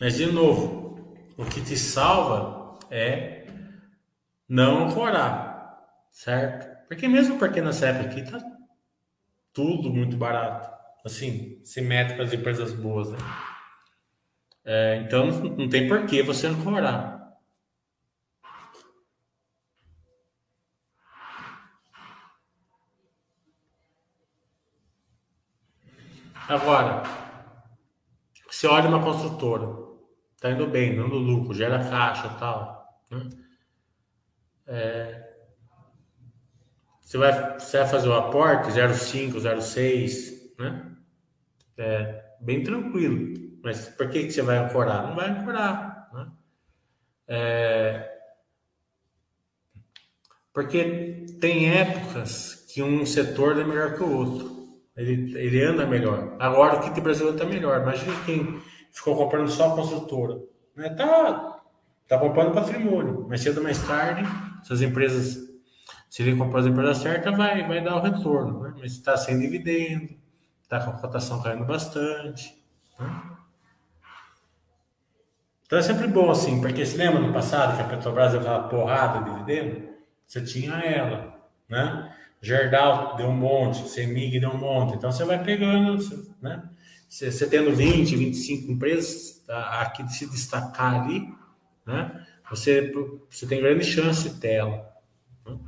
Mas, 0.00 0.16
de 0.16 0.26
novo, 0.26 1.16
o 1.36 1.44
que 1.44 1.60
te 1.60 1.76
salva 1.76 2.78
é 2.90 3.46
não 4.48 4.86
ancorar, 4.86 5.76
certo? 6.10 6.86
Porque 6.86 7.08
mesmo 7.08 7.38
porque 7.38 7.60
nessa 7.60 7.86
época 7.86 8.10
aqui 8.10 8.30
tá 8.30 8.40
tudo 9.52 9.90
muito 9.90 10.16
barato, 10.16 10.70
assim, 11.04 11.60
se 11.64 11.80
mete 11.80 12.14
para 12.14 12.24
as 12.24 12.32
empresas 12.32 12.72
boas, 12.72 13.10
né? 13.10 13.18
É, 14.64 14.96
então 15.04 15.26
não 15.26 15.68
tem 15.68 15.88
por 15.88 16.06
que 16.06 16.22
você 16.22 16.46
ancorar. 16.46 17.18
Agora, 26.48 27.02
você 28.48 28.66
olha 28.66 28.88
uma 28.88 29.02
construtora, 29.02 29.87
tá 30.40 30.50
indo 30.50 30.66
bem, 30.66 30.96
dando 30.96 31.16
lucro, 31.16 31.54
gera 31.54 31.88
caixa 31.88 32.28
tal. 32.38 33.02
Né? 33.10 33.28
É, 34.66 35.28
você 37.08 37.16
vai, 37.16 37.58
você 37.58 37.78
vai 37.78 37.88
fazer 37.88 38.08
o 38.08 38.14
aporte 38.14 38.68
0,5, 38.68 39.32
0,6, 39.32 40.52
né? 40.58 40.94
É 41.78 42.22
bem 42.38 42.62
tranquilo. 42.62 43.32
Mas 43.62 43.88
por 43.88 44.10
que, 44.10 44.24
que 44.24 44.30
você 44.30 44.42
vai 44.42 44.58
ancorar? 44.58 45.06
Não 45.06 45.16
vai 45.16 45.30
ancorar. 45.30 46.10
Né? 46.12 46.26
É... 47.28 48.18
Porque 50.52 51.24
tem 51.40 51.70
épocas 51.70 52.66
que 52.72 52.82
um 52.82 53.06
setor 53.06 53.58
é 53.58 53.64
melhor 53.64 53.94
que 53.94 54.02
o 54.02 54.12
outro. 54.14 54.58
Ele, 54.94 55.38
ele 55.38 55.62
anda 55.62 55.86
melhor. 55.86 56.36
Agora 56.38 56.76
o 56.76 56.82
kit 56.82 57.00
Brasil 57.00 57.30
está 57.30 57.46
melhor. 57.46 57.80
Imagina 57.80 58.12
quem 58.26 58.60
ficou 58.92 59.16
comprando 59.16 59.48
só 59.50 59.72
a 59.72 59.76
construtora. 59.76 60.38
Né? 60.76 60.90
Tá, 60.90 61.60
tá 62.06 62.18
comprando 62.18 62.54
patrimônio. 62.54 63.26
Mais 63.28 63.40
cedo 63.40 63.58
ou 63.58 63.64
mais 63.64 63.82
tarde, 63.86 64.22
se 64.62 64.72
as 64.72 64.80
empresas, 64.80 65.38
se 66.08 66.22
ele 66.22 66.36
comprar 66.36 66.60
as 66.60 66.66
empresas 66.66 66.98
certas, 66.98 67.36
vai, 67.36 67.66
vai 67.66 67.82
dar 67.82 67.96
o 67.96 68.02
retorno. 68.02 68.60
Né? 68.62 68.74
Mas 68.78 68.92
está 68.92 69.16
sem 69.16 69.38
dividendo, 69.38 70.08
está 70.62 70.80
com 70.80 70.90
a 70.90 70.98
cotação 70.98 71.42
caindo 71.42 71.64
bastante. 71.64 72.62
Né? 72.98 73.22
Então 75.68 75.78
é 75.78 75.82
sempre 75.82 76.06
bom 76.06 76.30
assim, 76.30 76.62
porque 76.62 76.86
se 76.86 76.96
lembra 76.96 77.20
no 77.20 77.30
passado 77.30 77.76
que 77.76 77.82
a 77.82 77.84
Petrobras 77.84 78.32
deu 78.32 78.40
aquela 78.40 78.68
porrada 78.68 79.22
de 79.22 79.30
dividendo? 79.30 79.88
Você 80.26 80.42
tinha 80.42 80.72
ela, 80.76 81.34
né? 81.68 82.14
Gerdau 82.40 83.16
deu 83.16 83.28
um 83.28 83.36
monte, 83.36 83.86
Semig 83.86 84.40
deu 84.40 84.50
um 84.50 84.56
monte. 84.56 84.94
Então 84.96 85.12
você 85.12 85.24
vai 85.24 85.42
pegando, 85.42 85.98
né? 86.40 86.62
Você, 87.08 87.46
tendo 87.48 87.74
20, 87.74 88.16
25 88.16 88.70
empresas 88.70 89.42
tá, 89.46 89.80
aqui 89.80 90.02
de 90.02 90.14
se 90.14 90.26
destacar 90.26 91.02
ali, 91.02 91.32
né? 91.86 92.26
Você, 92.50 92.92
você 93.30 93.46
tem 93.46 93.60
grande 93.60 93.84
chance 93.84 94.28
de 94.28 94.38
tela. 94.38 94.86
Né? 95.46 95.58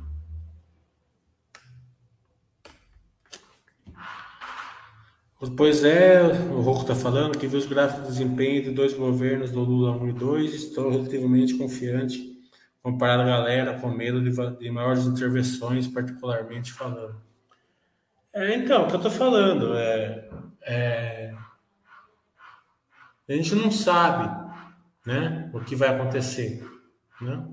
Pois 5.57 5.83
é, 5.83 6.21
o 6.51 6.61
Rocco 6.61 6.81
está 6.81 6.95
falando 6.95 7.37
que 7.37 7.47
viu 7.47 7.57
os 7.57 7.65
gráficos 7.65 8.03
de 8.03 8.11
desempenho 8.11 8.63
de 8.63 8.71
dois 8.71 8.93
governos 8.93 9.51
do 9.51 9.61
Lula 9.61 9.91
1 9.97 10.09
e 10.09 10.13
2 10.13 10.53
estou 10.53 10.91
relativamente 10.91 11.55
confiante 11.55 12.31
comparado 12.81 13.23
a 13.23 13.25
galera 13.25 13.79
com 13.79 13.89
medo 13.89 14.21
de, 14.21 14.31
de 14.57 14.71
maiores 14.71 15.05
intervenções, 15.05 15.87
particularmente 15.87 16.71
falando. 16.71 17.15
É, 18.33 18.55
então, 18.55 18.83
o 18.83 18.87
que 18.87 18.93
eu 18.93 18.97
estou 18.97 19.11
falando 19.11 19.75
é, 19.75 20.29
é, 20.63 21.33
a 23.27 23.33
gente 23.33 23.55
não 23.55 23.71
sabe, 23.71 24.29
né, 25.05 25.49
o 25.53 25.61
que 25.61 25.75
vai 25.75 25.89
acontecer, 25.89 26.63
né? 27.21 27.47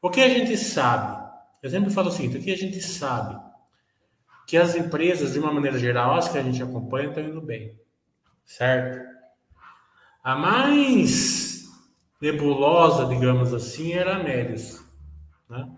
O 0.00 0.10
que 0.10 0.20
a 0.20 0.28
gente 0.28 0.56
sabe? 0.56 1.28
Eu 1.62 1.70
sempre 1.70 1.90
falo 1.90 2.08
o 2.08 2.12
seguinte: 2.12 2.38
o 2.38 2.42
que 2.42 2.52
a 2.52 2.56
gente 2.56 2.80
sabe? 2.80 3.38
Que 4.46 4.56
as 4.56 4.74
empresas, 4.74 5.32
de 5.32 5.38
uma 5.38 5.52
maneira 5.52 5.78
geral, 5.78 6.14
as 6.14 6.28
que 6.28 6.38
a 6.38 6.42
gente 6.42 6.62
acompanha, 6.62 7.08
estão 7.08 7.22
indo 7.22 7.40
bem, 7.40 7.78
certo? 8.44 9.06
A 10.22 10.34
mais 10.36 11.68
nebulosa, 12.20 13.06
digamos 13.06 13.52
assim, 13.52 13.92
era 13.92 14.16
a 14.16 14.22
Mélios, 14.22 14.82
né? 15.48 15.68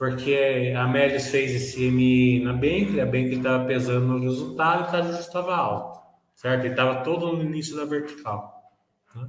Porque 0.00 0.72
a 0.74 0.88
Mélios 0.88 1.26
fez 1.26 1.54
esse 1.54 1.90
MI 1.90 2.42
na 2.42 2.54
Bentley, 2.54 3.02
a 3.02 3.04
Bentley 3.04 3.36
estava 3.36 3.66
pesando 3.66 4.06
no 4.06 4.18
resultado 4.18 4.96
e 4.96 4.98
o 4.98 5.06
justo 5.08 5.20
estava 5.20 5.54
alto, 5.54 6.00
certo? 6.34 6.64
E 6.64 6.70
estava 6.70 7.04
todo 7.04 7.30
no 7.36 7.42
início 7.42 7.76
da 7.76 7.84
vertical. 7.84 8.72
Né? 9.14 9.28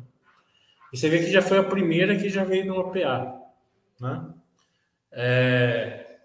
E 0.94 0.98
você 0.98 1.10
vê 1.10 1.20
que 1.20 1.30
já 1.30 1.42
foi 1.42 1.58
a 1.58 1.64
primeira 1.64 2.16
que 2.16 2.30
já 2.30 2.46
veio 2.46 2.68
no 2.68 2.80
OPA, 2.80 3.34
né? 4.00 4.34
É... 5.12 6.20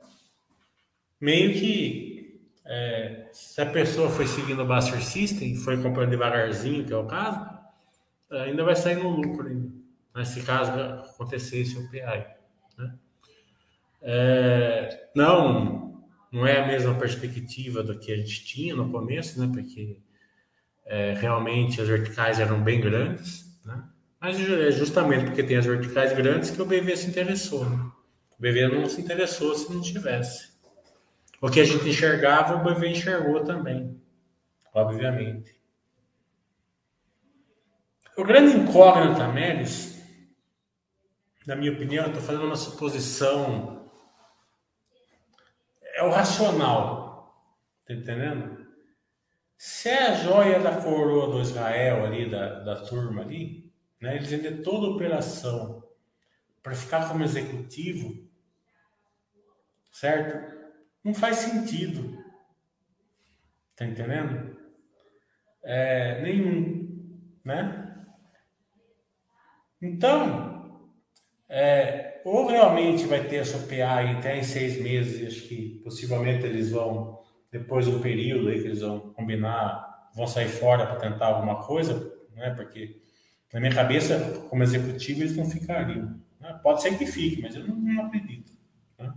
Meio 1.20 1.53
que 1.59 2.40
é... 2.64 3.28
se 3.32 3.61
a 3.61 3.66
pessoa 3.66 4.09
foi 4.11 4.28
seguindo 4.28 4.62
o 4.62 4.64
Buster 4.64 5.03
System, 5.03 5.57
foi 5.57 5.82
comprando 5.82 6.11
devagarzinho, 6.11 6.84
que 6.84 6.92
é 6.92 6.97
o 6.97 7.09
caso, 7.09 7.51
ainda 8.30 8.62
vai 8.62 8.76
sair 8.76 8.94
no 8.94 9.09
lucro 9.09 9.49
ainda 9.49 9.72
né, 10.14 10.42
caso 10.47 10.70
acontecesse 10.70 11.76
o 11.76 11.90
PI. 11.90 12.36
É, 14.09 15.09
não, 15.16 16.00
não 16.30 16.46
é 16.46 16.61
a 16.61 16.66
mesma 16.68 16.94
perspectiva 16.94 17.82
do 17.82 17.98
que 17.98 18.12
a 18.12 18.16
gente 18.16 18.44
tinha 18.44 18.72
no 18.76 18.88
começo, 18.88 19.40
né, 19.40 19.50
porque 19.52 19.98
é, 20.84 21.12
realmente 21.14 21.80
as 21.80 21.88
verticais 21.88 22.38
eram 22.38 22.62
bem 22.62 22.80
grandes, 22.80 23.44
né? 23.64 23.82
mas 24.20 24.38
é 24.38 24.70
justamente 24.70 25.24
porque 25.24 25.42
tem 25.42 25.57
as 25.57 25.66
verticais 25.66 26.12
grandes 26.12 26.50
que 26.50 26.62
o 26.62 26.64
BV 26.64 26.96
se 26.96 27.09
interessou. 27.09 27.68
Né? 27.68 27.90
O 28.38 28.40
BV 28.40 28.68
não 28.68 28.88
se 28.88 29.00
interessou 29.00 29.52
se 29.57 29.72
não 29.72 29.80
tivesse. 29.80 30.54
O 31.40 31.50
que 31.50 31.59
a 31.59 31.64
gente 31.64 31.88
enxergava, 31.88 32.54
o 32.54 32.62
BV 32.62 32.88
enxergou 32.88 33.42
também, 33.42 34.00
obviamente. 34.72 35.57
O 38.16 38.22
grande 38.22 38.57
incógnito, 38.57 39.20
Melis, 39.32 40.00
na 41.44 41.57
minha 41.57 41.72
opinião, 41.72 42.07
estou 42.07 42.22
fazendo 42.22 42.46
uma 42.46 42.57
suposição. 42.57 43.76
É 45.97 46.03
o 46.03 46.11
racional. 46.11 47.07
Tá 47.86 47.94
entendendo? 47.94 48.66
Se 49.57 49.88
é 49.88 50.09
a 50.09 50.14
joia 50.14 50.61
da 50.61 50.80
coroa 50.82 51.32
do 51.32 51.40
Israel 51.40 52.05
ali, 52.05 52.30
da, 52.30 52.61
da 52.61 52.76
turma 52.84 53.22
ali, 53.22 53.72
né, 54.01 54.16
eles 54.16 54.30
vendem 54.30 54.62
toda 54.62 54.86
a 54.86 54.90
operação 54.90 55.82
para 56.62 56.74
ficar 56.74 57.09
como 57.09 57.24
executivo, 57.24 58.28
certo? 59.90 60.55
Não 61.03 61.14
faz 61.14 61.36
sentido. 61.36 62.22
Tá 63.74 63.86
entendendo? 63.86 64.55
É, 65.62 66.20
nenhum, 66.20 67.18
né? 67.42 68.05
Então, 69.80 70.92
é, 71.49 72.05
ou 72.27 72.45
realmente 72.49 73.07
vai 73.07 73.22
ter 73.22 73.37
essa 73.37 73.57
PA 73.68 74.01
até 74.01 74.37
em 74.37 74.43
seis 74.43 74.83
meses, 74.83 75.24
acho 75.29 75.47
que 75.47 75.81
possivelmente 75.85 76.45
eles 76.45 76.72
vão, 76.72 77.20
depois 77.53 77.87
do 77.87 78.01
período 78.01 78.49
aí 78.49 78.61
que 78.61 78.66
eles 78.66 78.81
vão 78.81 78.99
combinar, 79.12 80.11
vão 80.12 80.27
sair 80.27 80.49
fora 80.49 80.85
para 80.87 80.97
tentar 80.97 81.27
alguma 81.27 81.62
coisa, 81.62 82.12
né? 82.35 82.51
Porque 82.51 83.01
na 83.53 83.61
minha 83.61 83.72
cabeça, 83.72 84.45
como 84.51 84.64
executivo, 84.64 85.20
eles 85.20 85.37
não 85.37 85.49
ficariam. 85.49 86.20
Né? 86.41 86.59
Pode 86.64 86.83
ser 86.83 86.99
que 86.99 87.07
fique, 87.07 87.41
mas 87.41 87.55
eu 87.55 87.64
não, 87.64 87.77
não 87.77 88.07
acredito. 88.07 88.51
Né? 88.99 89.14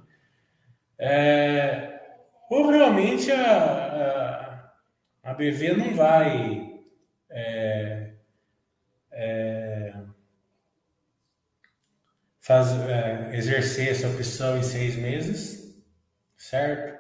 É, 0.99 1.99
ou 2.47 2.70
realmente 2.70 3.32
a, 3.32 4.72
a, 5.24 5.32
a 5.32 5.34
BV 5.34 5.74
não 5.74 5.95
vai. 5.95 6.80
É, 7.32 8.14
é, 9.12 9.78
faz, 12.49 12.71
é, 12.89 13.29
exercer 13.35 13.89
essa 13.89 14.09
opção 14.09 14.57
em 14.57 14.63
seis 14.63 14.95
meses, 14.95 15.79
certo? 16.35 16.99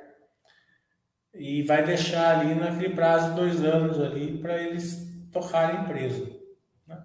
E 1.33 1.63
vai 1.63 1.83
deixar 1.83 2.37
ali 2.37 2.53
naquele 2.53 2.93
prazo 2.93 3.31
de 3.31 3.35
dois 3.35 3.63
anos 3.63 3.99
ali 3.99 4.37
para 4.37 4.61
eles 4.61 5.11
tocarem 5.31 5.77
a 5.77 5.81
empresa. 5.81 6.29
Né? 6.85 7.03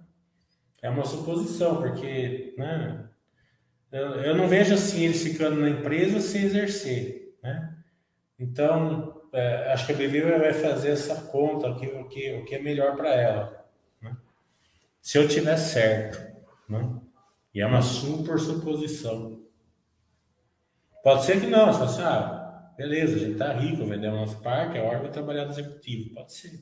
É 0.83 0.89
uma 0.91 1.05
suposição, 1.05 1.81
porque 1.81 2.53
né, 2.55 3.09
eu, 3.91 4.09
eu 4.21 4.37
não 4.37 4.47
vejo 4.47 4.75
assim 4.75 5.05
eles 5.05 5.23
ficando 5.23 5.59
na 5.59 5.69
empresa 5.69 6.19
sem 6.19 6.43
exercer. 6.43 7.35
Né? 7.41 7.75
Então, 8.37 9.23
é, 9.33 9.73
acho 9.73 9.87
que 9.87 9.93
a 9.93 9.95
BV 9.95 10.37
vai 10.37 10.53
fazer 10.53 10.91
essa 10.91 11.15
conta, 11.31 11.69
o 11.69 11.79
que, 11.79 11.87
o 11.87 12.07
que, 12.07 12.33
o 12.33 12.45
que 12.45 12.53
é 12.53 12.61
melhor 12.61 12.95
para 12.95 13.09
ela. 13.09 13.65
Né? 13.99 14.15
Se 15.01 15.17
eu 15.17 15.27
tiver 15.27 15.57
certo. 15.57 16.23
Né? 16.69 17.01
E 17.55 17.61
é 17.61 17.65
uma 17.65 17.81
super 17.81 18.37
suposição. 18.37 19.41
Pode 21.01 21.23
ser 21.23 21.39
que 21.39 21.47
não, 21.47 21.67
você 21.67 21.79
fala 21.79 21.89
assim, 21.89 22.01
ah, 22.01 22.73
beleza, 22.75 23.15
a 23.15 23.19
gente 23.19 23.37
tá 23.37 23.53
rico, 23.53 23.85
vendeu 23.85 24.11
nosso 24.11 24.41
parque, 24.41 24.77
a 24.77 24.83
hora 24.83 24.99
vai 24.99 25.09
trabalhar 25.09 25.45
no 25.45 25.51
executivo. 25.51 26.13
Pode 26.13 26.33
ser. 26.33 26.59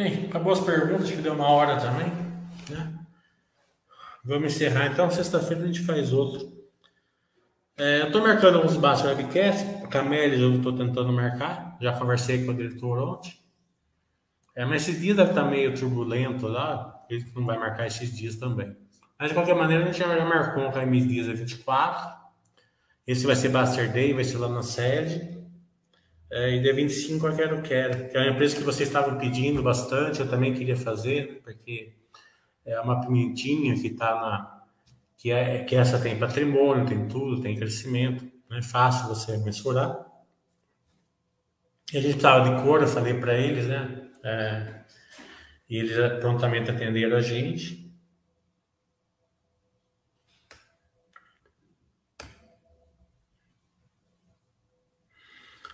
Bem, 0.00 0.19
acabou 0.30 0.52
as 0.52 0.60
perguntas, 0.60 1.04
acho 1.04 1.16
que 1.16 1.22
deu 1.22 1.34
uma 1.34 1.48
hora 1.48 1.78
também. 1.78 2.08
Né? 2.70 2.98
Vamos 4.24 4.54
encerrar 4.54 4.86
então. 4.86 5.10
Sexta-feira 5.10 5.64
a 5.64 5.66
gente 5.66 5.80
faz 5.80 6.12
outro. 6.12 6.50
É, 7.76 8.02
eu 8.02 8.06
estou 8.06 8.22
marcando 8.22 8.56
alguns 8.56 8.76
baixos 8.76 9.06
webcasts. 9.06 9.84
A 9.84 9.88
Camélia 9.88 10.38
eu 10.38 10.56
estou 10.56 10.72
tentando 10.72 11.12
marcar. 11.12 11.76
Já 11.80 11.92
conversei 11.92 12.44
com 12.44 12.52
o 12.52 12.54
diretor 12.54 12.98
ontem. 12.98 13.32
É, 14.54 14.64
mas 14.64 14.88
esse 14.88 15.00
dia 15.00 15.14
deve 15.14 15.30
estar 15.30 15.44
tá 15.44 15.50
meio 15.50 15.74
turbulento 15.74 16.46
lá. 16.46 17.04
Ele 17.08 17.24
não 17.34 17.44
vai 17.44 17.58
marcar 17.58 17.86
esses 17.86 18.16
dias 18.16 18.36
também. 18.36 18.76
Mas 19.18 19.28
de 19.28 19.34
qualquer 19.34 19.54
maneira, 19.54 19.84
a 19.84 19.86
gente 19.86 19.98
já 19.98 20.24
marcou 20.24 20.66
um 20.66 20.70
Camis 20.70 21.06
Dias 21.06 21.28
a 21.28 21.32
24. 21.32 22.20
Esse 23.06 23.26
vai 23.26 23.34
ser 23.34 23.48
Buster 23.48 23.92
Day, 23.92 24.14
vai 24.14 24.24
ser 24.24 24.38
lá 24.38 24.48
na 24.48 24.62
sede. 24.62 25.39
É, 26.30 26.54
e 26.54 26.60
dia 26.60 26.72
25 26.72 27.26
eu 27.26 27.36
quero 27.36 27.62
quero, 27.62 28.08
que 28.08 28.16
é 28.16 28.20
uma 28.20 28.30
empresa 28.30 28.56
que 28.56 28.62
vocês 28.62 28.88
estavam 28.88 29.18
pedindo 29.18 29.62
bastante, 29.62 30.20
eu 30.20 30.28
também 30.30 30.54
queria 30.54 30.76
fazer, 30.76 31.40
porque 31.42 31.92
é 32.64 32.80
uma 32.80 33.00
pimentinha 33.00 33.74
que 33.74 33.88
está 33.88 34.14
na. 34.14 34.60
Que, 35.16 35.32
é, 35.32 35.64
que 35.64 35.76
essa 35.76 35.98
tem 35.98 36.18
patrimônio, 36.18 36.86
tem 36.86 37.06
tudo, 37.08 37.42
tem 37.42 37.56
crescimento, 37.56 38.24
não 38.48 38.56
é 38.56 38.62
fácil 38.62 39.08
você 39.08 39.36
mensurar. 39.38 40.06
E 41.92 41.98
a 41.98 42.00
gente 42.00 42.12
precisava 42.12 42.48
de 42.48 42.62
cor, 42.62 42.80
eu 42.80 42.86
falei 42.86 43.14
para 43.14 43.34
eles, 43.34 43.66
né? 43.66 44.08
É, 44.24 44.80
e 45.68 45.76
eles 45.78 46.20
prontamente 46.20 46.70
atenderam 46.70 47.16
a 47.16 47.20
gente. 47.20 47.79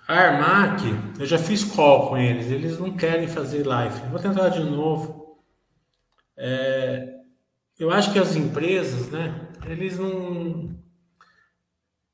A 0.09 0.14
Armac, 0.14 0.82
eu 1.18 1.26
já 1.26 1.36
fiz 1.36 1.64
call 1.64 2.09
com 2.09 2.16
eles, 2.16 2.50
eles 2.50 2.78
não 2.78 2.96
querem 2.96 3.26
fazer 3.26 3.66
live. 3.66 4.09
Vou 4.09 4.20
tentar 4.20 4.50
de 4.50 4.62
novo. 4.62 5.40
É, 6.36 7.12
eu 7.78 7.90
acho 7.90 8.12
que 8.12 8.18
as 8.18 8.36
empresas, 8.36 9.11
né, 9.11 9.48
eles 9.66 9.98
não 9.98 10.76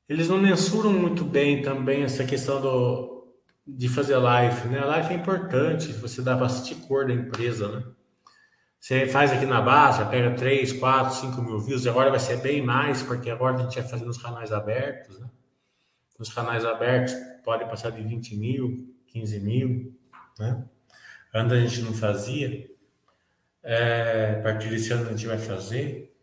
eles 0.09 0.27
não 0.27 0.37
mensuram 0.37 0.91
muito 0.91 1.23
bem 1.23 1.61
também 1.61 2.03
essa 2.03 2.23
questão 2.25 2.59
do, 2.59 3.33
de 3.65 3.87
fazer 3.87 4.17
live, 4.17 4.67
né? 4.69 4.79
A 4.79 4.85
live 4.85 5.13
é 5.13 5.17
importante, 5.17 5.93
você 5.93 6.21
dá 6.21 6.35
bastante 6.35 6.75
cor 6.75 7.07
da 7.07 7.13
empresa, 7.13 7.67
né? 7.69 7.83
Você 8.79 9.07
faz 9.07 9.31
aqui 9.31 9.45
na 9.45 9.61
base, 9.61 10.03
pega 10.09 10.35
3, 10.35 10.73
4, 10.73 11.15
5 11.15 11.41
mil 11.41 11.59
views, 11.59 11.87
agora 11.87 12.09
vai 12.09 12.19
ser 12.19 12.37
bem 12.41 12.61
mais, 12.61 13.01
porque 13.01 13.29
agora 13.29 13.55
a 13.55 13.59
gente 13.59 13.79
vai 13.79 13.89
fazer 13.89 14.03
nos 14.03 14.17
canais 14.17 14.51
abertos, 14.51 15.19
né? 15.19 15.27
Nos 16.23 16.33
canais 16.33 16.63
abertos 16.63 17.13
pode 17.43 17.65
passar 17.65 17.89
de 17.89 18.01
20 18.01 18.37
mil, 18.37 18.95
15 19.07 19.39
mil, 19.41 19.93
né? 20.39 20.63
Antes 21.35 21.51
a 21.51 21.59
gente 21.59 21.81
não 21.81 21.91
fazia. 21.91 22.65
É, 23.61 24.37
a 24.39 24.41
partir 24.41 24.69
desse 24.69 24.93
ano 24.93 25.05
a 25.05 25.11
gente 25.11 25.27
vai 25.27 25.37
fazer. 25.37 26.15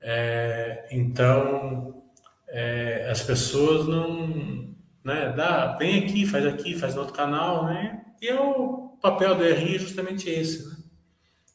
É, 0.00 0.88
então, 0.90 2.02
é, 2.48 3.10
as 3.10 3.20
pessoas 3.20 3.86
não. 3.86 4.74
Né, 5.04 5.34
dá, 5.36 5.76
vem 5.76 6.02
aqui, 6.02 6.24
faz 6.24 6.46
aqui, 6.46 6.74
faz 6.74 6.94
no 6.94 7.02
outro 7.02 7.14
canal, 7.14 7.66
né? 7.66 8.06
E 8.22 8.28
é 8.28 8.40
o 8.40 8.96
papel 9.02 9.34
do 9.34 9.44
RI 9.44 9.74
é 9.74 9.78
justamente 9.80 10.30
esse, 10.30 10.66
né? 10.66 10.76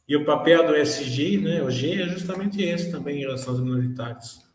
E 0.07 0.15
o 0.15 0.23
papel 0.23 0.67
do 0.67 0.75
SG, 0.75 1.39
né, 1.39 1.63
o 1.63 1.71
G, 1.71 1.99
é 1.99 2.09
justamente 2.09 2.61
esse 2.61 2.91
também 2.91 3.17
em 3.17 3.21
relação 3.21 3.53
aos 3.53 3.63
minoritários. 3.63 4.48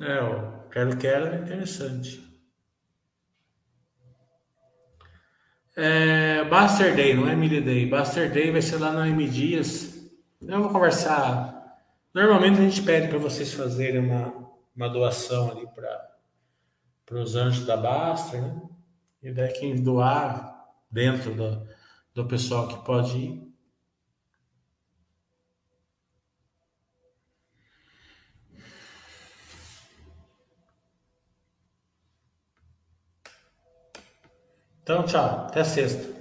É, 0.00 0.20
o 0.20 0.68
quero 0.70 0.96
quero 0.96 1.26
é 1.26 1.36
interessante. 1.36 2.22
É, 5.76 6.44
Buster 6.44 6.94
Day, 6.94 7.14
não 7.14 7.28
é 7.28 7.32
Emily 7.32 7.60
Day. 7.60 7.86
Buster 7.86 8.32
Day 8.32 8.50
vai 8.50 8.62
ser 8.62 8.78
lá 8.78 8.92
na 8.92 9.08
M 9.08 9.28
Dias. 9.28 10.10
Eu 10.40 10.62
vou 10.62 10.70
conversar. 10.70 11.80
Normalmente 12.12 12.60
a 12.60 12.62
gente 12.62 12.82
pede 12.82 13.08
para 13.08 13.18
vocês 13.18 13.52
fazerem 13.52 14.00
uma, 14.00 14.32
uma 14.74 14.88
doação 14.88 15.50
ali 15.50 15.66
para 15.66 17.18
os 17.18 17.34
anjos 17.34 17.66
da 17.66 17.76
Baster, 17.76 18.40
né? 18.40 18.62
E 19.22 19.32
daí 19.32 19.52
quem 19.52 19.82
doar 19.82 20.64
dentro 20.90 21.34
do, 21.34 21.66
do 22.14 22.26
pessoal 22.26 22.68
que 22.68 22.84
pode 22.84 23.16
ir, 23.16 23.43
Então, 34.84 35.02
tchau. 35.04 35.46
Até 35.48 35.64
sexta. 35.64 36.13